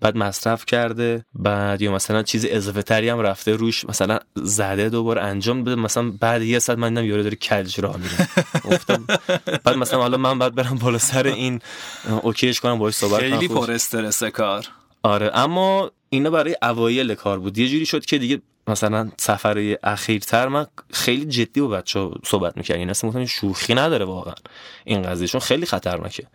بعد 0.00 0.16
مصرف 0.16 0.66
کرده 0.66 1.24
بعد 1.34 1.82
یا 1.82 1.92
مثلا 1.92 2.22
چیز 2.22 2.46
اضافه 2.48 2.82
تری 2.82 3.08
هم 3.08 3.20
رفته 3.20 3.56
روش 3.56 3.84
مثلا 3.84 4.18
زده 4.34 4.88
دوباره 4.88 5.22
انجام 5.22 5.64
بده 5.64 5.74
مثلا 5.74 6.10
بعد 6.20 6.42
یه 6.42 6.58
ساعت 6.58 6.78
من 6.78 6.88
دیدم 6.88 7.04
یارو 7.04 7.22
داره 7.22 7.36
کج 7.36 7.80
راه 7.80 7.96
میره. 7.96 8.28
بعد 9.64 9.76
مثلا 9.76 10.00
حالا 10.00 10.16
من 10.16 10.38
بعد 10.38 10.54
برم 10.54 10.78
بالا 10.78 10.98
سر 10.98 11.26
این 11.26 11.60
اوکیش 12.22 12.60
کنم 12.60 12.78
باهاش 12.78 12.94
صحبت 12.94 13.20
کنم. 13.20 13.30
خیلی 13.30 13.48
پر 13.48 13.72
استرس 13.72 14.24
کار. 14.24 14.68
آره 15.02 15.30
اما 15.34 15.90
اینا 16.08 16.30
برای 16.30 16.56
اوایل 16.62 17.14
کار 17.14 17.38
بود. 17.38 17.58
یه 17.58 17.68
جوری 17.68 17.86
شد 17.86 18.04
که 18.04 18.18
دیگه 18.18 18.42
مثلا 18.66 19.10
سفر 19.16 19.76
اخیرتر 19.82 20.48
من 20.48 20.66
خیلی 20.92 21.24
جدی 21.24 21.60
با 21.60 21.68
بچه 21.68 22.10
صحبت 22.24 22.56
می‌کردم. 22.56 22.80
این 22.80 22.90
اصلا 22.90 23.26
شوخی 23.26 23.74
نداره 23.74 24.04
واقعا 24.04 24.34
این 24.84 25.02
قضیه 25.02 25.28
چون 25.28 25.40
خیلی 25.40 25.66
خطرناکه. 25.66 26.26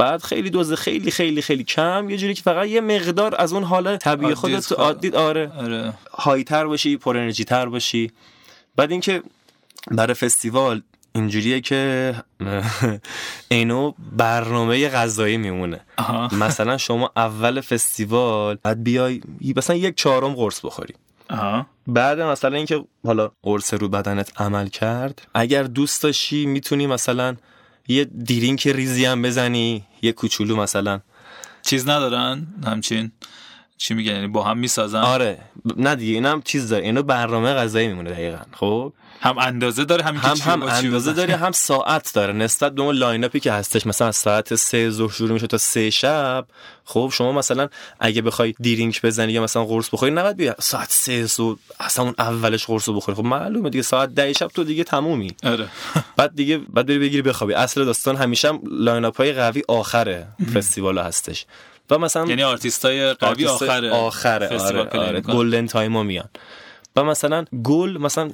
بعد 0.00 0.22
خیلی 0.22 0.50
دوز 0.50 0.72
خیلی 0.72 1.10
خیلی 1.10 1.42
خیلی 1.42 1.64
کم 1.64 2.10
یه 2.10 2.16
جوری 2.16 2.34
که 2.34 2.42
فقط 2.42 2.66
یه 2.66 2.80
مقدار 2.80 3.34
از 3.38 3.52
اون 3.52 3.64
حال 3.64 3.96
طبیعی 3.96 4.34
خودت 4.34 4.72
عادی 4.72 5.10
آره, 5.10 5.52
آره. 5.58 5.92
هایتر 6.12 6.66
باشی 6.66 6.96
پر 6.96 7.16
انرژی 7.16 7.44
تر 7.44 7.66
باشی. 7.66 8.10
بعد 8.76 8.90
اینکه 8.90 9.22
برای 9.90 10.14
فستیوال 10.14 10.82
اینجوریه 11.12 11.60
که 11.60 12.14
اینو 13.48 13.92
برنامه 14.16 14.88
غذایی 14.88 15.36
میمونه. 15.36 15.80
مثلا 16.32 16.78
شما 16.78 17.12
اول 17.16 17.60
فستیوال 17.60 18.58
بعد 18.62 18.84
بیای 18.84 19.20
مثلا 19.56 19.76
یک 19.76 19.94
چهارم 19.94 20.32
قرص 20.34 20.64
بخوری. 20.64 20.94
بعد 21.86 22.20
مثلا 22.20 22.56
اینکه 22.56 22.84
حالا 23.06 23.30
قرص 23.42 23.74
رو 23.74 23.88
بدنت 23.88 24.40
عمل 24.40 24.68
کرد 24.68 25.22
اگر 25.34 25.62
دوست 25.62 26.02
داشتی 26.02 26.46
می‌تونی 26.46 26.86
مثلا 26.86 27.36
یه 27.90 28.04
دیرینک 28.04 28.66
ریزی 28.66 29.04
هم 29.04 29.22
بزنی 29.22 29.84
یه 30.02 30.12
کوچولو 30.12 30.56
مثلا. 30.56 31.00
چیز 31.62 31.88
ندارن 31.88 32.46
همچین؟ 32.64 33.12
چی 33.80 33.94
میگن؟ 33.94 34.12
یعنی 34.12 34.26
با 34.26 34.42
هم 34.42 34.58
می‌سازن؟ 34.58 35.00
آره. 35.00 35.38
نه 35.76 35.96
دیگه 35.96 36.12
اینم 36.12 36.42
چیز 36.42 36.68
داره. 36.68 36.84
اینو 36.84 37.02
برنامه 37.02 37.54
غذایی 37.54 37.88
میمونه 37.88 38.10
دقیقا 38.10 38.38
خب؟ 38.52 38.92
هم 39.20 39.38
اندازه 39.38 39.84
داره 39.84 40.04
هم 40.04 40.16
هم, 40.16 40.36
هم 40.36 40.62
اندازه 40.62 41.12
داره 41.12 41.36
هم 41.36 41.52
ساعت 41.52 42.14
داره. 42.14 42.32
نسبت 42.32 42.74
به 42.74 42.82
اون 42.82 42.94
line-up 42.94 43.24
ی 43.24 43.40
که 43.40 43.52
هستش 43.52 43.86
مثلا 43.86 44.08
از 44.08 44.16
ساعت 44.16 44.54
سه 44.54 44.90
ظهر 44.90 45.12
شروع 45.12 45.32
میشه 45.32 45.46
تا 45.46 45.58
سه 45.58 45.90
شب 45.90 46.46
خب 46.84 47.10
شما 47.14 47.32
مثلا 47.32 47.68
اگه 48.00 48.22
بخوای 48.22 48.54
drink 48.60 49.02
بزنی 49.02 49.32
یا 49.32 49.42
مثلا 49.42 49.64
قرص 49.64 49.88
بخوری 49.92 50.12
نباید 50.12 50.36
بیا 50.36 50.54
ساعت 50.58 50.90
سه 50.90 51.26
صبح 51.26 51.58
اصلا 51.80 52.04
اون 52.04 52.14
اولش 52.18 52.66
قرص 52.66 52.88
بخوری. 52.88 53.16
خب 53.16 53.24
معلومه 53.24 53.70
دیگه 53.70 53.82
ساعت 53.82 54.14
ده 54.14 54.32
شب 54.32 54.48
تو 54.48 54.64
دیگه 54.64 54.84
تمومی. 54.84 55.30
آره. 55.44 55.68
بعد 56.16 56.34
دیگه 56.34 56.58
بعد 56.58 56.86
بری 56.86 56.98
بگیری 56.98 57.22
بخوابی. 57.22 57.54
اصل 57.54 57.84
داستان 57.84 58.16
همیشه 58.16 58.48
هم 58.48 58.60
line-up 58.70 59.16
های 59.16 59.32
قوی 59.32 59.62
آخره 59.68 60.26
فستیوال 60.54 60.98
هستش. 60.98 61.46
و 61.90 61.98
مثلا 61.98 62.26
یعنی 62.26 62.42
آرتیستای 62.42 63.12
قوی 63.12 63.46
آخره. 63.46 63.90
آخره 63.90 64.58
آره, 64.58 64.88
آره. 64.88 65.20
golden 65.20 65.66
time 65.66 66.06
میان. 66.06 66.28
و 66.96 67.04
مثلا 67.04 67.44
گل 67.62 67.98
مثلا 67.98 68.30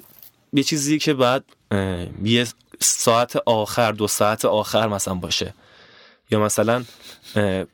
یه 0.53 0.63
چیزی 0.63 0.99
که 0.99 1.15
بعد 1.15 1.45
یه 2.25 2.47
ساعت 2.81 3.37
آخر 3.47 3.93
دو 3.93 4.09
ساعت 4.09 4.45
آخر 4.45 4.89
مثلا 4.89 5.15
باشه. 5.15 5.55
یا 6.31 6.41
مثلا 6.41 6.85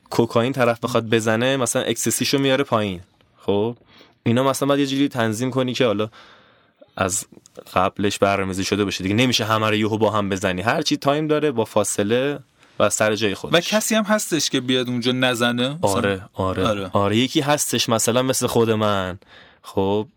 کوکائین 0.09 0.53
طرف 0.53 0.79
بخواد 0.79 1.09
بزنه 1.09 1.57
مثلا 1.57 1.81
ecstasy 1.81 2.20
شو 2.20 2.37
میاره 2.37 2.63
پایین. 2.63 3.01
خب؟ 3.37 3.75
اینا 4.23 4.43
مثلا 4.43 4.67
باید 4.67 4.79
یه 4.79 4.85
جوری 4.85 5.07
تنظیم 5.07 5.51
کنی 5.51 5.73
که 5.73 5.85
حالا 5.85 6.09
از 6.97 7.25
قبلش 7.73 8.19
برنامه‌ریزی 8.19 8.63
شده 8.63 8.85
باشه 8.85 9.03
دیگه. 9.03 9.15
نمیشه 9.15 9.45
همه 9.45 9.69
رو 9.69 9.75
یهو 9.75 9.97
با 9.97 10.09
هم 10.09 10.29
بزنی. 10.29 10.61
هر 10.61 10.81
چی 10.81 10.97
time 10.97 11.27
داره 11.27 11.51
با 11.51 11.65
فاصله 11.65 12.39
و 12.85 12.89
سر 12.89 13.15
جای 13.15 13.35
خودش. 13.35 13.53
و 13.53 13.59
کسی 13.59 13.95
هم 13.95 14.03
هستش 14.03 14.49
که 14.49 14.61
بیاد 14.61 14.89
اونجا 14.89 15.11
نزنه؟ 15.11 15.77
آره 15.81 16.21
آره. 16.33 16.67
آره, 16.67 16.89
آره. 16.93 17.17
یکی 17.17 17.41
هستش 17.41 17.89
مثلا 17.89 18.21
مثل 18.21 18.47
خود 18.47 18.69
من. 18.69 19.19
خب 19.61 20.07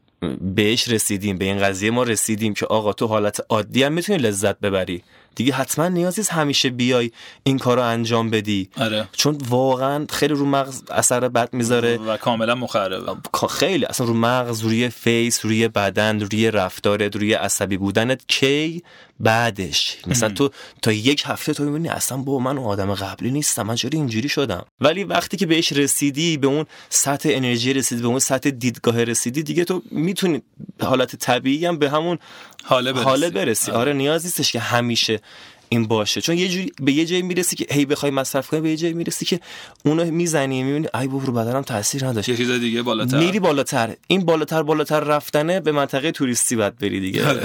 بهش 0.40 0.88
رسیدیم 0.88 1.38
به 1.38 1.44
این 1.44 1.58
قضیه 1.58 1.90
ما 1.90 2.02
رسیدیم 2.02 2.54
که 2.54 2.66
آقا 2.66 2.92
تو 2.92 3.06
حالت 3.06 3.40
عادی 3.48 3.82
هم 3.82 3.92
می‌تونی 3.92 4.18
لذت 4.18 4.60
ببری. 4.60 5.02
دیگه 5.34 5.52
حتما 5.52 5.88
نیازی 5.88 6.22
همیشه 6.30 6.70
بیای 6.70 7.10
این 7.42 7.58
کارو 7.58 7.82
انجام 7.82 8.30
بدی. 8.30 8.68
آره. 8.76 9.08
چون 9.12 9.38
واقعا 9.48 10.06
خیلی 10.10 10.34
رو 10.34 10.46
مغز 10.46 10.82
اثر 10.90 11.28
بد 11.28 11.48
می‌ذاره. 11.52 11.96
و 11.96 12.16
کاملا 12.16 12.54
مخربه. 12.54 13.12
خیلی. 13.50 13.84
اصلا 13.84 14.06
رو 14.06 14.14
مغز 14.14 14.60
روی 14.60 14.88
فیس 14.88 15.44
روی 15.44 15.68
بدن 15.68 16.20
روی 16.20 16.50
رفتارت 16.50 17.16
روی 17.16 17.34
عصبی 17.34 17.76
بودنت 17.76 18.22
کی 18.28 18.82
بعدش. 19.20 19.96
مثلا 20.06 20.28
تو 20.28 20.50
تا 20.82 20.92
یک 20.92 21.22
هفته 21.26 21.54
تو 21.54 21.64
می‌بینی 21.64 21.88
اصلا 21.88 22.18
با 22.18 22.38
من 22.38 22.58
آدم 22.58 22.94
قبلی 22.94 23.30
نیستم. 23.30 23.62
من 23.62 23.74
چرا 23.74 23.90
اینجوری 23.92 24.28
شدم؟ 24.28 24.64
ولی 24.80 25.04
وقتی 25.04 25.36
که 25.36 25.46
بهش 25.46 25.72
رسیدی 25.72 26.36
به 26.36 26.46
اون 26.46 26.64
سطح 26.88 27.28
انرژی 27.32 27.72
رسیدی 27.72 28.02
به 28.02 28.08
اون 28.08 28.18
سطح 28.18 28.50
دیدگاه 28.50 29.04
رسیدی 29.04 29.42
دیگه 29.42 29.64
تو 29.64 29.82
می‌تونی 29.90 30.42
حالت 30.82 31.16
طبیعی 31.16 31.66
هم 31.66 31.78
به 31.78 31.90
همون 31.90 32.18
حاله 32.64 32.92
برسی, 32.92 33.04
حاله 33.04 33.30
برسی. 33.30 33.70
آره. 33.70 33.80
آره 33.80 33.92
نیاز 33.92 34.24
نیستش 34.24 34.52
که 34.52 34.60
همیشه 34.60 35.20
این 35.68 35.86
باشه. 35.86 36.20
چون 36.20 36.38
یه 36.38 36.48
جوری 36.48 36.72
به 36.82 36.92
یه 36.92 37.04
جایی 37.04 37.22
می‌رسی 37.22 37.56
که 37.56 37.66
هی 37.70 37.86
بخوای 37.86 38.12
مصرف 38.12 38.48
کنی 38.48 38.60
به 38.60 38.70
یه 38.70 38.76
جایی 38.76 38.94
می‌رسی 38.94 39.24
که 39.24 39.40
اونو 39.84 40.04
می‌زنی 40.04 40.62
می‌بینی 40.62 40.86
ای 40.94 41.08
بابا 41.08 41.24
رو 41.24 41.32
بدنم 41.32 41.62
تاثیر 41.62 42.06
نداشت. 42.06 42.28
یه 42.28 42.36
چیز 42.36 42.50
دیگه 42.50 42.82
بالاتر. 42.82 43.18
میری 43.18 43.40
بالاتر. 43.40 43.96
این 44.06 44.24
بالاتر 44.24 44.62
بالاتر 44.62 45.00
رفتنه 45.00 45.60
به 45.60 45.72
منطقه 45.72 46.12
توریستی 46.12 46.56
باید 46.56 46.78
بری 46.78 47.00
دیگه. 47.00 47.24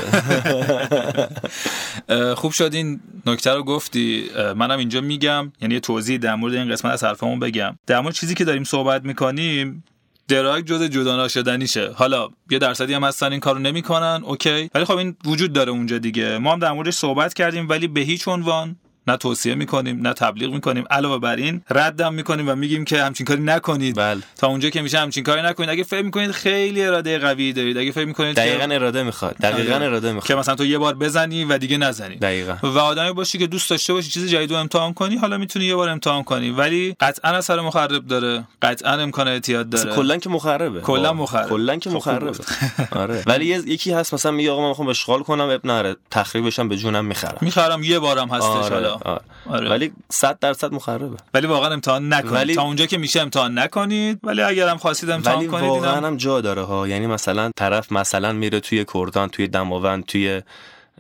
خوب 2.36 2.52
شد 2.52 2.74
این 2.74 3.00
نکته 3.26 3.52
رو 3.52 3.64
گفتی. 3.64 4.26
منم 4.56 4.80
اینجا 4.80 5.02
میگم. 5.02 5.52
یعنی 5.62 5.80
توضیح 5.80 6.18
در 6.18 6.36
مورد 6.36 6.54
این 6.54 6.72
قسمت 6.72 6.94
از 6.94 7.04
حرفمون 7.04 7.40
بگم. 7.40 7.78
در 7.88 8.00
مورد 8.00 8.14
چیزی 8.14 8.36
که 8.36 8.46
داریم 8.46 8.64
صحبت 8.64 9.06
می‌کنیم 9.06 9.84
دراگ 10.28 10.66
جز 10.66 10.84
جدا 10.84 11.16
ناشدنیشه 11.18 11.92
حالا 11.92 12.30
یه 12.50 12.60
درصدی 12.60 12.94
هم 12.94 13.04
هستن 13.04 13.32
این 13.32 13.40
کارو 13.40 13.60
نمی‌کنن 13.60 14.22
اوکی. 14.26 14.70
ولی 14.76 14.86
خب 14.86 14.98
این 14.98 15.16
وجود 15.26 15.54
داره 15.54 15.72
اونجا 15.72 15.98
دیگه. 15.98 16.38
ما 16.38 16.54
هم 16.54 16.60
در 16.60 16.72
موردش 16.72 16.94
صحبت 16.94 17.34
کردیم 17.34 17.70
ولی 17.70 17.88
به 17.88 18.00
هیچ 18.00 18.28
عنوان 18.28 18.76
نه 19.08 19.18
توصیه 19.18 19.56
می‌کنیم 19.56 20.08
نه 20.08 20.14
تبلیغ 20.14 20.54
می‌کنیم. 20.54 20.84
علاوه 20.92 21.20
بر 21.20 21.36
این 21.36 21.62
ردم 21.70 22.14
می‌کنیم 22.14 22.50
و 22.50 22.56
میگیم 22.56 22.86
که 22.86 23.04
همچین 23.04 23.26
کاری 23.26 23.42
نکنید. 23.42 23.96
بل. 23.96 24.20
تا 24.38 24.48
اونجا 24.48 24.70
که 24.70 24.82
میشه 24.82 25.00
همچین 25.00 25.24
کاری 25.24 25.42
نکنید. 25.42 25.70
اگه 25.70 25.84
فکر 25.84 26.02
می‌کنید 26.02 26.32
خیلی 26.32 26.84
اراده 26.84 27.20
قوی 27.20 27.54
دارید 27.54 27.78
اگه 27.78 27.92
فکر 27.92 28.06
می‌کنید 28.06 28.36
دقیقا 28.36 28.64
اراده 28.64 29.04
می‌خواد. 29.04 29.36
دقیقا 29.38 29.76
آره. 29.76 29.86
اراده 29.86 30.14
می‌خواد. 30.14 30.28
که 30.28 30.36
مثلا 30.36 30.56
تو 30.56 30.66
یه 30.66 30.78
بار 30.78 30.94
بزنی 30.94 31.46
و 31.46 31.58
دیگه 31.58 31.78
نزنی. 31.78 32.16
دقیقا. 32.16 32.56
و 32.64 32.78
آدمی 32.78 33.12
باشی 33.12 33.38
که 33.38 33.48
دوست 33.48 33.70
داشته 33.70 33.94
باشی 33.94 34.10
چیز 34.10 34.30
جدید 34.30 34.52
رو 34.52 34.58
امتحان 34.58 34.94
کنی 34.94 35.16
حالا 35.16 35.38
می‌تونی 35.38 35.66
یه 35.66 35.76
بار 35.76 35.90
امتحان 35.90 36.24
کنی. 36.24 36.50
ولی 36.50 36.96
قطعا 37.00 37.32
اثر 37.32 37.60
مخرب 37.60 38.08
داره. 38.08 38.44
قطعا 38.62 38.94
امکان 38.94 39.28
اعتیاد 39.28 39.70
داره. 39.70 39.96
کلا 39.96 40.18
که 40.18 40.30
مخربه. 40.30 40.82
کلا 40.82 41.14
مخرب. 41.14 41.50
کلا 41.50 41.76
که 41.76 41.90
خب، 41.90 41.96
مخربه. 41.96 42.32
آره. 43.02 43.24
ولی 43.26 43.46
یکی 43.46 43.92
هست 43.92 44.14
مثلا 44.14 44.32
میگه 44.32 44.52
آقا 44.52 44.62
من 44.62 44.68
می‌خوام 44.68 44.88
اشغال 44.88 45.24
کنم. 45.24 45.50
اب 45.50 45.68
نره 45.68 45.96
تخریبشم 46.12 46.70
به 46.70 46.78
جونم 46.78 47.06
می‌خرم. 47.06 47.38
می‌خرم 47.42 47.84
یه 47.84 48.00
بارم 48.00 48.30
هستش 48.30 48.72
آره. 48.94 49.22
آره. 49.50 49.70
ولی 49.70 49.92
100 50.10 50.40
درصد 50.40 50.74
مخربه. 50.74 51.18
ولی 51.34 51.48
واقعا 51.48 51.74
امتحان 51.74 52.14
نکنید. 52.14 52.34
ولی... 52.34 52.56
تا 52.56 52.62
اونجا 52.62 52.86
که 52.86 52.98
میشه 52.98 53.22
امتحان 53.22 53.60
نکنید. 53.60 54.20
ولی 54.24 54.42
اگر 54.42 54.68
هم 54.68 54.78
خواستید 54.78 55.10
امتحان 55.10 55.38
ولی 55.38 55.48
کنید 55.48 55.70
واقعا 55.70 56.08
هم 56.08 56.18
جا 56.18 56.42
داره 56.42 56.62
ها. 56.62 56.88
یعنی 56.88 57.08
مثلا 57.08 57.52
طرف 57.56 57.92
مثلا 57.92 58.34
میره 58.34 58.60
توی 58.60 58.86
کردان 58.94 59.30
توی 59.30 59.48
دماوند 59.48 60.06
توی 60.06 60.42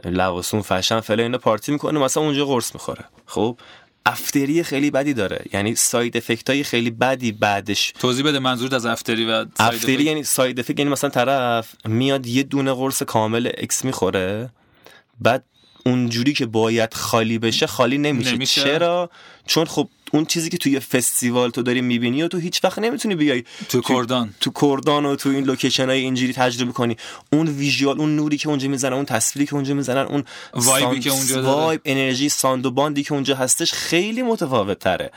لواسون 0.06 0.62
فشن 0.62 0.99
فلان 0.99 1.19
اینا 1.19 1.38
پارتی 1.38 1.71
می‌کنه 1.71 1.99
مثلا 1.99 2.23
اونجا 2.23 2.45
قرص 2.45 2.73
می‌خوره. 2.73 3.06
خب؟ 3.25 3.58
افتری 4.06 4.63
خیلی 4.63 4.91
بدی 4.91 5.13
داره. 5.13 5.45
یعنی 5.54 5.75
ساید 5.75 6.17
افکت 6.17 6.49
های 6.49 6.63
خیلی 6.63 6.91
بدی 6.91 7.32
بعدش. 7.32 7.93
توضیح 7.99 8.25
بده 8.25 8.39
منظورت 8.39 8.73
از 8.73 8.86
افتری 8.86 9.25
و 9.25 9.45
افتری 9.60 10.04
یعنی 10.04 10.23
side 10.24 10.60
effect 10.60 10.80
یعنی 10.80 10.91
مثلا 10.91 11.10
طرف 11.10 11.75
میاد 11.86 12.25
یه 12.25 12.43
دونه 12.43 12.73
قرص 12.73 13.04
کامل 13.04 13.51
اکس 13.58 13.86
می‌خوره 13.86 14.49
بعد 15.19 15.43
اونجوری 15.86 16.34
که 16.34 16.46
باید 16.46 16.94
خالی 16.94 17.39
بشه 17.39 17.67
خالی 17.67 17.98
نمیشه, 17.98 18.32
نمیشه. 18.32 18.63
چرا؟ 18.63 19.10
چون 19.46 19.65
خب 19.65 19.88
اون 20.13 20.26
چیزی 20.26 20.50
که 20.50 20.58
توی 20.58 20.80
فستیوال 20.80 21.50
تو 21.50 21.62
داری 21.62 21.82
می‌بینی 21.82 22.24
و 22.24 22.28
تو 22.28 22.38
هیچ 22.38 22.63
وقت 22.63 22.80
نمی‌تونی 22.80 23.15
بیای 23.15 23.44
تو 23.70 23.82
کردان. 23.82 24.34
تو 24.39 24.52
کردان 24.62 25.06
و 25.06 25.15
تو 25.15 25.30
این 25.30 25.44
location 25.44 25.86
های 25.86 26.00
اینجوری 26.00 26.34
تجربه 26.34 26.72
کنی. 26.72 26.98
اون 27.34 27.48
visual 27.48 28.00
اون 28.00 28.15
نوری 28.15 28.38
که 28.38 28.50
اونجا 28.50 28.67
می‌زنن 28.67 28.94
اون 28.94 29.06
تصویری 29.06 29.48
که 29.48 29.56
اونجا 29.56 29.74
می‌زنن 29.74 30.06
اون 30.06 30.24
vibe 30.54 30.90
ی 30.90 31.00
که 31.00 31.10
اونجا 31.10 31.41
داره. 31.41 31.48
vibe 31.48 31.82
انرژی 31.86 32.30
sound 32.30 32.65
و 32.65 32.72
باندی 32.72 33.04
که 33.04 33.13
اونجا 33.13 33.36
هستش 33.36 33.74
خیلی 33.74 34.22
متفاوت 34.22 34.80
تره 34.80 35.12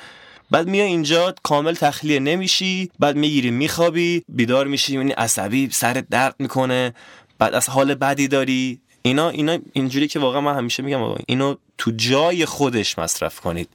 بعد 0.50 0.68
میای 0.68 0.86
اینجا 0.86 1.34
کامل 1.42 1.74
تخلیه 1.74 2.20
نمیشی 2.20 2.90
بعد 2.98 3.16
می‌گیری 3.16 3.50
میخوابی 3.50 4.22
بیدار 4.28 4.66
میشی 4.66 4.94
یعنی 4.94 5.12
عصبی 5.12 5.68
سرت 5.72 6.08
درد 6.08 6.34
می‌کنه 6.38 6.94
بعد 7.38 7.54
از 7.54 7.68
حال 7.68 7.94
بدی 7.94 8.28
داری. 8.28 8.80
اینا 9.06 9.28
اینا 9.28 9.58
اینجوری 9.72 10.08
که 10.08 10.18
واقعا 10.18 10.40
من 10.40 10.56
همیشه 10.56 10.82
میگم 10.82 11.14
اینو 11.26 11.54
تو 11.78 11.90
جای 11.96 12.46
خودش 12.46 12.98
مصرف 12.98 13.40
کنید. 13.40 13.68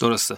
درسته. 0.00 0.36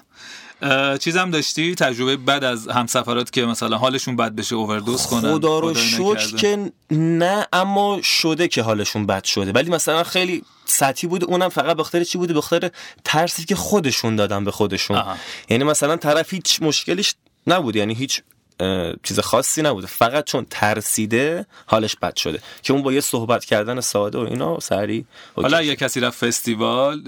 چیزم 1.00 1.30
داشتی؟ 1.30 1.74
تجربه 1.74 2.16
بد 2.16 2.44
از 2.44 2.68
همسفرات 2.68 3.32
که 3.32 3.46
مثلا 3.46 3.78
حالشون 3.78 4.16
بد 4.16 4.34
بشه 4.34 4.54
اووردوز 4.54 5.06
کنن 5.06 5.34
خدا 5.34 5.58
رو 5.58 5.74
شکر 5.74 6.36
که 6.36 6.72
نه 6.90 7.46
اما 7.52 8.02
شده 8.02 8.48
که 8.48 8.62
حالشون 8.62 9.06
بد 9.06 9.24
شده. 9.24 9.52
ولی 9.52 9.70
مثلا 9.70 10.04
خیلی 10.04 10.44
سطحی 10.64 11.08
بود 11.08 11.24
اونم 11.24 11.48
فقط 11.48 11.76
بخاطر 11.76 12.04
چی 12.04 12.18
بوده؟ 12.18 12.34
بخاطر 12.34 12.70
ترسی 13.04 13.44
که 13.44 13.54
خودشون 13.54 14.16
دادن 14.16 14.44
به 14.44 14.50
خودشون. 14.50 14.96
آها. 14.96 15.16
یعنی 15.48 15.64
مثلا 15.64 15.96
طرف 15.96 16.34
هیچ 16.34 16.62
مشکلیش 16.62 17.14
نبود 17.46 17.76
یعنی 17.76 17.94
هیچ 17.94 18.22
چیز 19.02 19.20
خاصی 19.20 19.62
نبوده. 19.62 19.86
فقط 19.86 20.24
چون 20.24 20.46
ترسیده 20.50 21.46
حالش 21.66 21.96
بد 21.96 22.16
شده. 22.16 22.40
که 22.62 22.72
اون 22.72 22.82
با 22.82 22.92
یه 22.92 23.00
صحبت 23.00 23.44
کردن 23.44 23.80
ساده 23.80 24.18
و 24.18 24.20
اینا 24.20 24.60
سری 24.60 25.06
حالا 25.36 25.58
اگه 25.58 25.76
کسی 25.76 26.00
رفت 26.00 26.24
فستیوال 26.24 27.02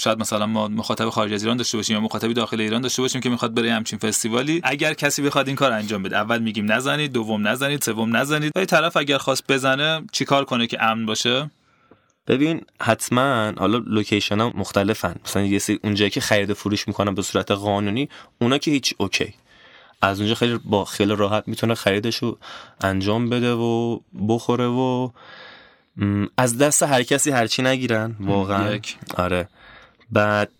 شاید 0.00 0.18
مثلا 0.18 0.46
ما 0.46 0.68
مخاطب 0.68 1.08
خارج 1.08 1.32
از 1.32 1.42
ایران 1.42 1.56
داشته 1.56 1.76
باشیم 1.76 1.96
یا 1.96 2.00
مخاطبی 2.00 2.34
داخل 2.34 2.60
ایران 2.60 2.80
داشته 2.80 3.02
باشیم 3.02 3.20
که 3.20 3.28
می‌خواد 3.28 3.54
بره 3.54 3.72
همچین 3.72 3.98
فستیوالی 3.98 4.60
اگر 4.64 4.94
کسی 4.94 5.22
بخواد 5.22 5.46
این 5.46 5.56
کار 5.56 5.72
انجام 5.72 6.02
بده. 6.02 6.16
اول 6.16 6.38
میگیم 6.38 6.72
نزنید 6.72 7.12
دوم 7.12 7.48
نزنید 7.48 7.82
سوم 7.82 8.16
نزنید. 8.16 8.52
ولی 8.56 8.66
طرف 8.66 8.96
اگر 8.96 9.18
خواست 9.18 9.46
بزنه 9.46 10.02
چیکار 10.12 10.44
کنه 10.44 10.66
که 10.66 10.82
امن 10.82 11.06
باشه؟ 11.06 11.50
ببین 12.26 12.60
حتما 12.80 13.52
حالا 13.58 13.78
location 13.86 14.40
ها 14.40 14.52
مختلفن. 14.54 15.14
مثلا 15.24 15.42
یه 15.42 15.58
سری 15.58 15.78
اونجایی 15.84 16.10
که 16.10 16.20
خرید 16.20 16.52
فروش 16.52 16.88
می‌کنن 16.88 17.14
به 17.14 17.22
صورت 17.22 17.50
قانونی 17.50 18.08
اونا 18.40 18.58
که 18.58 18.70
هیچ 18.70 18.94
okay. 18.98 19.34
از 20.02 20.20
اونجا 20.20 20.34
خیلی 20.34 20.60
با 20.64 20.84
خیلی 20.84 21.16
راحت 21.16 21.48
می‌تونه 21.48 21.74
خریدش 21.74 22.16
رو 22.16 22.38
انجام 22.80 23.28
بده 23.28 23.52
و 23.52 23.98
بخوره 24.28 24.66
و 24.66 25.08
از 26.36 26.58
دست 26.58 26.82
هر 26.82 27.02
کسی 27.02 27.30
هرچی 27.30 27.62
نگیرن 27.62 28.16
واقعا. 28.20 28.78
آره. 29.16 29.48
بعد 30.10 30.50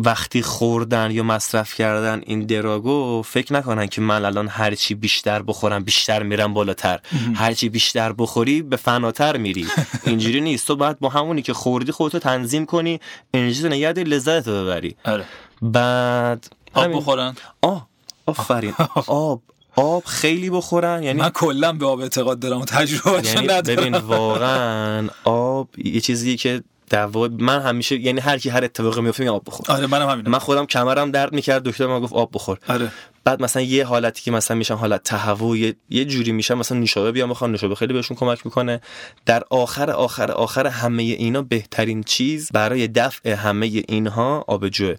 وقتی 0.00 0.42
خوردن 0.42 1.10
یا 1.10 1.22
مصرف 1.22 1.74
کردن 1.74 2.22
این 2.26 2.40
drug 2.40 3.06
و 3.06 3.22
فکر 3.22 3.52
نکنن 3.52 3.86
که 3.86 4.00
من 4.00 4.24
الان 4.24 4.48
هرچی 4.48 4.94
بیشتر 4.94 5.42
بخورم 5.42 5.84
بیشتر 5.84 6.22
میرم 6.22 6.54
بالاتر. 6.54 7.00
هرچی 7.34 7.68
بیشتر 7.68 8.12
بخوری 8.12 8.62
به 8.62 8.76
فناتر 8.76 9.36
میری. 9.36 9.66
اینجوری 10.06 10.40
نیست. 10.40 10.66
تو 10.66 10.76
باید 10.76 10.98
با 10.98 11.08
همونی 11.08 11.42
که 11.42 11.52
خوردی 11.52 11.92
خودتو 11.92 12.18
تنظیم 12.18 12.66
کنی 12.66 13.00
انرژی 13.34 13.68
نگه 13.68 13.92
لذت 13.92 14.48
ببری. 14.48 14.96
آره. 15.04 15.24
بعد 15.62 16.46
آب 16.74 16.92
بخورن. 16.92 17.34
آه. 17.62 17.93
آفرین. 18.26 18.74
آب. 19.06 19.42
آب 19.76 20.04
خیلی 20.04 20.50
بخورن 20.50 21.02
یعنی 21.02 21.20
من 21.20 21.28
کلا 21.28 21.72
به 21.72 21.86
آب 21.86 22.00
اعتقاد 22.00 22.38
دارم 22.38 22.60
و 22.60 22.64
تجربه 22.64 23.28
یعنی 23.28 23.46
ببین 23.62 23.94
واقعا 23.94 25.08
آب 25.24 25.68
یه 25.78 26.00
چیزی 26.00 26.36
که 26.36 26.62
در 26.90 27.06
من 27.38 27.60
همیشه 27.60 28.00
یعنی 28.00 28.20
هر 28.20 28.38
کی 28.38 28.50
هر 28.50 28.64
اتفاقی 28.64 29.00
میفته 29.00 29.30
آب 29.30 29.42
بخور. 29.46 29.66
آره 29.68 29.86
منم 29.86 30.08
همینم 30.08 30.30
من 30.30 30.38
خودم 30.38 30.66
کمرم 30.66 31.10
درد 31.10 31.32
می‌کرد 31.32 31.62
دکتر 31.62 31.86
من 31.86 32.00
گفت 32.00 32.12
آب 32.12 32.30
بخور. 32.32 32.58
آره. 32.68 32.92
بعد 33.24 33.42
مثلا 33.42 33.62
یه 33.62 33.84
حالتی 33.84 34.22
که 34.22 34.30
مثلا 34.30 34.56
میشن 34.56 34.74
حالت 34.74 35.02
تهوع 35.02 35.58
یه, 35.58 35.74
یه 35.90 36.04
جوری 36.04 36.32
میشن 36.32 36.54
مثلا 36.54 36.78
نوشابه 36.78 37.12
بیام 37.12 37.30
بخوام 37.30 37.50
نوشابه 37.50 37.74
خیلی 37.74 37.92
بهشون 37.92 38.16
کمک 38.16 38.46
می‌کنه. 38.46 38.80
در 39.26 39.42
آخر 39.50 39.90
آخر 39.90 40.30
آخر 40.30 40.66
همه 40.66 41.02
اینا 41.02 41.42
بهترین 41.42 42.02
چیز 42.02 42.50
برای 42.52 42.88
دفع 42.88 43.30
همه 43.30 43.66
اینها 43.88 44.44
آبجوه. 44.48 44.94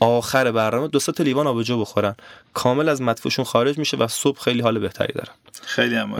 آخر 0.00 0.52
برنامه 0.52 0.88
دو 0.88 0.98
تا 0.98 1.24
لیوان 1.24 1.46
آبجو 1.46 1.80
بخورن. 1.80 2.14
کامل 2.54 2.88
از 2.88 3.02
مدفوعشون 3.02 3.44
خارج 3.44 3.78
میشه 3.78 3.96
و 3.96 4.08
صبح 4.08 4.40
خیلی 4.40 4.60
حال 4.60 4.78
بهتری 4.78 5.12
دارن. 5.12 5.34
خیلی 5.62 5.94
هم 5.94 6.12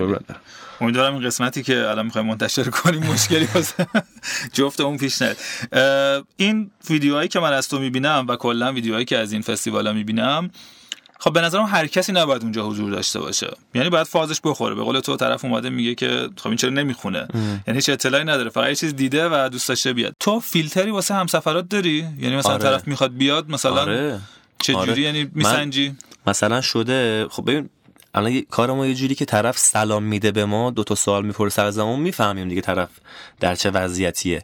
امیدوارم 0.81 1.15
این 1.15 1.27
قسمتی 1.27 1.63
که 1.63 1.89
الان 1.89 2.05
می‌خوایم 2.05 2.27
منتشر 2.27 2.65
کنیم 2.65 3.03
مشکلی 3.03 3.49
واسه 3.55 3.87
جفت 4.57 4.81
اون 4.81 4.99
پیش 4.99 5.23
نیاد 5.23 5.37
این 6.37 6.71
ویدیوهایی 6.91 7.29
که 7.29 7.41
من 7.41 7.53
از 7.53 7.69
تو 7.69 7.79
می‌بینم 7.79 8.25
و 8.29 8.37
کلا 8.37 8.73
ویدیوهایی 8.73 9.05
که 9.05 9.19
از 9.19 9.33
این 9.33 9.43
فستیوالا 9.43 9.93
می‌بینم 9.93 10.51
خب 11.19 11.33
به 11.33 11.41
نظرم 11.41 11.67
هر 11.67 11.87
کسی 11.87 12.13
نباید 12.13 12.43
اونجا 12.43 12.67
حضور 12.67 12.91
داشته 12.91 13.21
باشه. 13.21 13.57
یعنی 13.75 13.91
باید 13.91 14.07
فازش 14.07 14.41
بخوره. 14.45 14.75
به 14.75 14.83
قول 14.83 15.01
تو 15.01 15.17
طرف 15.17 15.45
اومده 15.45 15.71
میگه 15.71 15.95
که 15.95 16.29
خب 16.37 16.47
این 16.47 16.57
چرا 16.57 16.71
نمی‌خونه؟ 16.71 17.29
یعنی 17.67 17.79
هیچ 17.79 17.89
اطلاعی 17.89 18.25
نداره. 18.25 18.51
فقط 18.51 18.69
یه 18.69 18.75
چیز 18.75 18.97
دیده 18.97 19.29
و 19.29 19.49
دوست 19.49 19.69
داشته 19.69 19.93
بیاد. 19.93 20.15
تو 20.21 20.41
فیلتری 20.41 20.91
واسه 20.91 21.15
همسفرات 21.15 21.69
داری؟ 21.69 22.07
یعنی 22.19 22.37
مثلا 22.37 22.53
آره. 22.53 22.63
طرف 22.63 22.89
می‌خواد 22.89 23.17
بیاد 23.17 23.51
مثلا 23.51 23.81
آره. 23.81 24.21
چه 24.63 24.73
جوری؟ 24.73 24.91
آره. 24.91 25.01
یعنی 25.01 25.31
میسنجی؟ 25.35 25.97
مثلا 26.27 26.61
شده 26.61 27.27
خب 27.31 27.51
ببین 27.51 27.69
الان 28.15 28.41
کار 28.41 28.73
ما 28.73 28.87
یه 28.87 28.95
جوری 28.95 29.15
که 29.15 29.25
طرف 29.25 29.59
سلام 29.59 30.03
میده 30.03 30.33
به 30.33 30.45
ما 30.45 30.71
دو 30.71 30.85
تا 30.85 30.95
سوال 30.95 31.27
می‌پرسه 31.27 31.63
از 31.63 31.75
زمان 31.75 32.01
می‌فهمیم 32.01 32.49
دیگه 32.49 32.61
طرف 32.61 32.89
در 33.41 33.55
چه 33.55 33.71
وضعیتیه. 33.71 34.43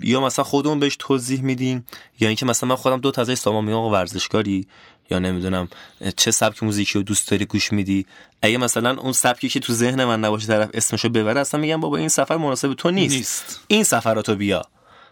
یا 0.00 0.20
مثلا 0.20 0.44
خودمون 0.44 0.80
بهش 0.80 0.96
توضیح 0.98 1.42
میدیم 1.42 1.86
یا 2.20 2.28
اینکه 2.28 2.46
مثلا 2.46 2.68
من 2.68 2.76
خودم 2.76 3.00
دو 3.00 3.10
تا 3.10 3.22
ازش 3.22 3.34
سلام 3.34 3.64
میگم 3.64 3.78
ورزشکاری؟ 3.78 4.66
یا 5.10 5.18
نمی‌دونم 5.18 5.68
چه 6.16 6.30
سبک 6.30 6.62
موزیکی 6.62 6.98
رو 6.98 7.02
دوست 7.02 7.30
داری 7.30 7.44
گوش 7.44 7.72
میدی؟ 7.72 8.06
اگه 8.42 8.58
مثلا 8.58 9.00
اون 9.00 9.12
سبکی 9.12 9.48
که 9.48 9.60
تو 9.60 9.72
ذهن 9.72 10.04
من 10.04 10.20
نباشه 10.20 10.46
طرف 10.46 10.70
اسمشو 10.74 11.08
ببره 11.08 11.40
اصلا 11.40 11.60
میگم 11.60 11.80
بابا 11.80 11.96
این 11.96 12.08
سفر 12.08 12.36
مناسب 12.36 12.74
تو 12.74 12.90
نیست, 12.90 13.14
نیست. 13.16 13.60
این 13.66 13.84
سفراتو 13.84 14.34
بیا. 14.34 14.62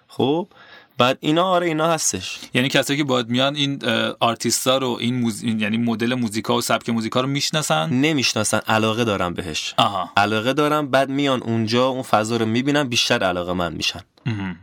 خب؟ 0.09 0.49
بعد 0.99 1.19
اینا 1.21 1.45
آره 1.45 1.67
اینا 1.67 1.91
هستش. 1.91 2.39
یعنی 2.55 2.69
کسایی 2.69 2.99
که 2.99 3.05
باید 3.05 3.29
میان 3.29 3.57
این 3.57 3.85
آرتیستا 4.21 4.79
رو 4.79 4.97
این, 5.01 5.15
موز... 5.15 5.43
یعنی 5.43 5.77
مدل 5.77 6.15
موزیکا 6.15 6.57
و 6.57 6.61
سبک 6.61 6.89
موزیکا 6.89 7.21
رو 7.21 7.29
می‌شناسن؟ 7.29 7.91
نمی‌شناسن. 7.91 8.61
علاقه 8.69 9.05
دارم 9.05 9.35
بهش. 9.35 9.75
آها. 9.77 10.11
علاقه 10.17 10.53
دارم 10.53 10.91
بعد 10.91 11.09
میان 11.09 11.43
اونجا 11.43 11.87
اون 11.87 12.03
فضا 12.03 12.37
رو 12.37 12.47
می‌بینن 12.47 12.85
بیشتر 12.85 13.25
علاقه 13.25 13.53
من 13.53 13.73
میشن. 13.73 14.01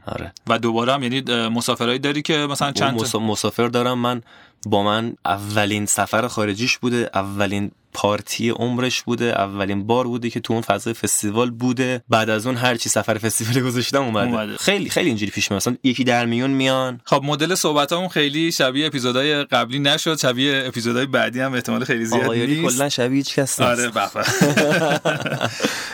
آره. 0.06 0.34
و 0.48 0.60
دوباره 0.60 0.94
هم 0.94 1.04
یعنی 1.04 1.22
مسافرایی 1.48 2.00
داری 2.00 2.22
که 2.22 2.38
مثلا 2.38 2.72
چند 2.72 3.02
مسا... 3.02 3.20
مسافر 3.20 3.68
دارم 3.68 4.00
من 4.00 4.22
با 4.66 4.84
من 4.84 5.16
اولین 5.26 5.86
سفر 5.86 6.28
خارجیش 6.28 6.78
بوده 6.78 7.10
اولین 7.14 7.72
پارتی 7.94 8.50
عمرش 8.50 9.02
بوده 9.02 9.26
اولین 9.26 9.88
بار 9.88 10.08
بوده 10.08 10.30
که 10.30 10.40
تو 10.40 10.54
اون 10.54 10.62
فضای 10.62 10.94
فستیوال 10.94 11.52
بوده. 11.52 12.04
بعد 12.10 12.30
از 12.30 12.48
اون 12.48 12.56
هر 12.56 12.76
چی 12.76 12.90
سفر 12.90 13.18
فستیوال 13.18 13.62
گذاشتم 13.62 14.04
اومده. 14.04 14.28
اومده. 14.28 14.58
خیلی 14.58 14.90
خیلی 14.90 15.08
اینجوری 15.08 15.32
پیش 15.32 15.52
میاد. 15.52 15.62
مثلا 15.62 15.78
یکی 15.84 16.04
در 16.04 16.26
میون 16.26 16.52
میان. 16.52 17.02
خب 17.04 17.22
مدل 17.26 17.56
صحبتامون 17.56 18.10
خیلی 18.10 18.52
شبیه 18.52 18.88
اپیزودهای 18.88 19.44
قبلی 19.44 19.80
نشد. 19.80 20.20
شبیه 20.20 20.64
اپیزودهای 20.66 21.06
بعدی 21.06 21.40
هم 21.40 21.54
احتمال 21.54 21.84
خیلی 21.84 22.06
زیاد 22.06 22.32
نیست. 22.32 22.76
کلا 22.76 22.90
شبیه 22.90 23.18
هیچ 23.18 23.36
کس 23.36 23.62
نیست. 23.62 23.62
آره 23.62 23.92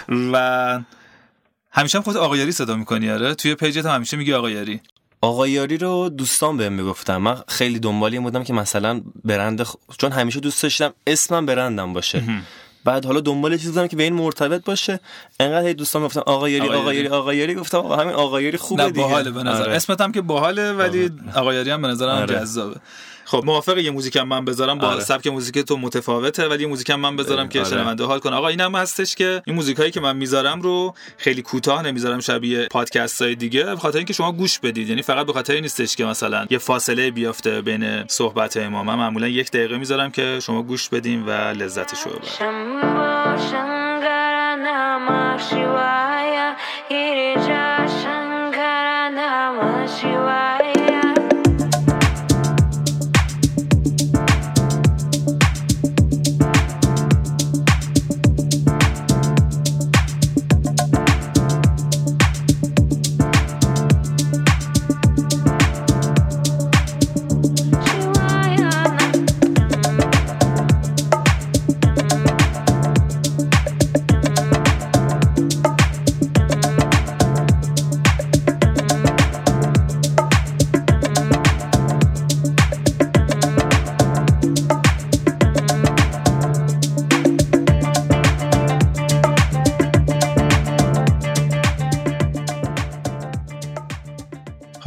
و 0.33 0.79
همیشه 1.71 1.97
هم 1.97 2.03
خود 2.03 2.17
آقایاری 2.17 2.51
صدا 2.51 2.75
می‌کنی 2.75 3.09
آره؟ 3.09 3.35
توی 3.35 3.55
پیجت 3.55 3.85
هم 3.85 3.95
همیشه 3.95 4.17
میگی 4.17 4.33
آقایاری. 4.33 4.81
آقایاری 5.25 5.77
رو 5.77 6.09
دوستان 6.09 6.57
بهم 6.57 6.73
می‌گفتن. 6.73 7.17
من 7.17 7.37
خیلی 7.47 7.79
دنبالی 7.79 8.19
بودم 8.19 8.43
که 8.43 8.53
مثلا 8.53 9.01
برند 9.23 9.63
خ... 9.63 9.75
چون 9.97 10.11
همیشه 10.11 10.39
دوست 10.39 10.63
داشتم 10.63 10.93
اسمم 11.07 11.45
برندم 11.45 11.93
باشه. 11.93 12.23
بعد 12.83 13.05
حالا 13.05 13.19
دنبال 13.19 13.57
چیزی 13.57 13.69
بودم 13.69 13.87
که 13.87 13.95
به 13.95 14.03
این 14.03 14.13
مرتبط 14.13 14.65
باشه. 14.65 14.99
انقدر 15.39 15.67
هی 15.67 15.73
دوستان 15.73 16.03
گفتن 16.03 16.19
آقایاری 16.19 16.69
آقایاری. 16.69 17.07
آقایاری 17.07 17.55
گفتم 17.55 17.77
آقا 17.77 17.95
همین 17.95 18.13
آقایاری 18.13 18.57
خوبه 18.57 18.85
دیگه 18.85 19.01
باحاله 19.01 19.31
به 19.31 19.43
نظر. 19.43 19.61
آره. 19.61 19.75
اسمت 19.75 20.01
هم 20.01 20.11
که 20.11 20.21
باحاله 20.21 20.71
ولی 20.73 21.09
آقایاری 21.35 21.71
هم 21.71 21.81
به 21.81 21.87
نظرم 21.87 22.21
آره. 22.21 22.35
جذابه. 22.35 22.75
خب 23.25 23.41
موافق 23.45 23.77
یه 23.77 23.91
موزیک 23.91 24.15
هم 24.15 24.27
من 24.27 24.45
بذارم؟ 24.45 24.77
با 24.77 24.87
آره. 24.87 25.03
سبک 25.03 25.27
موزیک 25.27 25.59
تو 25.59 25.77
متفاوته 25.77 26.47
ولی 26.47 26.63
یه 26.63 26.69
موزیک 26.69 26.89
هم 26.89 26.99
من 26.99 27.15
بذارم 27.15 27.49
که 27.49 27.59
آره. 27.59 27.69
شنونده 27.69 28.03
حال 28.03 28.19
کنه. 28.19 28.35
آقا 28.35 28.47
اینم 28.47 28.75
هستش 28.75 29.15
که 29.15 29.41
این 29.45 29.55
موزیک 29.55 29.77
هایی 29.77 29.91
که 29.91 29.99
من 29.99 30.17
می‌ذارم 30.17 30.61
رو 30.61 30.93
خیلی 31.17 31.41
کوتاه 31.41 31.81
نمی‌ذارم 31.81 32.19
شبیه 32.19 32.67
پادکست 32.71 33.21
های 33.21 33.35
دیگه 33.35 33.63
به 33.63 33.75
خاطر 33.75 33.97
اینکه 33.97 34.13
شما 34.13 34.31
گوش 34.31 34.59
بدید. 34.59 34.89
یعنی 34.89 35.01
فقط 35.01 35.25
به 35.25 35.33
خاطر 35.33 35.53
این 35.53 35.61
نیستش 35.61 35.95
که 35.95 36.05
مثلا 36.05 36.45
یه 36.49 36.57
فاصله 36.57 37.11
بیافته 37.11 37.61
بین 37.61 38.07
صحبت 38.07 38.57
های 38.57 38.67
ما 38.67 38.83
من 38.83 38.95
معمولا 38.95 39.27
یک 39.27 39.51
دقیقه 39.51 39.77
می‌ذارم 39.77 40.11
که 40.11 40.39
شما 40.41 40.63
گوش 40.63 40.89
بدین 40.89 41.23
و 41.25 41.31
لذتش 41.31 41.99
رو 41.99 42.11
ببرید 42.11 42.35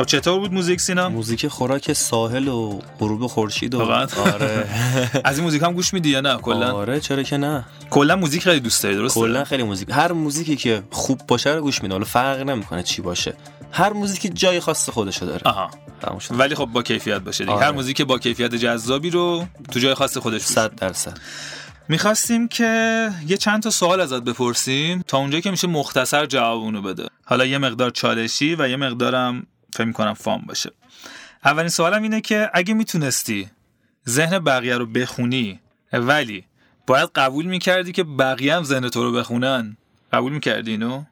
چطور 0.09 0.39
بود 0.39 0.53
موزیک 0.53 0.81
سینا؟ 0.81 1.09
موزیک 1.09 1.49
خوراک 1.49 1.93
ساحل 1.93 2.49
و 2.49 2.81
غروب 2.99 3.27
خورشید 3.27 3.75
و؟ 3.75 3.81
آره. 3.83 4.69
از 5.25 5.37
این 5.37 5.45
موزیک 5.45 5.63
هم 5.63 5.73
گوش 5.73 5.95
میدی 5.95 6.09
یا 6.09 6.21
نه؟ 6.21 6.37
کلا. 6.37 6.73
آره 6.73 7.01
چرا 7.01 7.23
که 7.23 7.37
نه. 7.37 7.65
کلا 7.91 8.17
موزیک 8.17 8.43
خیلی 8.43 8.61
دوست 8.61 8.83
داری 8.83 8.95
درسته؟ 8.97 9.21
کلا 9.21 9.45
خیلی 9.45 9.63
موزیک. 9.63 9.89
هر 9.91 10.13
موزیکی 10.13 10.57
که 10.57 10.83
خوب 10.91 11.21
باشه 11.29 11.51
رو 11.51 11.61
گوش 11.61 11.83
میدم 11.83 11.93
حالا 11.95 12.05
فرق 12.05 12.41
نمی‌کنه 12.41 12.83
چی 12.83 13.03
باشه. 13.03 13.35
هر 13.73 13.93
موزیکی 13.93 14.29
جای 14.29 14.61
خاص 14.61 14.91
خودشو 14.91 15.27
داره. 15.27 15.43
آها. 15.45 15.71
ولی 16.31 16.55
خب 16.55 16.67
با 16.67 16.83
کیفیت 16.83 17.19
باشه 17.19 17.45
دیگه. 17.45 17.57
آره. 17.57 17.67
هر 17.67 17.73
موزیک 17.73 18.03
با 18.03 18.19
کیفیت 18.19 18.55
جذابی 18.55 19.11
رو 19.11 19.47
تو 19.73 19.81
جای 19.81 19.95
خاص 19.95 20.19
خودش 20.19 20.43
بوده. 20.43 20.55
100 20.55 20.75
درصد. 20.75 21.19
می‌خواستیم 21.89 22.49
که 22.49 23.11
یه 23.27 23.37
چند 23.37 23.63
تا 23.63 23.71
سوال 23.71 24.01
ازت 24.01 24.23
بپرسیم 24.23 25.03
تا 25.07 25.19
اونجایی 25.19 25.43
که 25.43 25.51
میشه 25.51 25.69
مختصر 25.69 26.27
جواب 26.27 26.61
اونو 26.61 26.83
بده. 26.83 27.07
حالا 27.25 27.47
یه 27.47 27.59
مقدار 27.59 27.91
چالشی 27.91 28.55
و 28.55 28.69
یه 28.69 28.77
مقدارم 28.77 29.47
فکر 29.79 29.87
می‌کنم 29.87 30.15
فام 30.15 30.43
باشه. 30.47 30.71
اولین 31.45 31.69
سوالم 31.69 32.03
اینه 32.03 32.21
که 32.21 32.51
اگه 32.55 32.75
می‌تونستی 32.75 33.51
ذهن 34.09 34.39
بقیه 34.39 34.77
رو 34.77 34.87
بخونی 34.87 35.61
ولی 35.93 36.45
باید 36.87 37.11
قبول 37.15 37.47
می‌کردی 37.47 37.93
که 37.93 38.05
بقیه 38.05 38.57
هم 38.57 38.63
ذهن 38.63 38.89
تو 38.89 39.03
رو 39.03 39.13
بخونن. 39.13 39.77
قبول 40.13 40.33
می‌کردی 40.33 40.71
اینو؟ 40.71 41.05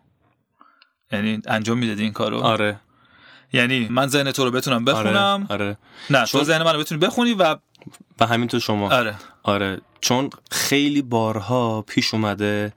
یعنی 1.13 1.41
انجام 1.47 1.79
می‌دادی 1.79 2.03
این 2.03 2.13
کارو؟ 2.13 2.39
آره. 2.41 2.81
یعنی 3.53 3.89
من 3.91 4.07
ذهن 4.07 4.33
تو 4.33 4.45
رو 4.45 4.51
بتونم 4.51 4.85
بخونم؟ 4.85 5.47
آره, 5.51 5.65
آره. 5.65 5.77
نه 6.11 6.21
تو 6.21 6.27
چون- 6.27 6.45
ذهن 6.45 6.63
من 6.63 6.73
رو 6.73 6.81
بتونی 6.81 7.01
بخونی 7.01 7.35
و 7.35 7.57
و 8.21 8.27
همین 8.27 8.49
تو 8.49 8.61
شما. 8.61 8.91
آره. 8.93 9.15
آره. 9.43 9.81
چون 10.01 10.31
خیلی 10.51 11.03
بارها 11.03 11.83
پیش 11.83 12.15
اومده 12.15 12.73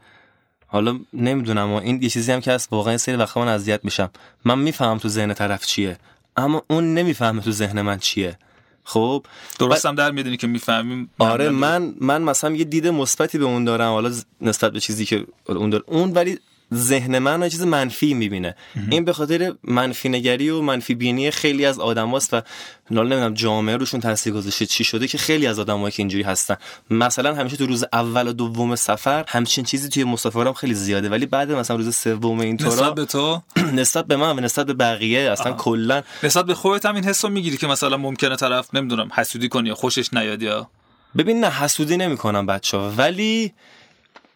حالا 0.72 1.00
نمی‌دونم 1.14 1.70
این 1.74 2.04
یه 2.04 2.10
چیزی 2.10 2.32
هم 2.32 2.42
که 2.42 2.52
هست 2.52 2.74
واقعا 2.74 2.98
سری 2.98 3.16
وقتا 3.16 3.42
من 3.42 3.48
اذیت 3.48 3.86
میشم. 3.86 4.10
من 4.46 4.60
می‌فهمم 4.60 4.98
تو 4.98 5.10
ذهن 5.10 5.34
طرف 5.34 5.66
چیه 5.66 5.98
اما 6.38 6.64
اون 6.68 6.94
نمی‌فهمه 6.94 7.42
تو 7.42 7.52
ذهن 7.52 7.82
من 7.82 7.98
چیه. 7.98 8.38
خب؟ 8.84 9.26
درستم 9.60 9.96
در 9.96 10.12
می‌دونی 10.12 10.38
که 10.38 10.48
می‌فهمیم 10.48 11.10
آره 11.20 11.50
من 11.50 11.94
من 12.02 12.22
مثلا 12.22 12.56
یه 12.56 12.64
دید 12.64 12.88
مثبتی 12.88 13.38
به 13.38 13.46
اون 13.46 13.64
دارم 13.66 13.92
حالا 13.92 14.12
نسبت 14.42 14.72
به 14.72 14.80
چیزی 14.80 15.06
که 15.06 15.26
اون 15.46 15.70
داره. 15.70 15.84
اون 15.88 16.14
ولی 16.14 16.40
ذهن 16.74 17.20
من 17.20 17.50
چیز 17.50 17.62
منفی 17.62 18.14
می‌بینه. 18.14 18.56
این 18.90 19.06
به 19.06 19.14
خاطر 19.14 19.54
منفی 19.64 20.10
نگری 20.10 20.50
و 20.50 20.62
منفی 20.62 20.96
بینی 20.96 21.32
خیلی 21.32 21.66
از 21.66 21.80
آدماست 21.80 22.34
و 22.34 22.42
حالا 22.90 23.04
نمی‌دونم 23.04 23.34
جامعه 23.34 23.78
روشون 23.78 24.00
تاثیر 24.00 24.34
گذاشته 24.34 24.66
چی 24.66 24.84
شده 24.84 25.08
که 25.08 25.18
خیلی 25.18 25.48
از 25.48 25.60
آدمایی 25.60 25.92
که 25.92 26.02
اینجوری 26.04 26.24
هستن. 26.24 26.56
مثلا 26.90 27.36
همیشه 27.36 27.58
تو 27.58 27.66
روز 27.66 27.86
اول 27.94 28.28
و 28.28 28.34
دوم 28.34 28.76
سفر 28.76 29.26
همچین 29.28 29.64
چیزی 29.64 29.90
توی 29.90 30.04
مسافرام 30.04 30.54
خیلی 30.54 30.74
زیاده 30.74 31.10
ولی 31.10 31.26
بعد 31.26 31.52
مثلا 31.52 31.78
روز 31.78 31.96
سوم 31.96 32.40
این 32.40 32.58
نسبت 32.62 32.96
به 32.96 33.06
تو؟ 33.06 33.42
نسبت 33.82 34.06
به 34.06 34.16
من 34.16 34.38
و 34.38 34.42
نسبت 34.42 34.66
به 34.66 34.74
بقیه 34.74 35.32
اصلا 35.32 35.54
کلا. 35.54 36.04
نسبت 36.24 36.46
به 36.46 36.54
خودت 36.54 36.86
هم 36.86 36.96
این 36.96 37.04
حس 37.04 37.26
رو 37.26 37.32
می‌گیری 37.32 37.58
که 37.58 37.68
مثلا 37.68 37.98
ممکنه 37.98 38.36
طرف 38.36 38.74
نمی‌دونم 38.74 39.10
حسودی 39.14 39.50
کنی 39.50 39.70
یا 39.70 39.76
خوشش 39.76 40.14
نیاد 40.14 40.42
یا؟ 40.42 40.70
ببین 41.18 41.40
نه 41.40 41.50
حسودی 41.50 41.98
نمی‌کنم 41.98 42.46
بچه 42.46 42.78
ها 42.78 42.94
ولی 42.98 43.54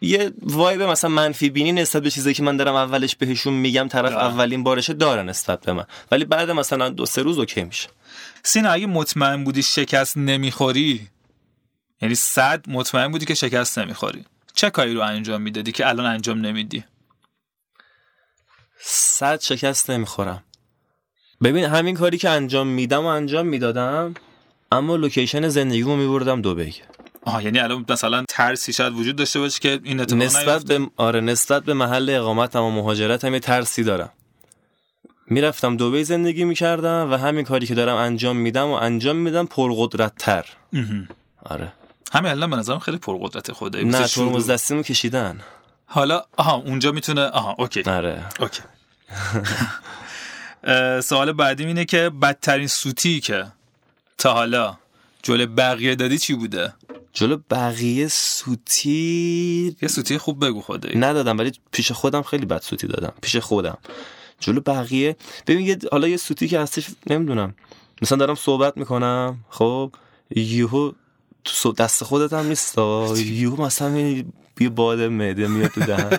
یه 0.04 0.32
وایب 0.42 0.82
مثلا 0.82 1.10
منفی 1.10 1.50
بینی 1.50 1.72
نسبت 1.72 2.02
به 2.02 2.10
چیزایی 2.10 2.34
که 2.34 2.42
من 2.42 2.56
دارم 2.56 2.74
اولش 2.74 3.16
بهشون 3.16 3.54
میگم 3.54 3.88
طرف 3.88 4.12
آه. 4.12 4.24
اولین 4.24 4.62
بارشه 4.62 4.92
داره 4.92 5.22
نسبت 5.22 5.60
به 5.60 5.72
من. 5.72 5.84
ولی 6.10 6.24
بعد 6.24 6.50
مثلا 6.50 6.88
دو 6.88 7.06
سه 7.06 7.22
روز 7.22 7.38
اوکی 7.38 7.64
میشه. 7.64 7.88
سینا 8.42 8.70
اگه 8.70 8.86
مطمئن 8.86 9.44
بودی 9.44 9.62
شکست 9.62 10.16
نمی‌خوری 10.16 11.08
یعنی 12.02 12.14
صد 12.14 12.68
مطمئن 12.68 13.08
بودی 13.08 13.26
که 13.26 13.34
شکست 13.34 13.78
نمی‌خوری. 13.78 14.24
چه 14.54 14.70
کاری 14.70 14.94
رو 14.94 15.00
انجام 15.00 15.42
می‌دادی 15.42 15.72
که 15.72 15.88
الان 15.88 16.06
انجام 16.06 16.40
نمیدی؟ 16.40 16.84
صد 18.80 19.40
شکست 19.40 19.90
نمی‌خورم. 19.90 20.44
ببین 21.42 21.64
همین 21.64 21.94
کاری 21.94 22.18
که 22.18 22.30
انجام 22.30 22.66
میدم 22.66 23.02
و 23.02 23.06
انجام 23.06 23.46
می‌دادم 23.46 24.14
اما 24.72 24.96
لوکیشن 24.96 25.48
زندگیمو 25.48 25.96
میبردم 25.96 26.42
دبی. 26.42 26.74
آها 27.24 27.42
یعنی 27.42 27.58
الان 27.58 27.84
مثلا 27.88 28.24
ترسی 28.28 28.72
شاید 28.72 28.92
وجود 28.92 29.16
داشته 29.16 29.40
باشه 29.40 29.60
که 29.60 29.80
این 29.84 30.00
اتفاق 30.00 30.22
نسبت؟ 30.22 30.64
به 30.64 30.86
آره 30.96 31.20
نسبت 31.20 31.64
به 31.64 31.74
محل 31.74 32.10
اقامتم 32.10 32.62
و 32.62 32.70
مهاجرتم 32.70 33.34
یه 33.34 33.40
ترسی 33.40 33.84
دارم. 33.84 34.10
می‌رفتم 35.26 35.76
دبی 35.76 36.04
زندگی 36.04 36.44
می‌کردم 36.44 37.12
و 37.12 37.16
همین 37.16 37.44
کاری 37.44 37.66
که 37.66 37.74
دارم 37.74 37.96
انجام 37.96 38.36
میدم 38.36 38.66
و 38.66 38.72
انجام 38.72 39.16
میدم 39.16 39.46
پرقدرت 39.46 40.12
تر. 40.18 40.46
آره. 41.44 41.72
همین 42.12 42.30
الان 42.30 42.50
به 42.50 42.56
نظرم 42.56 42.78
خیلی 42.78 42.98
پرقدرت 42.98 43.52
خوده 43.52 43.84
نه. 43.84 44.06
ترمز 44.06 44.50
دستیمو 44.50 44.82
کشیدن. 44.82 45.40
حالا 45.86 46.22
آها 46.36 46.54
اونجا 46.54 46.92
می‌تونه 46.92 47.20
آها 47.20 47.54
اوکی. 47.58 47.82
آره. 47.82 48.24
اوکی. 48.40 48.62
سوال 51.00 51.32
بعدیم 51.32 51.66
اینه 51.66 51.84
که 51.84 52.10
بدترین 52.22 52.66
سوتی 52.66 53.20
که 53.20 53.46
تا 54.18 54.32
حالا 54.32 54.76
جلو 55.22 55.46
بقیه 55.46 55.94
دادی 55.94 56.18
چی 56.18 56.34
بوده؟ 56.34 56.72
جلو 57.14 57.38
بقیه 57.50 58.08
سوتی؟ 58.08 59.76
یه 59.82 59.88
سوتی 59.88 60.18
خوب 60.18 60.44
بگو 60.46 60.60
خدایی. 60.60 60.98
ندادم 60.98 61.38
ولی 61.38 61.52
پیش 61.72 61.92
خودم 61.92 62.22
خیلی 62.22 62.46
بد 62.46 62.62
سوتی 62.62 62.86
دادم. 62.86 63.12
پیش 63.22 63.36
خودم. 63.36 63.78
جلو 64.40 64.60
بقیه. 64.60 65.16
ببین 65.46 65.66
یه 65.66 65.78
حالا 65.92 66.08
یه 66.08 66.16
سوتی 66.16 66.48
که 66.48 66.60
هستش 66.60 66.86
نمی‌دونم. 67.06 67.54
مثلا 68.02 68.18
دارم 68.18 68.34
صحبت 68.34 68.76
می‌کنم 68.76 69.44
خب؟ 69.48 69.92
یهو 70.36 70.92
تو 71.44 71.72
دست 71.72 72.04
خودت 72.04 72.32
هم 72.32 72.46
نیست 72.46 72.78
یهو 73.18 73.62
مثلا 73.62 74.24
یه 74.60 74.68
باد 74.68 75.00
معده 75.00 75.48
میاد 75.48 75.70
تو 75.70 75.80
دهن. 75.80 76.18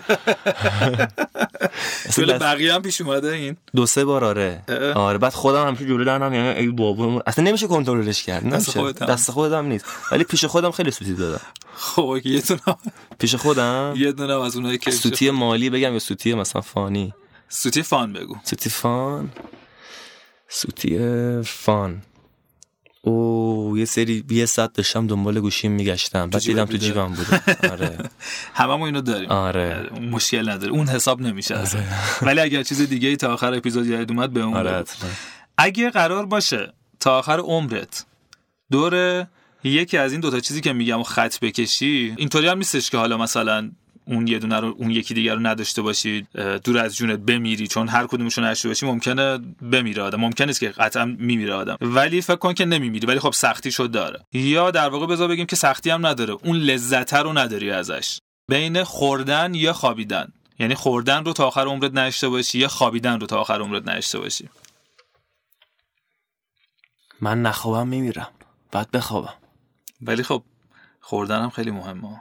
جلو 2.16 2.32
دست- 2.32 2.42
بقیه 2.42 2.74
هم 2.74 2.82
پیش 2.82 3.00
اومده 3.00 3.28
این. 3.32 3.56
دو 3.74 3.86
سه 3.86 4.04
بار 4.04 4.24
آره. 4.24 4.62
آره 4.94 5.18
بعد 5.18 5.32
خودم 5.32 5.66
همیشه 5.66 5.86
جلو 5.86 6.04
دهنم 6.04 6.34
یعنی 6.34 6.48
ای 6.48 6.68
بابا 6.68 7.22
اصلا 7.26 7.44
نمیشه 7.44 7.66
کنترلش 7.66 8.22
کرد 8.22 8.46
نمیشه. 8.46 8.92
دست 8.92 9.30
خودم 9.30 9.66
نیست. 9.66 9.84
ولی 10.12 10.24
پیش 10.24 10.44
خودم 10.44 10.70
خیلی 10.70 10.90
سوتی 10.90 11.14
دادم. 11.14 11.40
خب 11.76 12.16
یه 12.24 12.40
دونه 12.40 12.60
پیش 13.18 13.34
خودم؟ 13.34 13.94
یه 13.96 14.12
دونه 14.12 14.40
از 14.44 14.56
اونایی 14.56 14.78
که 14.78 14.90
سوتی 14.90 15.30
مالی 15.30 15.70
بگم 15.70 15.92
یا 15.92 15.98
سوتی 15.98 16.34
مثلا 16.34 16.62
فانی؟ 16.62 17.14
سوتی 17.48 17.82
فان 17.82 18.12
بگو. 18.12 18.36
سوتی 18.44 18.70
فان؟ 18.70 19.30
سوتی 20.48 20.98
فان. 21.44 22.02
او 23.06 23.78
یه 23.78 23.84
سری 23.84 24.24
یه 24.30 24.46
ساعت 24.46 24.72
داشتم 24.72 25.06
دنبال 25.06 25.40
گوشیم 25.40 25.72
میگشتم. 25.72 26.30
بعد 26.30 26.42
دیدم 26.42 26.64
تو؟ 26.64 26.76
جیبم 26.76 27.14
بوده 27.14 27.42
آره. 27.72 27.98
هممون 28.54 28.86
اینو 28.86 29.00
داریم. 29.00 29.28
آره. 29.28 29.90
مشکل 30.00 30.50
نداره. 30.50 30.72
اون 30.72 30.88
حساب 30.88 31.20
نمیشه 31.20 31.54
اصلا. 31.54 31.82
ولی 32.22 32.40
اگر 32.40 32.62
چیز 32.62 32.80
دیگه 32.80 33.08
ای 33.08 33.16
تا 33.16 33.32
آخر 33.32 33.54
اپیزود 33.54 33.86
یاد 33.86 34.10
اومد 34.10 34.30
به 34.30 34.40
اون 34.40 34.56
آره. 34.56 34.84
اگه 35.58 35.90
قرار 35.90 36.26
باشه 36.26 36.72
تا 37.00 37.18
آخر 37.18 37.38
عمرت 37.38 38.04
دور 38.70 39.26
یکی 39.64 39.96
از 39.98 40.12
این 40.12 40.20
دوتا 40.20 40.40
چیزی 40.40 40.60
که 40.60 40.72
میگم 40.72 41.02
خط 41.02 41.40
بکشی 41.40 42.14
اینطوری 42.16 42.48
هم 42.48 42.58
نیستش 42.58 42.90
که 42.90 42.96
حالا 42.96 43.16
مثلا 43.18 43.70
اون 44.06 44.26
یه 44.26 44.38
دونه 44.38 44.60
رو 44.60 44.74
اون 44.78 44.90
یکی 44.90 45.14
دیگر 45.14 45.34
رو 45.34 45.40
نداشته 45.40 45.82
باشی 45.82 46.26
دور 46.64 46.78
از 46.78 46.96
جونت 46.96 47.18
بمیری 47.18 47.66
چون 47.66 47.88
هر 47.88 48.06
کدومشون 48.06 48.44
نداشته 48.44 48.68
باشی 48.68 48.86
ممکنه 48.86 49.38
بمیره 49.72 50.02
آدم. 50.02 50.20
ممکن 50.20 50.44
نیست 50.44 50.60
که 50.60 50.68
قطعا 50.68 51.04
میمیره 51.04 51.54
آدم. 51.54 51.76
ولی 51.80 52.22
فکر 52.22 52.36
کن 52.36 52.54
که 52.54 52.64
نمیمیری. 52.64 53.06
ولی 53.06 53.18
خب 53.18 53.32
سختی 53.32 53.72
شد 53.72 53.90
داره. 53.90 54.20
یا 54.32 54.70
در 54.70 54.88
واقع 54.88 55.06
بذار 55.06 55.28
بگیم 55.28 55.46
که 55.46 55.56
سختی 55.56 55.90
هم 55.90 56.06
نداره. 56.06 56.36
اون 56.44 56.56
لذت 56.56 57.14
رو 57.14 57.38
نداری 57.38 57.70
ازش. 57.70 58.18
بین 58.48 58.84
خوردن 58.84 59.54
یا 59.54 59.72
خوابیدن. 59.72 60.32
یعنی 60.58 60.74
خوردن 60.74 61.24
رو 61.24 61.32
تا 61.32 61.46
آخر 61.46 61.66
عمرت 61.66 61.90
نداشته 61.90 62.28
باشی 62.28 62.58
یا 62.58 62.68
خوابیدن 62.68 63.20
رو 63.20 63.26
تا 63.26 63.40
آخر 63.40 63.60
عمرت 63.60 63.88
نداشته 63.88 64.18
باشی. 64.18 64.48
من 67.20 67.42
نخوابم 67.42 67.88
میمیرم. 67.88 68.28
بعد 68.72 68.90
بخوابم. 68.90 69.34
ولی 70.02 70.22
خب 70.22 70.42
خوردن 71.00 71.42
هم 71.42 71.50
خیلی 71.50 71.70
مهمه. 71.70 72.20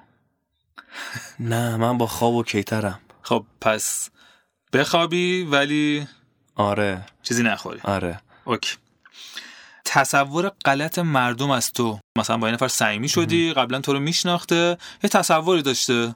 نه 1.39 1.77
من 1.77 1.97
با 1.97 2.07
خواب 2.07 2.33
و 2.33 2.43
کیترم. 2.43 2.99
خب 3.21 3.45
پس 3.61 4.09
بخوابی 4.73 5.43
ولی 5.43 6.07
آره. 6.55 7.05
چیزی 7.23 7.43
نخوری. 7.43 7.79
آره. 7.83 8.21
اوکی. 8.45 8.75
تصور 9.85 10.51
غلط 10.65 10.99
مردم 10.99 11.51
از 11.51 11.73
تو. 11.73 11.99
مثلا 12.17 12.37
با 12.37 12.47
این 12.47 12.53
نفر 12.53 12.67
صمیمی 12.67 13.09
شدی 13.09 13.53
قبلا 13.53 13.81
تو 13.81 13.93
رو 13.93 13.99
میشناخته 13.99 14.77
یه 15.03 15.09
تصوری 15.09 15.61
داشته 15.61 16.15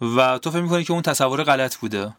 و 0.00 0.38
تو 0.38 0.50
فکر 0.50 0.60
می‌کنی 0.60 0.84
که 0.84 0.92
اون 0.92 1.02
تصور 1.02 1.42
غلط 1.42 1.76
بوده. 1.76 2.14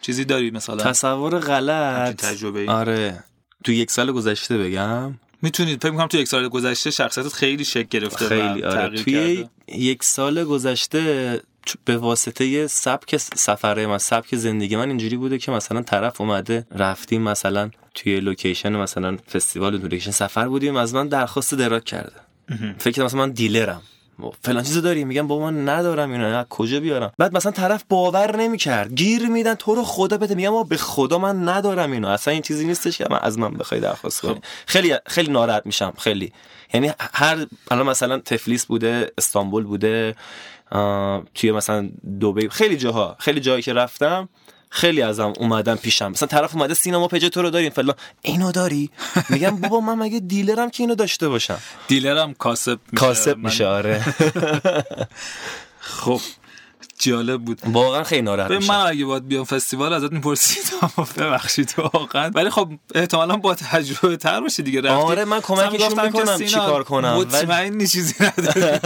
چیزی 0.00 0.24
داری 0.24 0.50
مثلا؟ 0.50 0.76
تصور 0.76 1.38
غلط؟ 1.38 2.16
تجربه‌ای؟ 2.16 2.68
آره. 2.68 3.24
تو 3.64 3.72
یک 3.72 3.90
سال 3.90 4.12
گذشته 4.12 4.58
بگم. 4.58 5.18
می‌تونید 5.42 5.82
فکر 5.82 5.90
می‌کنم 5.90 6.06
تو 6.06 6.16
یک 6.16 6.28
سال 6.28 6.48
گذشته 6.48 6.90
شخصیتت 6.90 7.32
خیلی 7.32 7.64
شکل 7.64 7.88
گرفته 7.90 8.28
خیلی 8.28 8.64
آره. 8.64 9.02
توی 9.02 9.36
کرده. 9.36 9.50
یک 9.68 10.04
سال 10.04 10.44
گذشته 10.44 11.42
به 11.84 11.96
واسطه 11.96 12.66
سبک 12.66 13.16
سفر 13.16 13.86
من 13.86 13.98
سبک 13.98 14.36
زندگی 14.36 14.76
من 14.76 14.88
اینجوری 14.88 15.16
بوده 15.16 15.38
که 15.38 15.52
مثلا 15.52 15.82
طرف 15.82 16.20
اومده 16.20 16.66
رفتیم 16.74 17.22
مثلا 17.22 17.70
توی 17.94 18.20
location 18.20 18.72
مثلا 18.76 19.16
فستیوال 19.32 19.78
location 19.78 20.10
سفر 20.10 20.48
بودیم 20.48 20.76
از 20.76 20.94
من 20.94 21.08
درخواست 21.08 21.54
drug 21.54 21.84
کرده. 21.84 22.12
فکر 22.78 22.90
کردم 22.90 23.04
مثلا 23.04 23.20
من 23.20 23.30
dealer 23.30 23.69
م. 23.69 23.82
فلان 24.42 24.64
چیزو 24.64 24.80
داری 24.80 25.04
میگم 25.04 25.26
با 25.26 25.38
من 25.38 25.68
ندارم 25.68 26.12
اینو 26.12 26.26
از 26.26 26.46
کجا 26.48 26.80
بیارم؟ 26.80 27.12
بعد 27.18 27.36
مثلا 27.36 27.52
طرف 27.52 27.84
باور 27.88 28.36
نمی‌کرد. 28.36 28.94
گیر 28.94 29.26
میدن 29.26 29.54
تو 29.54 29.74
رو 29.74 29.82
خدا 29.84 30.18
بده. 30.18 30.34
میگم 30.34 30.62
به 30.64 30.76
خدا 30.76 31.18
من 31.18 31.48
ندارم 31.48 31.92
اینو. 31.92 32.08
اصلا 32.08 32.32
این 32.32 32.42
چیزی 32.42 32.66
نیستش 32.66 32.98
که 32.98 33.06
من 33.10 33.18
از 33.22 33.38
من 33.38 33.54
بخوای 33.54 33.80
درخواست 33.80 34.20
کنی. 34.20 34.40
خیلی 34.66 34.94
خیلی 35.06 35.32
ناراحت 35.32 35.66
میشم. 35.66 35.92
خیلی. 35.98 36.32
یعنی 36.74 36.90
هر 37.12 37.46
الان 37.70 37.86
مثلا 37.86 38.18
تفلیس 38.18 38.66
بوده 38.66 39.12
استانبول 39.18 39.64
بوده 39.64 40.14
توی 41.34 41.52
مثلا 41.52 41.90
دبی 42.22 42.48
خیلی 42.48 42.76
جاها 42.76 43.16
خیلی 43.18 43.40
جایی 43.40 43.62
که 43.62 43.72
رفتم 43.72 44.28
خیلی 44.70 45.02
ازم 45.02 45.32
اومدن 45.38 45.74
پیشم. 45.76 46.10
مثلا 46.10 46.28
طرف 46.28 46.54
اومده 46.56 46.74
سینما 46.74 47.08
پیج 47.08 47.24
تو 47.26 47.42
رو 47.42 47.50
داریم. 47.50 47.70
فلان. 47.70 47.94
اینو 48.22 48.52
داری؟ 48.52 48.90
میگم 49.28 49.56
بابا 49.56 49.80
من 49.80 49.94
مگه 49.94 50.20
دیلرم 50.20 50.70
که 50.70 50.82
اینو 50.82 50.94
داشته 50.94 51.28
باشم؟ 51.28 51.58
دیلرم 51.88 52.34
کاسب 52.34 52.70
میشه. 52.92 52.96
کاسب 53.06 53.36
من- 53.38 53.44
میشه 53.44 53.66
آره. 53.66 54.04
خب 55.80 56.20
جالب 56.98 57.40
بود. 57.44 57.60
واقعا 57.64 58.04
خیلی 58.04 58.22
ناراحت 58.22 58.48
به 58.48 58.58
من 58.58 58.86
اگه 58.86 59.04
باید 59.04 59.28
بیام 59.28 59.44
فستیوال 59.44 59.92
ازت 59.92 60.12
می‌پرسید 60.12 60.72
ببخشید 61.18 61.74
واقعا. 61.78 62.30
ولی 62.34 62.50
خب 62.50 62.72
احتمالا 62.94 63.36
با 63.36 63.54
تجربه 63.54 64.16
تر 64.16 64.40
باشه 64.40 64.62
دیگه. 64.62 64.80
رفتی. 64.80 64.90
آره، 65.06 65.24
من 65.24 65.36
می‌گفتم 65.36 66.10
که 66.10 66.18
می‌کنم 66.18 66.38
چیکار 66.38 66.84
کنم، 66.84 67.08
ولی- 67.08 67.20
مطمئنی 67.20 67.86
چیزی 67.86 68.14
نداری. 68.20 68.78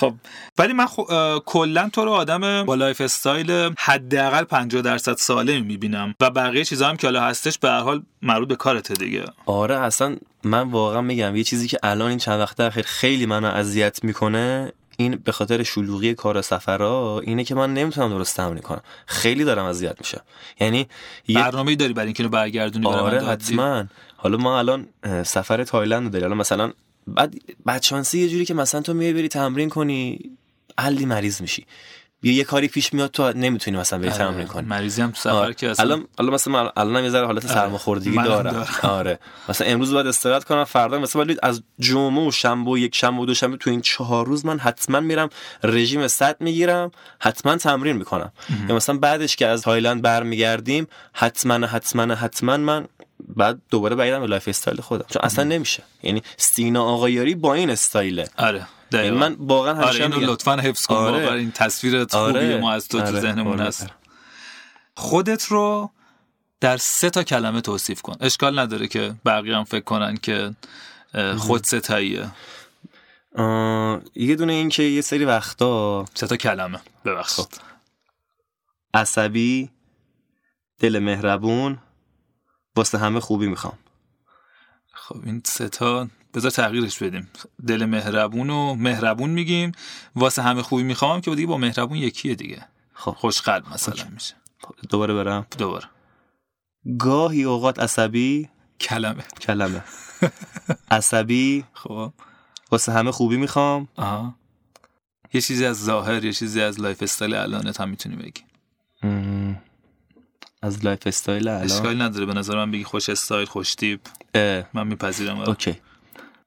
خب. 0.00 0.14
ولی 0.58 0.72
من 0.72 0.86
خب 0.86 1.06
کلا 1.46 1.90
تو 1.92 2.04
رو 2.04 2.10
آدم 2.10 2.64
با 2.64 2.74
lifestyle 2.74 3.74
حداقل 3.78 4.44
50 4.44 4.82
درصد 4.82 5.16
سالم 5.16 5.64
می‌بینم 5.64 6.14
و 6.20 6.30
بقیه 6.30 6.64
چیزا 6.64 6.88
هم 6.88 6.96
که 6.96 7.06
حالا 7.06 7.22
هستش 7.22 7.58
به 7.58 7.68
هر 7.68 7.80
حال 7.80 8.02
مربوط 8.22 8.48
به 8.48 8.56
کارته 8.56 8.94
دیگه. 8.94 9.24
آره 9.46 9.76
اصلا 9.76 10.16
من 10.44 10.70
واقعا 10.70 11.00
میگم 11.00 11.36
یه 11.36 11.44
چیزی 11.44 11.68
که 11.68 11.78
الان 11.82 12.08
این 12.08 12.18
چند 12.18 12.40
وقته 12.40 12.64
اخیر 12.64 12.84
خیلی 12.84 13.26
منو 13.26 13.46
اذیت 13.46 14.04
می‌کنه 14.04 14.72
این 14.96 15.16
به 15.24 15.32
خاطر 15.32 15.62
شلوغی 15.62 16.14
کار 16.14 16.36
و 16.36 16.42
سفرها 16.42 17.20
اینه 17.20 17.44
که 17.44 17.54
من 17.54 17.74
نمی‌تونم 17.74 18.08
درست 18.08 18.36
تمرین 18.36 18.62
کنم. 18.62 18.82
خیلی 19.06 19.44
دارم 19.44 19.64
اذیت 19.64 19.96
میشم. 19.98 20.20
یعنی 20.60 20.88
یه 21.28 21.42
برنامه‌ای 21.42 21.76
داری 21.76 21.92
برای 21.92 22.06
اینکه 22.06 22.22
رو 22.22 22.28
برگردونی 22.28 22.86
آره؟ 22.86 23.26
حتما. 23.26 23.84
حالا 24.16 24.36
ما 24.36 24.58
الان 24.58 24.86
سفر 25.24 25.64
تایلند 25.64 26.04
رو 26.04 26.08
داریم. 26.08 26.24
الان 26.26 26.38
مثلا 26.38 26.72
بعد 27.14 27.34
بعد 27.64 27.82
شانسی 27.82 28.18
یه 28.18 28.28
جوری 28.28 28.44
که 28.44 28.54
مثلا 28.54 28.80
تو 28.80 28.94
میای 28.94 29.12
بری 29.12 29.28
تمرین 29.28 29.68
کنی 29.68 30.18
علی 30.78 31.06
مریض 31.06 31.40
میشی 31.40 31.66
یه 32.22 32.32
یه 32.32 32.44
کاری 32.44 32.68
پیش 32.68 32.92
میاد 32.94 33.10
تو 33.10 33.32
نمی‌تونی 33.32 33.76
مثلا 33.76 33.98
بری 33.98 34.10
تمرین 34.10 34.46
کنی 34.46 34.66
مریضی 34.66 35.02
هم 35.02 35.10
تو 35.10 35.16
سفر 35.16 35.30
آره. 35.30 35.54
که 35.54 35.74
الان 35.78 36.04
الان 36.18 36.34
مثلا 36.34 36.70
الان 36.76 37.04
یه 37.04 37.10
ذره 37.10 37.26
حالت 37.26 37.46
سرماخوردگی 37.46 38.10
منم 38.10 38.24
دارم. 38.26 38.52
دارم. 38.52 38.66
آره 38.98 39.18
مثلا 39.48 39.66
امروز 39.66 39.92
باید 39.92 40.06
استراحت 40.06 40.44
کنم 40.44 40.64
فردا 40.64 40.98
مثلا 40.98 41.22
ولی 41.22 41.36
از 41.42 41.62
جمعه 41.80 42.28
و 42.28 42.30
شنبه 42.30 42.70
و 42.70 42.78
یک 42.78 42.94
شنبه 42.94 43.22
و 43.22 43.26
دوشنبه 43.26 43.56
تو 43.56 43.70
این 43.70 43.80
چهار 43.80 44.26
روز 44.26 44.46
من 44.46 44.58
حتما 44.58 45.00
میرم 45.00 45.28
رژیم 45.62 46.08
صد 46.08 46.36
می‌گیرم 46.40 46.90
حتما 47.18 47.56
تمرین 47.56 47.96
می‌کنم 47.96 48.32
یا 48.68 48.74
مثلا 48.74 48.98
بعدش 48.98 49.36
که 49.36 49.46
از 49.46 49.62
تایلند 49.62 50.02
برمیگردیم 50.02 50.86
حتما 51.12 51.66
حتما 51.66 52.14
حتما 52.14 52.56
من 52.56 52.88
بعد 53.36 53.60
دوباره 53.70 53.96
برگردم 53.96 54.20
به 54.20 54.26
lifestyle 54.26 54.80
خودم 54.80 55.04
چون 55.10 55.22
اصلا 55.22 55.44
نمیشه 55.44 55.82
یعنی 56.02 56.22
سینا 56.36 56.84
آقایاری 56.84 57.34
با 57.34 57.54
این 57.54 57.70
استایله 57.70 58.28
آره 58.36 58.66
یعنی 58.92 59.08
دقیقاً. 59.08 59.16
من 59.16 59.36
واقعا 59.38 59.74
آره 59.74 59.86
همیشه 59.86 60.02
اینو 60.02 60.16
میگم. 60.16 60.32
لطفا 60.32 60.56
حفظ 60.56 60.86
کن 60.86 60.94
آره. 60.94 61.32
این 61.32 61.52
تصویر 61.52 62.04
خوبی 62.04 62.16
آره. 62.16 62.60
ما 62.60 62.72
از 62.72 62.88
تو 62.88 63.00
تو 63.00 63.06
آره. 63.06 63.20
ذهنمون 63.20 63.52
آره. 63.52 63.64
هست 63.64 63.86
خودت 64.94 65.44
رو 65.44 65.90
در 66.60 66.76
سه 66.76 67.10
تا 67.10 67.22
کلمه 67.22 67.60
توصیف 67.60 68.02
کن 68.02 68.16
اشکال 68.20 68.58
نداره 68.58 68.86
که 68.86 69.14
بقیه 69.26 69.56
هم 69.56 69.64
فکر 69.64 69.84
کنن 69.84 70.16
که 70.16 70.54
خود 71.36 71.64
ستاییه 71.64 72.26
یه 74.14 74.36
دونه 74.36 74.52
این 74.52 74.68
که 74.68 74.82
یه 74.82 75.00
سری 75.00 75.24
وقتا 75.24 76.04
سه 76.14 76.26
تا 76.26 76.36
کلمه 76.36 76.80
ببخشید 77.04 77.44
خب. 77.44 77.50
عصبی 78.94 79.70
دل 80.78 80.98
مهربون 80.98 81.78
واسه 82.78 82.98
همه 82.98 83.20
خوبی 83.20 83.46
می‌خوام. 83.46 83.78
خب 84.92 85.16
این 85.24 85.42
سه 85.44 85.68
تا 85.68 86.08
بذار 86.34 86.50
تغییرش 86.50 87.02
بدیم. 87.02 87.30
دل 87.66 87.84
مهربون 87.84 88.50
و 88.50 88.74
مهربون 88.74 89.30
میگیم. 89.30 89.72
واسه 90.16 90.42
همه 90.42 90.62
خوبی 90.62 90.82
می‌خوام 90.82 91.20
که 91.20 91.34
دیگه 91.34 91.46
با 91.46 91.58
مهربون 91.58 91.98
یکیه 91.98 92.34
دیگه. 92.34 92.66
خب. 92.92 93.10
خوش 93.10 93.40
قلب 93.40 93.68
مثلا 93.74 94.10
میشه. 94.10 94.34
دوباره 94.90 95.14
برم؟ 95.14 95.46
دوباره. 95.58 95.86
گاهی 96.98 97.44
اوقات 97.44 97.78
عصبی 97.78 98.48
کلمه. 98.80 99.24
کلمه. 99.40 99.84
عصبی 100.90 101.64
خب. 101.72 102.12
واسه 102.70 102.92
همه 102.92 103.10
خوبی 103.10 103.36
می‌خوام. 103.36 103.88
آها. 103.96 104.34
یه 105.32 105.40
چیزی 105.40 105.64
از 105.64 105.84
ظاهر 105.84 106.24
یه 106.24 106.32
چیزی 106.32 106.60
از 106.60 106.80
لایف 106.80 107.02
استایل 107.02 107.34
الانت 107.34 107.80
هم 107.80 107.88
می‌تونی 107.88 108.16
بگی. 108.16 108.42
از 110.62 110.84
lifestyle 110.84 111.48
الان؟ 111.48 111.64
اشکالی 111.64 111.98
نداره. 111.98 112.26
به 112.26 112.34
نظر 112.34 112.56
من 112.56 112.70
بگی 112.70 112.84
خوش 112.84 113.08
استایل 113.08 113.46
خوش 113.46 113.74
تیپ. 113.74 114.00
من 114.74 114.86
میپذیرم. 114.86 115.38
آره. 115.38 115.48
okay. 115.48 115.76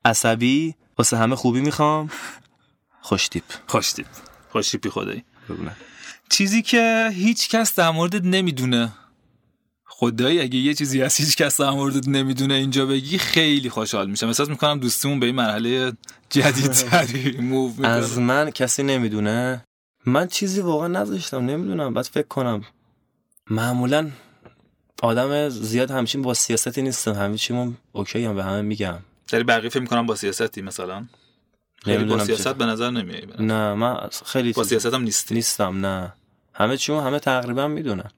عصبی؟ 0.06 0.76
واسه 0.98 1.18
همه 1.18 1.36
خوبی 1.36 1.62
می‌خوام. 1.62 2.10
خوش 3.02 3.28
تیپ. 3.28 3.44
خوش 3.68 3.92
تیپ. 3.92 4.06
خوش 4.50 4.70
تیپی 4.70 4.90
خدایی. 4.90 5.24
چیزی 6.30 6.62
که 6.62 7.10
هیچ 7.14 7.50
کس 7.50 7.76
در 7.76 7.90
موردت 7.90 8.24
نمی‌دونه. 8.24 8.92
خدایی 9.86 10.42
اگه 10.42 10.56
یه 10.56 10.74
چیزی 10.74 11.02
از 11.02 11.16
هیچ 11.16 11.36
کس 11.36 11.62
در 11.62 11.70
موردت 11.70 12.08
نمی‌دونه 12.08 12.54
اینجا 12.54 12.86
بگی 12.86 13.18
خیلی 13.18 13.70
خوشحال 13.70 14.10
میشم. 14.10 14.28
احساس 14.28 14.50
می‌کنم 14.50 14.80
دوستیمون 14.80 15.20
به 15.20 15.26
این 15.26 15.36
مرحله 15.36 15.94
جدیدتری 16.30 17.38
موو 17.52 17.86
از 17.86 18.20
من 18.20 18.50
کسی 18.50 18.84
نمی‌دونه. 18.84 19.66
من 20.06 20.28
چیزی 20.28 20.62
واقعا 20.62 20.88
نذاشتم 20.88 21.46
نمی‌دونم. 21.46 21.94
بعد 21.94 22.06
فکر 22.06 22.28
کنم 22.28 22.64
معمولا 23.50 24.12
آدم 25.02 25.50
زیاد 25.50 25.92
همچین 25.92 26.22
با 26.22 26.34
سیاستی 26.34 26.82
نیستم 26.82 27.14
همه 27.14 27.38
چیمون 27.38 27.78
اوکی 27.92 28.26
هم 28.26 28.36
به 28.36 28.44
همه 28.44 28.62
میگم 28.62 28.98
داری 29.28 29.44
بقیه 29.44 29.70
فکر 29.70 29.80
می‌کنم 29.80 30.06
با 30.06 30.16
سیاستی 30.16 30.62
مثلا؟ 30.62 31.06
خیلی 31.84 31.98
با 31.98 32.04
نمی‌دونم 32.04 32.26
سیاست 32.26 32.56
به 32.56 32.66
نظر 32.66 32.90
نمیای 32.90 33.28
نه 33.40 33.74
من 33.74 34.10
خیلی 34.26 34.54
با 34.54 34.64
سیاست 34.64 34.94
هم 34.94 35.02
نیستی. 35.02 35.36
نیستم 35.36 35.86
نه. 35.86 36.14
همه 36.54 36.78
چیمون 36.78 37.04
همه 37.04 37.20
تقریبا 37.20 37.68
می‌دونن. 37.68 38.12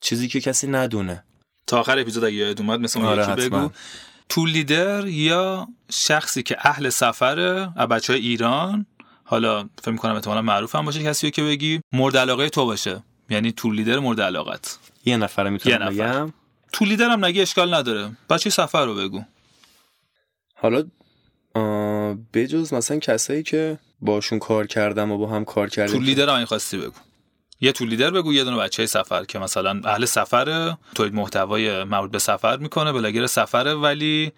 چیزی 0.00 0.28
که 0.28 0.40
کسی 0.40 0.66
ندونه. 0.66 1.24
تا 1.66 1.80
آخر 1.80 1.98
اپیزود 1.98 2.24
اگه 2.24 2.34
یاد 2.34 2.60
اومد 2.60 2.80
مثل 2.80 3.00
اون 3.00 3.08
آره، 3.08 3.32
یکی. 3.32 3.48
بگو. 3.48 3.70
تو 4.28 4.46
لیدر 4.46 5.06
یا 5.06 5.68
شخصی 5.92 6.42
که 6.42 6.56
اهل 6.60 6.88
سفره 6.88 7.72
از 7.76 7.88
بچه 7.88 8.12
های 8.12 8.22
ایران 8.22 8.86
حالا 9.24 9.68
فکر 9.82 9.90
می‌کنم 9.90 10.14
احتمالا 10.14 10.42
معروف 10.42 10.74
هم 10.74 10.84
باشه 10.84 11.02
کسی 11.02 11.30
که 11.30 11.42
بگی 11.42 11.80
مورد 11.92 12.16
علاقه 12.16 12.48
تو 12.48 12.64
باشه. 12.66 13.02
یعنی 13.30 13.52
تو 13.52 13.70
لیدر 13.70 13.98
مورد 13.98 14.20
علاقت. 14.20 14.78
یه 15.04 15.16
نفره 15.16 15.44
یه 15.44 15.50
می‌تونم 15.50 15.82
نفر. 15.82 15.90
بگم؟ 15.90 16.32
تو 16.72 16.84
لیدر 16.84 17.10
هم 17.10 17.24
نگی 17.24 17.42
اشکال 17.42 17.74
نداره. 17.74 18.16
بچه 18.30 18.50
سفر 18.50 18.86
رو 18.86 18.94
بگو. 18.94 19.22
حالا 20.54 20.84
بجز 22.34 22.74
مثلا 22.74 22.98
کسایی 22.98 23.42
که 23.42 23.78
باشون 24.00 24.38
کار 24.38 24.66
کردم 24.66 25.12
و 25.12 25.18
با 25.18 25.26
هم 25.26 25.44
کار 25.44 25.68
کردیم. 25.68 26.02
لیدر 26.02 26.28
هم 26.28 26.36
این 26.36 26.44
خواستی 26.44 26.78
بگو. 26.78 26.94
یه 27.60 27.72
تو 27.72 27.84
لیدر 27.84 28.10
بگو 28.10 28.32
یه 28.32 28.44
دونه 28.44 28.56
بچه 28.56 28.86
سفر 28.86 29.24
که 29.24 29.38
مثلا 29.38 29.80
اهل 29.84 30.04
سفره 30.04 30.78
تولید 30.94 31.14
محتوای 31.14 31.84
مربوط 31.84 32.10
به 32.10 32.18
سفر 32.18 32.56
می‌کنه 32.56 32.92
بلاگر 32.92 33.26
سفره 33.26 33.74
ولی 33.74 34.32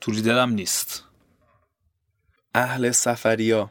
تو 0.00 0.12
لیدر 0.12 0.38
هم 0.38 0.50
نیست. 0.50 1.04
اهل 2.54 2.90
سفریا. 2.90 3.70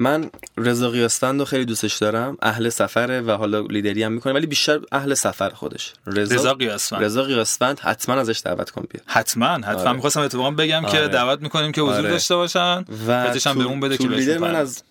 من 0.00 0.30
رضا 0.56 0.90
قیاسفند 0.90 1.38
رو 1.38 1.44
خیلی 1.44 1.64
دوستش 1.64 1.96
دارم 1.96 2.36
اهل 2.42 2.68
سفره 2.68 3.20
و 3.20 3.30
حالا 3.30 3.60
لیدری 3.60 4.02
هم 4.02 4.12
می‌کنه 4.12 4.32
ولی 4.32 4.46
بیشتر 4.46 4.80
اهل 4.92 5.14
سفر 5.14 5.50
خودش 5.50 5.92
رضا 6.06 6.34
رضا 6.34 6.54
قیاسفند 6.54 7.04
رضا 7.04 7.22
قیاسفند 7.22 7.80
حتما 7.80 8.14
ازش 8.14 8.42
دعوت 8.44 8.70
کن 8.70 8.86
بیا 8.90 9.00
حتما 9.06 9.46
حتما 9.46 9.80
آره. 9.80 9.92
می‌خواستم 9.92 10.20
اتفاقا 10.20 10.50
بگم 10.50 10.80
که 10.80 10.98
آره. 10.98 11.08
دعوت 11.08 11.40
می‌کنیم 11.40 11.72
که 11.72 11.80
حضور 11.80 11.94
آره. 11.94 12.10
داشته 12.10 12.36
باشن 12.36 12.84
و 13.06 13.34
تو- 13.34 13.54
بهمون 13.54 13.80
بده 13.80 13.96
تو 13.96 14.08
که 14.08 14.14
لیدر 14.14 14.38
من. 14.38 14.54
از 14.54 14.82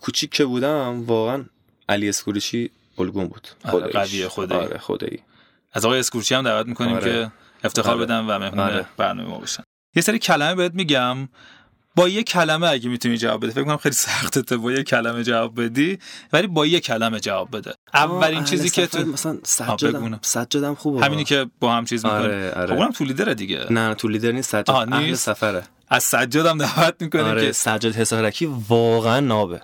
کوچیک 0.00 0.30
که 0.30 0.44
بودم 0.44 1.04
واقعا 1.04 1.44
علی 1.88 2.08
اسکوریشی 2.08 2.70
الگون 2.98 3.26
بود 3.26 3.48
آره،. 3.64 3.86
قویه، 3.86 4.28
خدایی. 4.28 4.66
آره 4.66 4.78
خدایی 4.78 5.18
از 5.72 5.84
آقای 5.84 5.98
اسکورچی 5.98 6.34
هم 6.34 6.42
دعوت 6.42 6.66
می‌کنیم 6.66 6.94
آره. 6.94 7.12
که 7.12 7.32
افتخار 7.64 7.94
آره. 7.94 8.04
بدن 8.04 8.20
و 8.20 8.38
مهمون 8.38 8.60
آره. 8.60 8.86
برنامه 8.96 9.28
ما 9.28 9.38
باشن 9.38 9.62
یه 9.96 10.02
سری 10.02 10.18
کلمه 10.18 10.54
بهت 10.54 10.74
میگم 10.74 11.28
با 11.98 12.08
یه 12.08 12.22
کلمه 12.22 12.68
اگه 12.68 12.88
می‌تونی 12.88 13.18
جواب 13.18 13.44
بده 13.44 13.52
فکر 13.52 13.64
کنم 13.64 13.76
خیلی 13.76 13.94
سخته 13.94 14.56
با 14.56 14.72
یه 14.72 14.82
کلمه 14.82 15.24
جواب 15.24 15.62
بدی 15.64 15.98
ولی 16.32 16.46
با 16.46 16.66
یه 16.66 16.80
کلمه 16.80 17.20
جواب 17.20 17.56
بده. 17.56 17.74
اولین 17.94 18.38
آه، 18.38 18.44
چیزی 18.44 18.70
که 18.70 18.86
تو 18.86 19.04
مثلا. 19.04 19.38
سجادم 19.42 20.18
سجادم 20.22 20.74
خوبه 20.74 21.04
همینی 21.04 21.24
که 21.24 21.46
با 21.60 21.72
هم 21.72 21.84
چیز 21.84 22.04
می‌کنی. 22.04 22.20
آره، 22.20 22.52
آره. 22.56 22.66
خب 22.66 22.72
اونم 22.72 22.90
تو 22.90 23.04
لیدره 23.04 23.34
دیگه. 23.34 23.66
نه 23.70 23.94
تو 23.94 24.08
لیدر 24.08 24.32
نیست 24.32 24.50
سجاد 24.50 24.70
آه، 24.70 24.92
اهل؟ 24.92 25.14
سفره. 25.14 25.62
از 25.88 26.02
سجادم 26.04 26.58
دعوت 26.58 26.94
می‌کنیم 27.00 27.24
آره 27.24 27.46
که 27.46 27.52
سجاد 27.52 27.94
حسارکی 27.94 28.48
واقعا 28.68 29.20
نابه. 29.20 29.60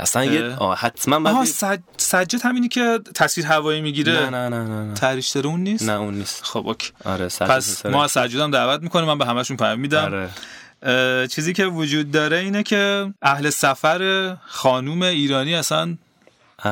اصلا 0.00 0.24
یه. 0.24 0.56
آه 0.58 0.78
حتما 0.78 1.30
آها 1.30 1.40
بی- 1.40 1.46
سج... 1.46 1.80
سجاد 1.96 2.40
همینی 2.44 2.68
که 2.68 3.00
تصویر 3.14 3.46
هوایی 3.46 3.80
می‌گیره. 3.80 4.12
نه 4.12 4.30
نه 4.30 4.48
نه 4.48 4.68
نه 4.68 4.84
نه. 4.84 4.94
تریشتر 4.94 5.46
اون 5.46 5.60
نیست؟ 5.60 5.88
نه 5.88 5.92
اون 5.92 6.14
نیست. 6.14 6.44
خب 6.44 6.66
اوکی. 6.66 6.90
آره 7.04 7.28
سجاد 7.28 7.50
پس. 7.50 7.86
ما 7.86 8.04
از 8.04 8.18
دعوت 8.52 8.82
می‌کنیم 8.82 9.06
من 9.06 9.18
به 9.18 9.26
همشون 9.26 9.56
پیام 9.56 9.80
میدم. 9.80 10.04
آره. 10.04 10.30
چیزی 11.30 11.52
که 11.52 11.66
وجود 11.66 12.10
داره 12.10 12.36
اینه 12.36 12.62
که 12.62 13.12
اهل 13.22 13.50
سفر 13.50 14.36
خانوم 14.46 15.02
ایرانی 15.02 15.54
اصلا. 15.54 15.96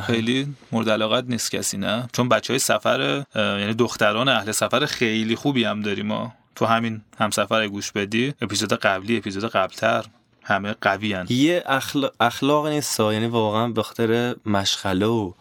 خیلی 0.06 0.54
مورد 0.72 0.90
علاقت 0.90 1.24
نیست 1.28 1.50
کسی 1.50 1.76
نه 1.76 2.08
چون 2.12 2.28
بچه 2.28 2.52
های 2.52 2.58
سفر 2.58 3.24
یعنی 3.36 3.74
دختران 3.74 4.28
اهل 4.28 4.52
سفر 4.52 4.86
خیلی 4.86 5.36
خوبی 5.36 5.64
هم 5.64 5.80
داریم 5.80 6.06
ما 6.06 6.34
تو 6.54 6.66
همین 6.66 7.00
همسفر 7.18 7.68
گوش 7.68 7.92
بدی 7.92 8.34
اپیزود 8.42 8.72
قبلی 8.72 9.16
اپیزود 9.16 9.50
قبلتر 9.50 10.04
همه 10.44 10.74
قوی 10.80 11.12
هن. 11.12 11.26
یه 11.28 11.62
اخلاق, 11.66 12.12
اخلاق 12.20 12.66
نیست. 12.66 13.00
یعنی 13.00 13.26
واقعا 13.26 13.68
به 13.68 13.82
خاطر 13.82 14.34
مشغله 14.46 15.06
و 15.06 15.32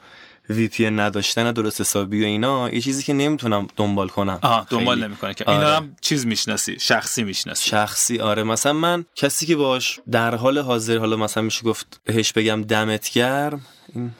وی 0.49 0.67
پی 0.67 0.89
نداشتن 0.89 1.51
درست 1.51 1.81
حسابی 1.81 2.23
و 2.23 2.25
اینا 2.25 2.69
یه 2.69 2.81
چیزی 2.81 3.03
که 3.03 3.13
نمی‌تونم 3.13 3.67
دنبال 3.75 4.07
کنم. 4.07 4.39
آها 4.41 4.67
دنبال. 4.69 5.03
نمی‌کنه 5.03 5.33
که. 5.33 5.45
آره. 5.45 5.57
اینا 5.57 5.75
هم 5.75 5.95
چیز 6.01 6.25
می‌شناسی 6.25 6.79
شخصی 6.79 7.23
می‌شناسی. 7.23 7.69
شخصی 7.69 8.19
آره. 8.19 8.43
مثلا 8.43 8.73
من 8.73 9.05
کسی 9.15 9.45
که 9.45 9.55
باش 9.55 9.99
در 10.11 10.35
حال 10.35 10.57
حاضر 10.57 10.97
حالا 10.97 11.15
مثلا 11.15 11.43
میشه 11.43 11.63
گفت 11.63 12.01
بهش 12.03 12.33
بگم 12.33 12.61
دمت 12.61 13.09
گرم 13.09 13.61
این 13.95 14.11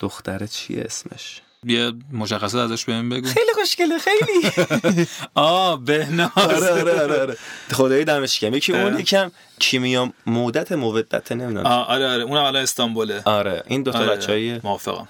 دختره 0.00 0.46
چیه 0.46 0.82
اسمش؟ 0.82 1.40
یه 1.66 1.92
مشخصات 2.12 2.70
ازش 2.70 2.84
بهم 2.84 3.08
بگو. 3.08 3.28
خیلی 3.28 3.52
خوشگله 3.54 3.98
خیلی. 3.98 5.06
آه 5.34 5.84
بهناز. 5.84 6.30
آره 6.36 6.70
آره 6.70 7.00
آره, 7.02 7.20
آره. 7.20 7.36
خدایی 7.72 8.04
دمش 8.04 8.38
گرم. 8.38 8.54
یکی 8.54 8.72
اون. 8.72 8.98
یکم 8.98 9.30
کیمیا 9.58 10.12
مودت 10.26 10.72
مودت 10.72 11.32
نمی‌دونم. 11.32 11.66
آره 11.66 12.08
آره. 12.08 12.22
اونم 12.22 12.42
الان 12.42 12.62
استانبوله. 12.62 13.22
آره 13.24 13.62
این 13.66 13.82
دو 13.82 13.90
تا 13.92 13.98
آره. 13.98 14.08
بچهای 14.16 14.60
موافقم 14.64 15.08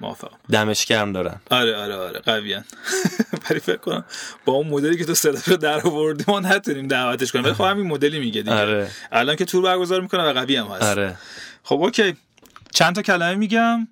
موافقم. 0.00 0.36
دمش 0.50 0.86
گرم 0.86 1.12
دارن. 1.12 1.40
آره 1.50 1.76
آره 1.76 1.94
آره. 1.96 2.20
قویان 2.20 2.64
ولی 3.50 3.60
فکر 3.60 3.76
کنم 3.76 4.04
با 4.44 4.52
اون 4.52 4.66
مدلی 4.66 4.96
که 4.96 5.04
تو 5.04 5.14
صداش 5.14 5.48
رو 5.48 5.56
در 5.56 5.80
آوردی 5.86 6.24
ما 6.28 6.40
نتونیم 6.40 6.88
دعوتش 6.88 7.32
کنیم. 7.32 7.44
ولی 7.44 7.54
خب 7.54 7.64
همین 7.64 7.86
مدلی 7.86 8.18
میگه 8.18 8.42
دیگه. 8.42 8.56
آره. 8.60 8.90
الان 9.12 9.36
که 9.36 9.44
تور 9.44 9.62
برگزار 9.62 10.00
می‌کنه 10.00 10.22
و 10.22 10.32
قوی 10.32 10.56
هم 10.56 10.66
هست. 10.66 10.82
آره. 10.82 11.16
خب 11.62 11.74
اوکی. 11.82 12.16
چند 12.74 12.94
تا 12.94 13.02
کلمه 13.02 13.34
میگم؟ 13.34 13.88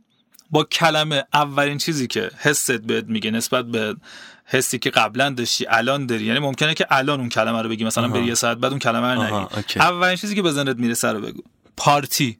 با 0.51 0.65
کلمه 0.65 1.25
اولین 1.35 1.79
چیزی 1.79 2.07
که 2.07 2.31
حست 2.39 2.73
بهت 2.73 3.05
میگه 3.05 3.31
نسبت 3.31 3.65
به 3.65 3.97
حسی 4.45 4.79
که 4.79 4.91
قبلا 4.91 5.31
داشتی 5.31 5.67
الان 5.69 6.07
داری. 6.07 6.25
یعنی 6.25 6.39
ممکنه 6.39 6.75
که 6.75 6.87
الان 6.91 7.21
اون 7.21 7.29
کلمه 7.29 7.63
رو 7.63 7.69
بگی 7.69 7.85
مثلا 7.85 8.09
بری 8.09 8.25
یه 8.25 8.35
ساعت 8.35 8.59
بعد 8.59 8.71
اون 8.73 8.79
کلمه 8.79 9.15
رو 9.15 9.23
نگی. 9.23 9.81
اولین 9.81 10.17
چیزی 10.17 10.35
که 10.35 10.43
به 10.43 10.53
ذهنت 10.53 10.77
می‌رسه 10.77 11.13
رو 11.13 11.21
بگو. 11.21 11.43
پارتی. 11.77 12.39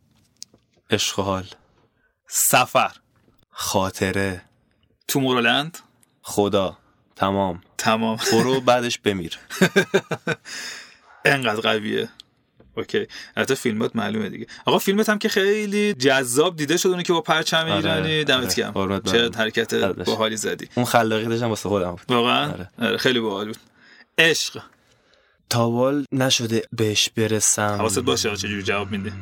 عشق 0.91 1.19
و 1.19 1.23
حال. 1.23 1.47
سفر. 2.29 2.93
خاطره. 3.51 4.43
تومورلند. 5.09 5.79
خدا. 6.23 6.79
تمام. 7.17 7.61
تمام. 7.79 8.19
برو 8.33 8.61
بعدش 8.61 8.99
بمیر. 8.99 9.39
انقدر 11.25 11.61
قویه. 11.61 12.09
اوکی. 12.79 13.07
البته 13.37 13.55
فیلمات 13.55 13.97
معلومه 13.97 14.29
دیگه. 14.29 14.47
آقا 14.65 14.79
فیلمت 14.79 15.09
هم 15.09 15.19
که 15.19 15.29
خیلی 15.29 15.95
جذاب 15.95 16.57
دیده 16.57 16.77
شد 16.77 16.89
اونی 16.89 17.03
که 17.03 17.13
با 17.13 17.21
پرچم 17.21 17.67
ایرانی 17.67 18.25
دمت 18.25 18.59
آره. 18.59 18.73
گرم. 18.73 19.01
چه. 19.01 19.31
حرکت. 19.39 19.75
باحالی 19.75 20.37
زدی. 20.37 20.69
اون 20.75 20.87
خلاقیتش 20.87 21.43
هم 21.43 21.49
واسه 21.49 21.69
خودم. 21.69 21.91
بود 21.91 22.05
واقعا؟ 22.09 22.53
آره. 22.53 22.71
آره، 22.83 22.97
خیلی 22.97 23.21
باحال 23.21 23.47
بود. 23.47 23.57
عشق. 24.19 24.63
تاوال 25.51 26.05
نشده 26.13 26.63
بهش 26.73 27.11
برسم. 27.17 27.77
حواست 27.79 27.99
باشه 27.99 28.37
چجوری 28.37 28.63
جواب 28.63 28.91
میدی؟ 28.91 29.13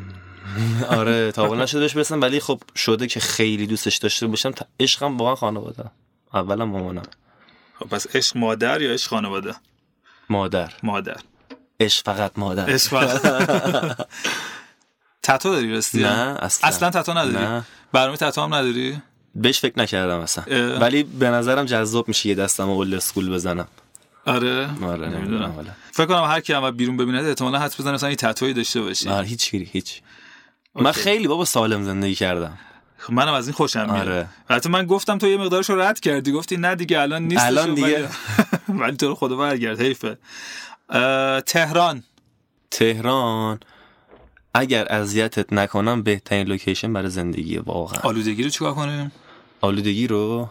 آره 0.89 1.33
تاوال 1.33 1.61
نشده 1.61 1.81
بهش 1.81 1.97
برسم 1.97 2.21
ولی 2.21 2.41
خب 2.41 2.61
شده 2.77 3.07
که 3.07 3.21
خیلی 3.21 3.67
دوستش 3.67 3.97
داشته 3.97 4.27
باشم. 4.27 4.53
عشقم 4.81 5.17
واقعا 5.17 5.35
خانواده. 5.35 5.85
اولم 6.35 6.69
مامانم. 6.69 7.03
خب 7.79 7.89
پس 7.89 8.17
عشق 8.17 8.37
مادر 8.37 8.83
یا 8.83 8.93
عشق 8.93 9.09
خانواده؟ 9.09 9.55
مادر. 10.29 10.73
مادر. 10.83 11.17
عشق 11.81 12.05
فقط 12.05 12.33
مادر. 12.37 12.70
عشق 12.70 13.07
تتو 15.22 15.53
داری 15.53 15.72
راستی؟ 15.74 16.03
نه 16.03 16.09
اصلا. 16.09 16.68
اصلا 16.68 16.91
تتو 16.91 17.12
نداری؟ 17.12 17.45
نه. 17.45 17.64
برنامه 17.93 18.16
تتو 18.16 18.41
هم 18.43 18.55
نداری؟ 18.55 19.03
بهش 19.35 19.61
فکر 19.61 19.79
نکردم 19.79 20.18
اصلا. 20.20 20.45
اه. 20.49 20.79
ولی 20.81 21.03
به 21.03 21.31
نظرم 21.31 21.64
جذاب 21.64 22.09
میشه 22.09 22.29
یه 22.29 22.35
دستم 22.35 22.68
اول 22.70 22.95
اسکول 22.95 23.31
بزنم. 23.31 23.68
آره؟ 24.27 24.68
آره 24.85 25.09
نمی‌دونم. 25.09 25.51
والا 25.57 25.70
فکر 25.93 26.07
کنم 26.07 26.24
هر 26.24 26.41
کی 26.41 26.53
هم 26.53 26.70
بیرون 26.70 26.97
ببینه 26.97 27.22
احتمالاً 27.22 27.59
حدس 27.59 27.81
بزنه 27.81 27.93
مثلا 27.93 28.11
یه 28.11 28.16
تتویی 28.16 28.53
داشته 28.55 28.81
باشی. 28.81 29.09
آره 29.09 29.27
هیچ 29.27 29.51
گیری 29.51 29.64
هیچ. 29.72 30.01
من 30.74 30.87
اوکی. 30.87 31.01
خیلی 31.01 31.29
بابا 31.29 31.45
سالم 31.45 31.85
زندگی 31.85 32.14
کردم. 32.14 32.59
خب 32.99 33.12
منم 33.12 33.33
از 33.33 33.47
این 33.47 33.55
خوشم 33.55 33.85
میاد. 33.93 34.09
آره. 34.09 34.27
حتی 34.51 34.68
من 34.68 34.87
گفتم 34.87 35.18
تو 35.18 35.27
یه 35.27 35.37
مقدارش 35.37 35.70
رو 35.70 35.81
رد 35.81 36.01
کردی 36.01 36.33
گفتی 36.33 36.57
نه 36.57 36.74
دیگه 36.74 37.01
الان 37.01 37.22
نیست 37.22 37.45
الان 37.45 37.74
دیگه. 37.74 38.09
ولی 38.68 38.97
تو 38.97 39.09
رو 39.09 39.14
خدا 39.14 39.37
برگرد 39.37 39.81
حیفه. 39.81 40.18
تهران. 41.47 42.03
تهران. 42.70 43.61
اگر 44.55 44.93
اذیتت 44.93 45.53
نکنم 45.53 46.03
بهترین 46.03 46.47
لوکیشن 46.47 46.93
برای 46.93 47.11
زندگی 47.11 47.59
واقعا. 47.59 48.01
آلودگی 48.01 48.43
رو 48.43 48.51
چیکار 48.51 48.74
کنیم؟ 48.74 49.12
آلودگی 49.61 50.07
رو؟ 50.07 50.49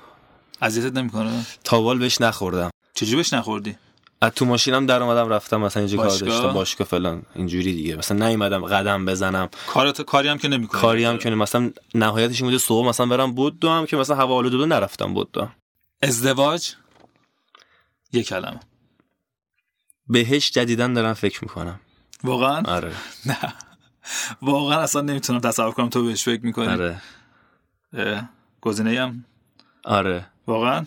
اذیتت 0.62 0.98
نمی‌کنه. 0.98 1.46
تاوال 1.64 2.00
بهش 2.00 2.22
نخوردم. 2.22 2.70
چجوری 2.94 3.16
بهش 3.16 3.34
نخوردی؟ 3.34 3.78
از 4.22 4.32
تو 4.32 4.46
ماشینم 4.46 4.86
در 4.86 5.04
اومدم 5.04 5.30
رفتم 5.30 5.62
مثلا 5.62 5.84
اینجا 5.84 5.98
کار؟ 5.98 6.08
داشتم 6.10 6.54
باشگاه 6.54 6.88
فلان 6.88 7.24
اینجوری 7.36 7.74
دیگه. 7.74 7.96
مثلا 7.96 8.28
نیومدم 8.28 8.66
قدم 8.66 9.06
بزنم. 9.06 9.50
کارت 9.68 10.02
کاری 10.02 10.28
هم 10.28 10.38
که 10.38 10.48
نمی‌کنی. 10.48 10.82
کاری 10.82 11.06
هم 11.06 11.18
که 11.18 11.30
مثلا 11.30 11.72
نهایتش 11.96 12.42
این 12.42 12.46
بوده 12.46 12.58
صبح 12.58 12.88
مثلا 12.88 13.06
برم 13.06 13.34
بود 13.34 13.60
دو 13.60 13.70
هم 13.70 13.86
که 13.86 13.98
مثلا 13.98 14.16
هوا 14.16 14.36
آلوده 14.36 14.66
نرفتم 14.66 15.14
بود 15.14 15.32
دو 15.32 15.48
ازدواج؟ 16.02 16.74
یه 18.14 18.24
کلمه. 18.24 18.60
بهش 20.08 20.52
جدیدن 20.52 20.94
دارم 20.94 21.14
فکر 21.14 21.40
می‌کنم. 21.44 21.80
واقعا؟ 22.24 22.62
آره. 22.66 22.94
نه. 23.26 23.54
واقعا 24.42 24.80
اصلا 24.80 25.02
نمی‌تونم 25.02 25.40
تصور 25.40 25.72
کنم 25.72 25.90
تو 25.90 26.06
بهش 26.06 26.24
فکر 26.24 26.46
می‌کنی. 26.46 26.68
آره. 26.68 27.02
گزینه 28.62 29.02
هم؟ 29.02 29.26
آره. 29.84 30.26
واقعا؟ 30.48 30.86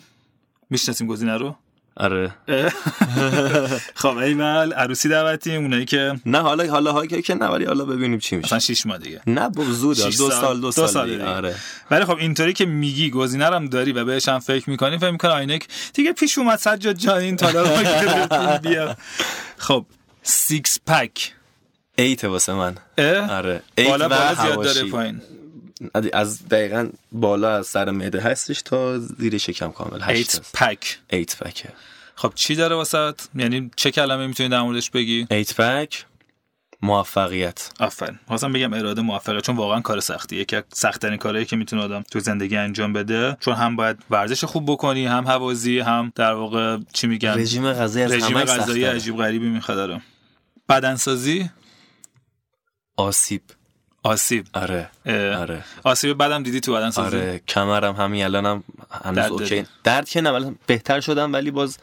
می‌شناسیم 0.69 1.07
گزینه 1.07 1.37
رو؟ 1.37 1.55
آره. 1.99 2.33
خب 4.01 4.17
ایول 4.17 4.73
عروسی 4.73 5.09
دعوتیم 5.09 5.61
اونایی 5.61 5.85
که 5.85 6.13
نه 6.25 6.39
حالا 6.39 6.71
حالا 6.71 6.91
ها 6.91 7.05
که 7.05 7.33
نه 7.33 7.45
ولی 7.45 7.65
حالا 7.65 7.85
ببینیم 7.85 8.19
چی 8.19 8.35
میشه 8.35 8.45
مثلا 8.47 8.59
شیش 8.59 8.85
ماه 8.85 8.97
دیگه 8.97 9.21
نه 9.27 9.49
با 9.49 9.63
زود 9.63 9.97
دو 9.97 10.11
سال. 10.11 10.31
سال 10.31 10.61
دو 10.61 10.71
سال, 10.71 10.87
سال 10.87 11.05
دیگه. 11.05 11.17
دیگه. 11.17 11.29
آره 11.29 11.55
ولی 11.91 12.05
خب 12.05 12.17
اینطوری 12.17 12.53
که 12.53 12.65
میگی 12.65 13.09
گزینه 13.09 13.45
هم 13.45 13.65
داری 13.65 13.91
و 13.91 14.05
بهش 14.05 14.29
هم 14.29 14.39
فکر 14.39 14.69
می‌کنی 14.69 14.97
فکر 14.97 15.11
می‌کنه 15.11 15.31
آینک 15.31 15.67
دیگه 15.93 16.13
پیش 16.13 16.37
اومد 16.37 16.57
سجاد 16.57 16.95
جان 16.95 17.17
این 17.17 17.35
گرفتیم، 17.35 18.57
بیا 18.57 18.95
خب 19.57 19.85
سیکس 20.23 20.79
پک 20.87 21.33
ایت 21.95 22.23
واسه 22.23 22.53
من 22.53 22.75
اه؟ 22.97 23.31
آره 23.37 23.61
ایت 23.77 23.89
بالا 23.89 24.09
بالا 24.09 24.33
زیاد. 24.33 24.63
داره 24.63 24.83
پایین 24.83 25.21
از 26.13 26.47
دقیقا 26.49 26.89
بالا 27.11 27.55
از 27.55 27.67
سر 27.67 27.91
معده 27.91 28.21
هستش 28.21 28.61
تا 28.61 28.99
زیر 28.99 29.37
شکم 29.37 29.71
کامل. 29.71 30.03
ایت. 30.03 30.41
پک 30.53 30.99
ایت 31.09 31.43
پکه 31.43 31.69
خب 32.15 32.31
چی 32.35 32.55
داره 32.55 32.75
واسط 32.75 33.21
یعنی 33.35 33.71
چه 33.75 33.91
کلمه 33.91 34.27
می‌تونی 34.27 34.49
در 34.49 34.61
موردش 34.61 34.89
بگی؟ 34.89 35.27
ایت 35.31 35.61
پک 35.61 36.05
موفقیت. 36.81 37.71
آفرین. 37.79 38.19
خواستم 38.27 38.53
بگم 38.53 38.73
اراده 38.73 39.01
موفقه 39.01 39.41
چون 39.41 39.55
واقعا 39.55 39.79
کار 39.79 39.99
سختیه. 39.99 40.39
یکی 40.39 40.55
از 40.55 40.63
سختترین 40.73 41.17
کارهایی 41.17 41.45
که 41.45 41.55
می‌تونه 41.55 41.81
آدم 41.81 42.03
تو 42.11 42.19
زندگی 42.19 42.57
انجام 42.57 42.93
بده 42.93 43.37
چون 43.39 43.53
هم 43.53 43.75
باید 43.75 43.97
ورزش 44.09 44.43
خوب 44.43 44.71
بکنی 44.71 45.05
هم 45.05 45.27
هوازی 45.27 45.79
هم 45.79 46.11
در 46.15 46.33
واقع 46.33 46.77
چی 46.93 47.07
میگن؟ 47.07 47.33
رژیم 47.33 47.73
غذایی 47.73 48.05
از 48.05 48.11
رژیم 48.11 48.43
غذایی. 48.43 48.83
عجیب 48.83 49.17
غریبی 49.17 49.49
می‌خواد 49.49 49.77
داره 49.77 50.01
بدنسازی؟ 50.69 51.49
آسیب. 52.97 53.41
آسیب. 54.03 54.45
آره. 54.53 54.89
آره. 55.37 55.63
آسیب 55.83 56.17
بدم 56.23 56.43
دیدی 56.43 56.59
تو 56.59 56.73
بدنسازی 56.73 57.17
آره 57.17 57.41
کمرم 57.47 57.95
همین 57.95 58.23
الانم 58.23 58.63
هنوز 58.91 59.15
درد 59.15 59.31
OK؟ 59.31 59.65
درد 59.83 60.09
که 60.09 60.21
نه 60.21 60.31
ولی 60.31 60.55
بهتر 60.67 60.99
شدم 60.99 61.33
ولی 61.33 61.51
باز 61.51 61.77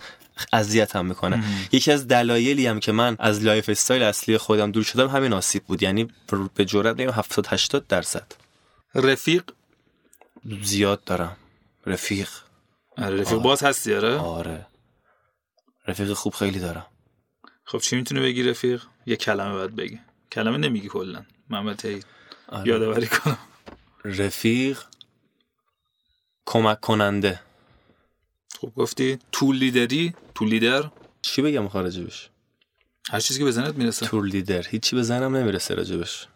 اذیت 0.52 0.96
هم 0.96 1.06
می‌کنه 1.06 1.44
یکی 1.72 1.92
از 1.92 2.08
دلایلی 2.08 2.66
هم 2.66 2.80
که 2.80 2.92
من 2.92 3.16
از 3.18 3.42
lifestyle 3.44 4.02
اصلی 4.02 4.38
خودم 4.38 4.70
دور 4.70 4.82
شدم 4.82 5.08
همین 5.08 5.32
آسیب 5.32 5.64
بود. 5.64 5.82
یعنی 5.82 6.08
به 6.54 6.64
جرات 6.64 6.98
میگم 6.98 7.10
70 7.10 7.46
80 7.48 7.86
درصد. 7.86 8.26
رفیق؟ 8.94 9.42
زیاد 10.62 11.04
دارم. 11.04 11.36
رفیق. 11.86 12.28
آره 12.98 13.20
رفیق 13.20 13.38
باز 13.38 13.62
هستی 13.62 13.94
آره؟ 13.94 14.18
آره. 14.18 14.66
رفیق 15.88 16.12
خوب 16.12 16.34
خیلی 16.34 16.58
دارم. 16.58 16.86
خب 17.64 17.78
چی 17.78 17.96
می‌تونه 17.96 18.20
بگی 18.20 18.42
رفیق؟ 18.42 18.82
یه 19.06 19.16
کلمه 19.16 19.52
باید 19.52 19.76
بگی. 19.76 20.00
کلمه 20.32 20.58
نمیگی 20.58 20.88
کلا. 20.88 21.22
هی 21.50 22.02
آره. 22.48 22.68
یادآوری 22.68 23.06
کنم. 23.06 23.38
رفیق 24.04 24.82
کمک 26.46 26.80
کننده. 26.80 27.40
خب 28.60 28.72
گفتی 28.76 29.18
تول 29.32 29.56
لیدری؟ 29.56 30.14
تول 30.34 30.48
لیدر؟ 30.48 30.90
چی 31.22 31.42
بگم 31.42 31.68
خارجی 31.68 32.04
بش 32.04 32.30
هر 33.10 33.20
چیزی 33.20 33.38
که 33.38 33.44
به 33.44 33.50
ذهنت 33.50 33.74
می‌رسه. 33.74 34.06
تور 34.06 34.24
لیدر. 34.24 34.68
هیچی 34.68 34.96
به 34.96 35.02
ذهنم 35.02 35.36
نمی‌رسه 35.36 35.74
راجبش. 35.74 36.26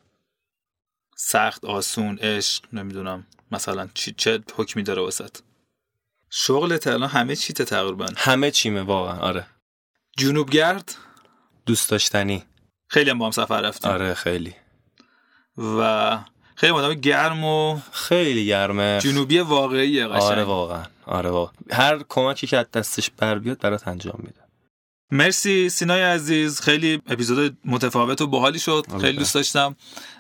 سخت 1.16 1.64
آسون 1.64 2.18
عشق 2.18 2.64
نمی‌دونم. 2.72 3.26
مثلا 3.52 3.88
چی 3.94 4.12
چه 4.16 4.40
حکمی 4.54 4.82
داره 4.82 5.02
وسط. 5.02 5.36
شغلت 6.30 6.86
الان 6.86 7.08
همه 7.08 7.36
چیته 7.36 7.64
تقریبا. 7.64 8.06
همه 8.16 8.50
چیمه 8.50 8.82
واقعا. 8.82 9.18
آره. 9.18 9.46
جنوبگرد 10.16 10.94
دوست 11.66 11.90
داشتنی. 11.90 12.44
خیلی 12.88 13.10
هم 13.10 13.18
با 13.18 13.24
هم 13.24 13.30
سفر 13.30 13.60
رفتیم. 13.60 13.90
آره 13.90 14.14
خیلی. 14.14 14.54
و 15.58 16.18
خیلی 16.54 16.72
آدم 16.72 16.94
گرم 16.94 17.44
و 17.44 17.80
خیلی 17.92 18.46
گرمه 18.46 18.98
جنوبی 19.02 19.38
واقعی 19.38 20.06
قشنگ. 20.06 20.22
آره 20.22 20.44
واقعا 20.44 20.82
آره 21.06 21.30
واقعا. 21.30 21.54
هر 21.70 22.00
کمکی 22.08 22.46
که 22.46 22.58
از 22.58 22.70
دستش 22.70 23.10
بر 23.10 23.38
بیاد 23.38 23.60
برات 23.60 23.88
انجام 23.88 24.16
میده. 24.18 24.40
مرسی 25.12 25.68
سینای 25.68 26.02
عزیز. 26.02 26.60
خیلی 26.60 27.02
اپیزود 27.06 27.56
متفاوت 27.64 28.20
و 28.20 28.26
باحالی 28.26 28.58
شد. 28.58 28.86
آره. 28.90 29.00
خیلی 29.00 29.18
دوست 29.18 29.34
داشتم. 29.34 29.76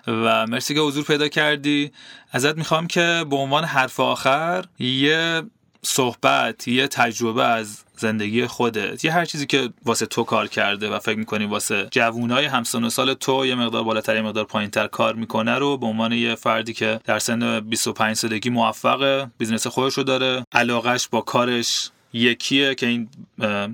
و 0.06 0.46
مرسی 0.46 0.74
که 0.74 0.80
حضور 0.80 1.04
پیدا 1.04 1.28
کردی. 1.28 1.92
ازت 2.32 2.56
می‌خوام 2.56 2.86
که 2.86 3.24
به 3.30 3.36
عنوان 3.36 3.64
حرف 3.64 4.00
آخر 4.00 4.64
یه 4.78 5.42
صحبت 5.82 6.68
یه 6.68 6.88
تجربه 6.88 7.44
از 7.44 7.84
زندگی 7.96 8.46
خودت 8.46 9.04
یه 9.04 9.12
هر 9.12 9.24
چیزی 9.24 9.46
که 9.46 9.68
واسه 9.84 10.06
تو 10.06 10.24
کار 10.24 10.46
کرده 10.46 10.90
و 10.90 10.98
فکر 10.98 11.18
می‌کنی 11.18 11.44
واسه 11.44 11.88
جوونای 11.90 12.44
همسن 12.44 12.84
و 12.84 12.90
سال 12.90 13.14
تو 13.14 13.46
یه 13.46 13.54
مقدار 13.54 13.84
بالاتر 13.84 14.16
یه 14.16 14.22
مقدار 14.22 14.44
پایینتر 14.44 14.86
کار 14.86 15.14
می‌کنه 15.14 15.54
رو 15.54 15.76
به 15.76 15.86
عنوان 15.86 16.12
یه 16.12 16.34
فردی 16.34 16.72
که 16.72 17.00
در 17.04 17.18
سن 17.18 17.60
25 17.60 18.16
سالگی 18.16 18.50
موفقه 18.50 19.30
business 19.38 19.66
خودش 19.66 19.94
رو 19.94 20.02
داره. 20.02 20.44
علاقش 20.52 21.08
با 21.08 21.20
کارش 21.20 21.90
یکیه 22.12 22.74
که 22.74 22.86
این 22.86 23.08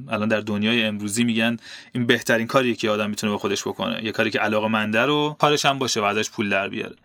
الان 0.08 0.28
در 0.28 0.40
دنیای 0.40 0.84
امروزی 0.84 1.24
میگن 1.24 1.56
این 1.92 2.06
بهترین 2.06 2.46
کاریه 2.46 2.74
که 2.74 2.90
آدم 2.90 3.10
می‌تونه 3.10 3.32
به 3.32 3.38
خودش 3.38 3.62
بکنه. 3.62 4.04
یه 4.04 4.12
کاری 4.12 4.30
که 4.30 4.38
علاقه 4.38 4.68
منده 4.68 5.00
رو 5.00 5.36
کارش 5.38 5.64
هم 5.64 5.78
باشه 5.78 6.00
و 6.00 6.04
ازش 6.04 6.30
پول 6.30 6.48
در 6.48 6.68
بیاره. 6.68 6.96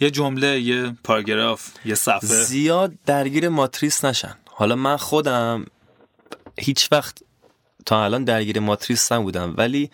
یه 0.00 0.10
جمله 0.10 0.60
یه 0.60 0.96
پاراگراف 1.04 1.70
یه 1.84 1.94
صفحه. 1.94 2.28
زیاد 2.28 2.92
درگیر 3.06 3.48
ماتریس 3.48 4.04
نشن. 4.04 4.34
حالا 4.46 4.76
من 4.76 4.96
خودم 4.96 5.66
هیچ 6.58 6.88
وقت 6.92 7.18
تا 7.86 8.04
الان 8.04 8.24
درگیر 8.24 8.60
ماتریس 8.60 9.12
نبودم 9.12 9.54
ولی 9.56 9.90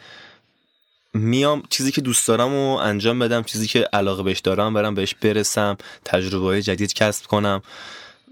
میام 1.14 1.62
چیزی 1.70 1.92
که 1.92 2.00
دوست 2.00 2.28
دارم 2.28 2.54
و 2.54 2.76
انجام 2.76 3.18
بدم 3.18 3.42
چیزی 3.42 3.66
که 3.66 3.88
علاقه 3.92 4.22
بهش 4.22 4.40
دارم 4.40 4.74
برم 4.74 4.94
بهش 4.94 5.14
برسم 5.14 5.76
تجربه 6.04 6.44
های 6.44 6.62
جدید 6.62 6.92
کسب 6.92 7.26
کنم. 7.26 7.62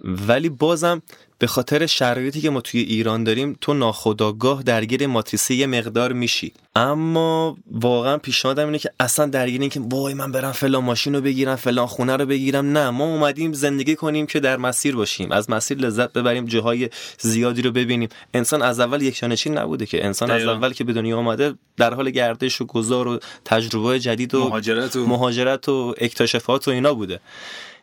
ولی 0.05 0.49
بازم 0.49 1.03
به 1.43 1.49
خاطر 1.49 1.86
شرایطی 1.86 2.40
که 2.40 2.51
ما 2.51 2.61
توی 2.61 2.80
ایران 2.80 3.24
داریم 3.24 3.59
تو 3.61 3.74
ناخداگاه 3.74 4.62
درگیر 4.62 5.07
ماتریسه 5.07 5.55
یه 5.55 5.66
مقدار 5.66 6.12
میشی. 6.12 6.53
اما 6.76 7.57
واقعا 7.70 8.18
پیشنهادم 8.18 8.66
اینه 8.66 8.78
که 8.78 8.90
اصلا 9.01 9.26
درگیر 9.26 9.61
این 9.61 9.70
که 9.70 9.80
وای 9.80 10.14
من 10.14 10.32
برم 10.32 10.53
فلان 10.53 10.84
ماشین 10.84 11.14
رو 11.14 11.20
بگیرم 11.20 11.57
فلان 11.57 11.86
خونه 11.86 12.16
رو 12.16 12.26
بگیرم. 12.26 12.72
نه 12.72 12.90
ما 12.90 13.05
اومدیم 13.05 13.53
زندگی 13.53 13.97
کنیم 13.97 14.26
که 14.26 14.40
در 14.40 14.57
مسیر 14.57 14.97
باشیم. 14.97 15.32
از 15.32 15.51
مسیر 15.51 15.78
لذت 15.78 16.12
ببریم 16.12 16.47
جاهای 16.47 16.90
زیادی 17.18 17.62
رو 17.62 17.70
ببینیم. 17.70 18.09
انسان 18.34 18.62
از 18.62 18.80
اول 18.80 19.03
یک 19.03 19.16
شانشین 19.16 19.59
نبوده 19.59 19.86
که. 19.86 20.05
انسان 20.05 20.30
از. 20.30 20.45
اول 20.45 20.72
که 20.72 20.84
به 20.84 20.93
دنیا 20.93 21.18
آمده 21.18 21.55
در 21.76 21.95
حال 21.95 22.11
گردش 22.11 22.61
و 22.61 22.64
گذار 22.64 23.09
و 23.09 23.18
تجربه 23.45 24.01
جدید 24.01 24.34
و 24.34 24.49
مهاجرت 24.49 24.97
و 24.97 25.07
مهاجرت 25.07 25.68
و 25.68 25.95
اکتشافات 25.99 26.68
و 26.68 26.70
اینا 26.70 26.95
بوده. 26.95 27.20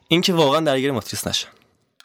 این 0.08 0.22
که 0.22 0.34
واقعا 0.34 0.60
درگیر 0.60 0.92
ماتریس 0.92 1.28
نشن. 1.28 1.48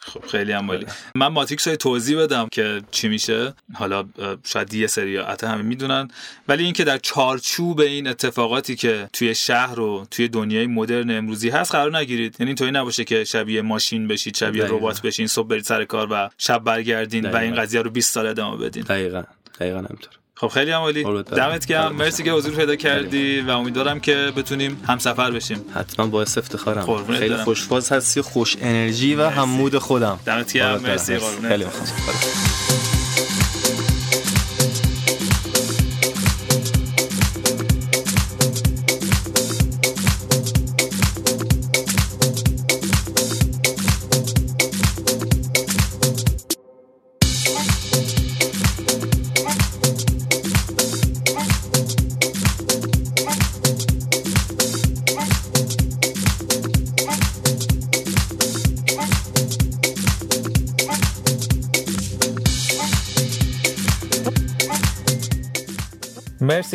خب 0.07 0.25
خیلی 0.25 0.51
هم 0.51 0.71
عالی. 0.71 0.85
من 1.15 1.27
ماتریکس 1.27 1.67
های 1.67 1.77
توضیح 1.77 2.19
بدم 2.19 2.47
که 2.51 2.81
چی 2.91 3.07
میشه. 3.07 3.53
حالا 3.73 4.05
شاید 4.43 4.73
یه 4.73 4.87
سری 4.87 5.17
حتی 5.17 5.47
همه 5.47 5.61
می‌دونن. 5.61 6.07
ولی 6.47 6.63
اینکه 6.63 6.83
در 6.83 6.97
چارچوب 6.97 7.79
این 7.79 8.07
اتفاقاتی 8.07 8.75
که 8.75 9.09
توی 9.13 9.35
شهر 9.35 9.79
و 9.79 10.07
توی 10.11 10.27
دنیای 10.27 10.67
مدرن 10.67 11.11
امروزی 11.11 11.49
هست 11.49 11.71
قرار 11.71 11.97
نگیرید. 11.97 12.35
یعنی 12.39 12.49
اینطوری 12.49 12.71
نباشه 12.71 13.03
که 13.03 13.23
شبیه 13.23 13.61
ماشین 13.61 14.07
بشید 14.07 14.35
شبیه. 14.35 14.65
ربات 14.65 15.01
بشین 15.01 15.27
صبح 15.27 15.47
برید 15.47 15.63
سر 15.63 15.85
کار 15.85 16.07
و 16.11 16.29
شب 16.37 16.63
برگردین 16.63 17.25
و 17.25 17.29
دقیقاً. 17.29 17.39
این 17.39 17.55
قضیه 17.55 17.81
رو 17.81 17.89
20 17.89 18.13
سال 18.13 18.27
ادامه 18.27 18.57
بدین. 18.57 18.83
دقیقا. 18.83 19.23
دقیقا 19.59 19.77
همینطور. 19.77 20.09
خب 20.37 20.47
خیلی 20.47 20.71
هم 20.71 20.81
عالی. 20.81 21.03
دمت 21.23 21.65
گرم. 21.65 21.95
مرسی 21.95 22.23
که 22.23 22.31
حضور 22.31 22.53
پیدا 22.53 22.75
کردی 22.75 23.41
و 23.41 23.49
امیدوارم 23.49 23.99
که 23.99 24.31
بتونیم 24.37 24.83
همسفر 24.87 25.31
بشیم. 25.31 25.65
حتما 25.75 26.07
باعث 26.07 26.37
افتخارم. 26.37 27.05
خیلی. 27.05 27.35
خوشفاز 27.35 27.91
هستی 27.91 28.21
خوش 28.21 28.57
انرژی 28.61 29.15
و 29.15 29.29
هممود 29.29 29.77
خودم. 29.77 30.19
دمت 30.25 30.53
گرم. 30.53 30.81
مرسی. 30.81 31.17
خیلی 31.47 31.65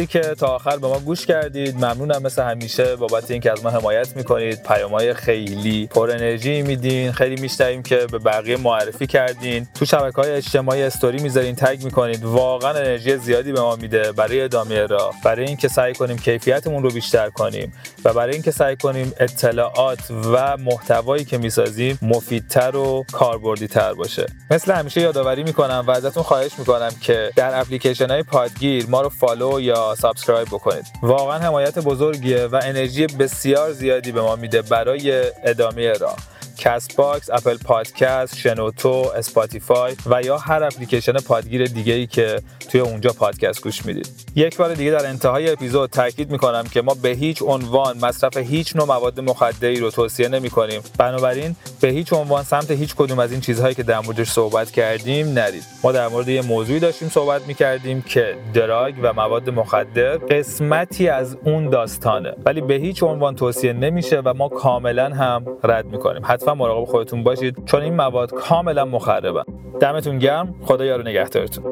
مرسی 0.01 0.13
که 0.13 0.35
تا 0.35 0.47
آخر 0.47 0.77
به 0.77 0.87
ما 0.87 0.99
گوش 0.99 1.27
کردید. 1.27 1.75
ممنونم 1.77 2.23
مثل 2.23 2.43
همیشه 2.43 2.97
بابت 2.97 3.31
اینکه 3.31 3.53
از 3.53 3.65
ما 3.65 3.71
حمایت 3.71 4.17
می‌کنید. 4.17 4.63
پیامهای 4.63 5.15
خیلی 5.15 5.87
پر 5.87 6.11
انرژی 6.11 6.63
میدین. 6.63 7.13
خیلی 7.13 7.41
میشنویم 7.41 7.83
که 7.83 7.97
به 7.97 8.19
بقیه 8.19 8.57
معرفی 8.57 9.07
کردین. 9.07 9.69
تو 9.75 9.85
شبکه 9.85 10.17
های 10.23 10.31
اجتماعی 10.31 10.83
استوری 10.83 11.23
می‌ذارین. 11.23 11.55
tag 11.55 11.85
می‌کنید. 11.85 12.25
واقعا 12.25 12.71
انرژی 12.71 13.17
زیادی 13.17 13.53
به 13.53 13.61
ما 13.61 13.77
میده 13.77 14.13
برای 14.13 14.41
ادامه 14.41 14.87
راه. 14.87 15.15
برای 15.25 15.47
اینکه 15.47 15.69
سعی 15.69 15.95
کنیم 15.95 16.19
کیفیتمون 16.19 16.83
رو 16.83 16.91
بیشتر 16.91 17.31
کنیم 17.31 17.73
و 18.05 18.13
برای 18.13 18.33
اینکه 18.33 18.51
سعی 18.51 18.77
کنیم 18.77 19.13
اطلاعات 19.21 20.11
و 20.11 20.57
محتوایی 20.57 21.25
که 21.25 21.39
می‌سازیم 21.39 21.99
مفیدتر 22.03 22.77
و 22.77 23.05
کاربردی 23.13 23.67
تر 23.67 23.93
باشه. 23.93 24.27
مثل 24.51 24.73
همیشه 24.73 25.01
یادآوری 25.01 25.43
می‌کنم 25.43 25.85
و 25.87 25.91
ازتون 25.91 26.23
خواهش 26.23 26.53
می‌کنم 26.59 26.91
که 27.01 27.31
در 27.37 27.61
اپلیکیشن 27.61 28.11
های 28.11 28.23
پادگیر 28.23 28.87
ما 28.89 29.01
رو 29.01 29.09
follow 29.09 29.61
یا 29.61 29.90
subscribe 29.95 30.49
بکنید. 30.49 30.87
واقعا 31.03 31.39
حمایت 31.39 31.79
بزرگیه 31.79 32.47
و 32.47 32.61
انرژی 32.63 33.07
بسیار 33.07 33.73
زیادی 33.73 34.13
به 34.13 34.23
ما 34.23 34.37
میده 34.37 34.63
برای 34.63 35.31
ادامه 35.45 35.93
راه. 35.93 36.17
Castbox، 36.61 37.31
Apple 37.31 37.57
Podcast، 37.57 38.37
شنوتو، 38.37 39.05
Spotify 39.17 39.97
و 40.07 40.23
یا 40.23 40.39
هر 40.39 40.63
اپلیکیشن 40.63 41.13
پادگیر 41.13 41.65
دیگه 41.65 41.93
ای 41.93 42.07
که 42.07 42.41
توی 42.71 42.81
اونجا 42.81 43.13
پادکست 43.13 43.63
گوش 43.63 43.87
می‌دید. 43.87 44.09
یک 44.35 44.57
بار 44.57 44.75
دیگه 44.75 44.91
در 44.91 45.07
انتهای 45.07 45.51
اپیزود 45.51 45.91
تاکید 45.91 46.31
می‌کنم 46.31 46.65
که 46.73 46.83
ما 46.83 46.95
به 46.95 47.09
هیچ 47.09 47.43
عنوان 47.43 47.99
مصرف 47.99 48.37
هیچ 48.37 48.77
نوع 48.77 48.87
مواد 48.87 49.21
مخدری 49.21 49.81
رو 49.81 49.91
توصیه 49.91 50.29
نمی 50.29 50.51
کنیم. 50.51 50.81
بنابراین 50.99 51.57
به 51.81 51.89
هیچ 51.89 52.13
عنوان 52.13 52.43
سمت 52.43 52.71
هیچ 52.71 52.95
کدوم 52.95 53.19
از 53.19 53.33
این 53.33 53.41
چیزهایی 53.41 53.75
که 53.75 53.83
در 53.83 54.01
موردش 54.01 54.31
صحبت 54.31 54.71
کردیم 54.71 55.29
نرید. 55.29 55.63
ما 55.85 55.93
در 55.93 56.09
مورد 56.09 56.29
یه 56.29 56.43
موضوعی 56.43 56.81
داشتیم 56.81 57.09
صحبت 57.09 57.47
می‌کردیم 57.47 58.03
که 58.03 58.37
drug 58.55 58.95
و 59.03 59.13
مواد 59.13 59.51
مخدر 59.51 60.17
قسمتی 60.17 61.09
از 61.09 61.37
اون 61.45 61.71
داستانه 61.71 62.35
ولی 62.45 62.61
به 62.61 62.75
هیچ 62.75 63.03
عنوان 63.03 63.37
توصیه 63.37 63.73
نمیشه 63.73 64.23
و 64.25 64.35
ما 64.35 64.49
کاملا 64.49 65.09
هم 65.09 65.47
رد 65.65 65.87
می‌کنیم. 65.87 66.23
حتما 66.25 66.50
مراقب 66.55 66.85
خودتون 66.85 67.23
باشید 67.23 67.65
چون 67.65 67.83
این 67.83 67.95
مواد 67.95 68.31
کاملا 68.35 68.85
مخربن. 68.85 69.45
دمتون 69.81 70.19
گرم. 70.19 70.55
خدا 70.65 70.85
یارو 70.85 71.03
نگهدارتون. 71.03 71.65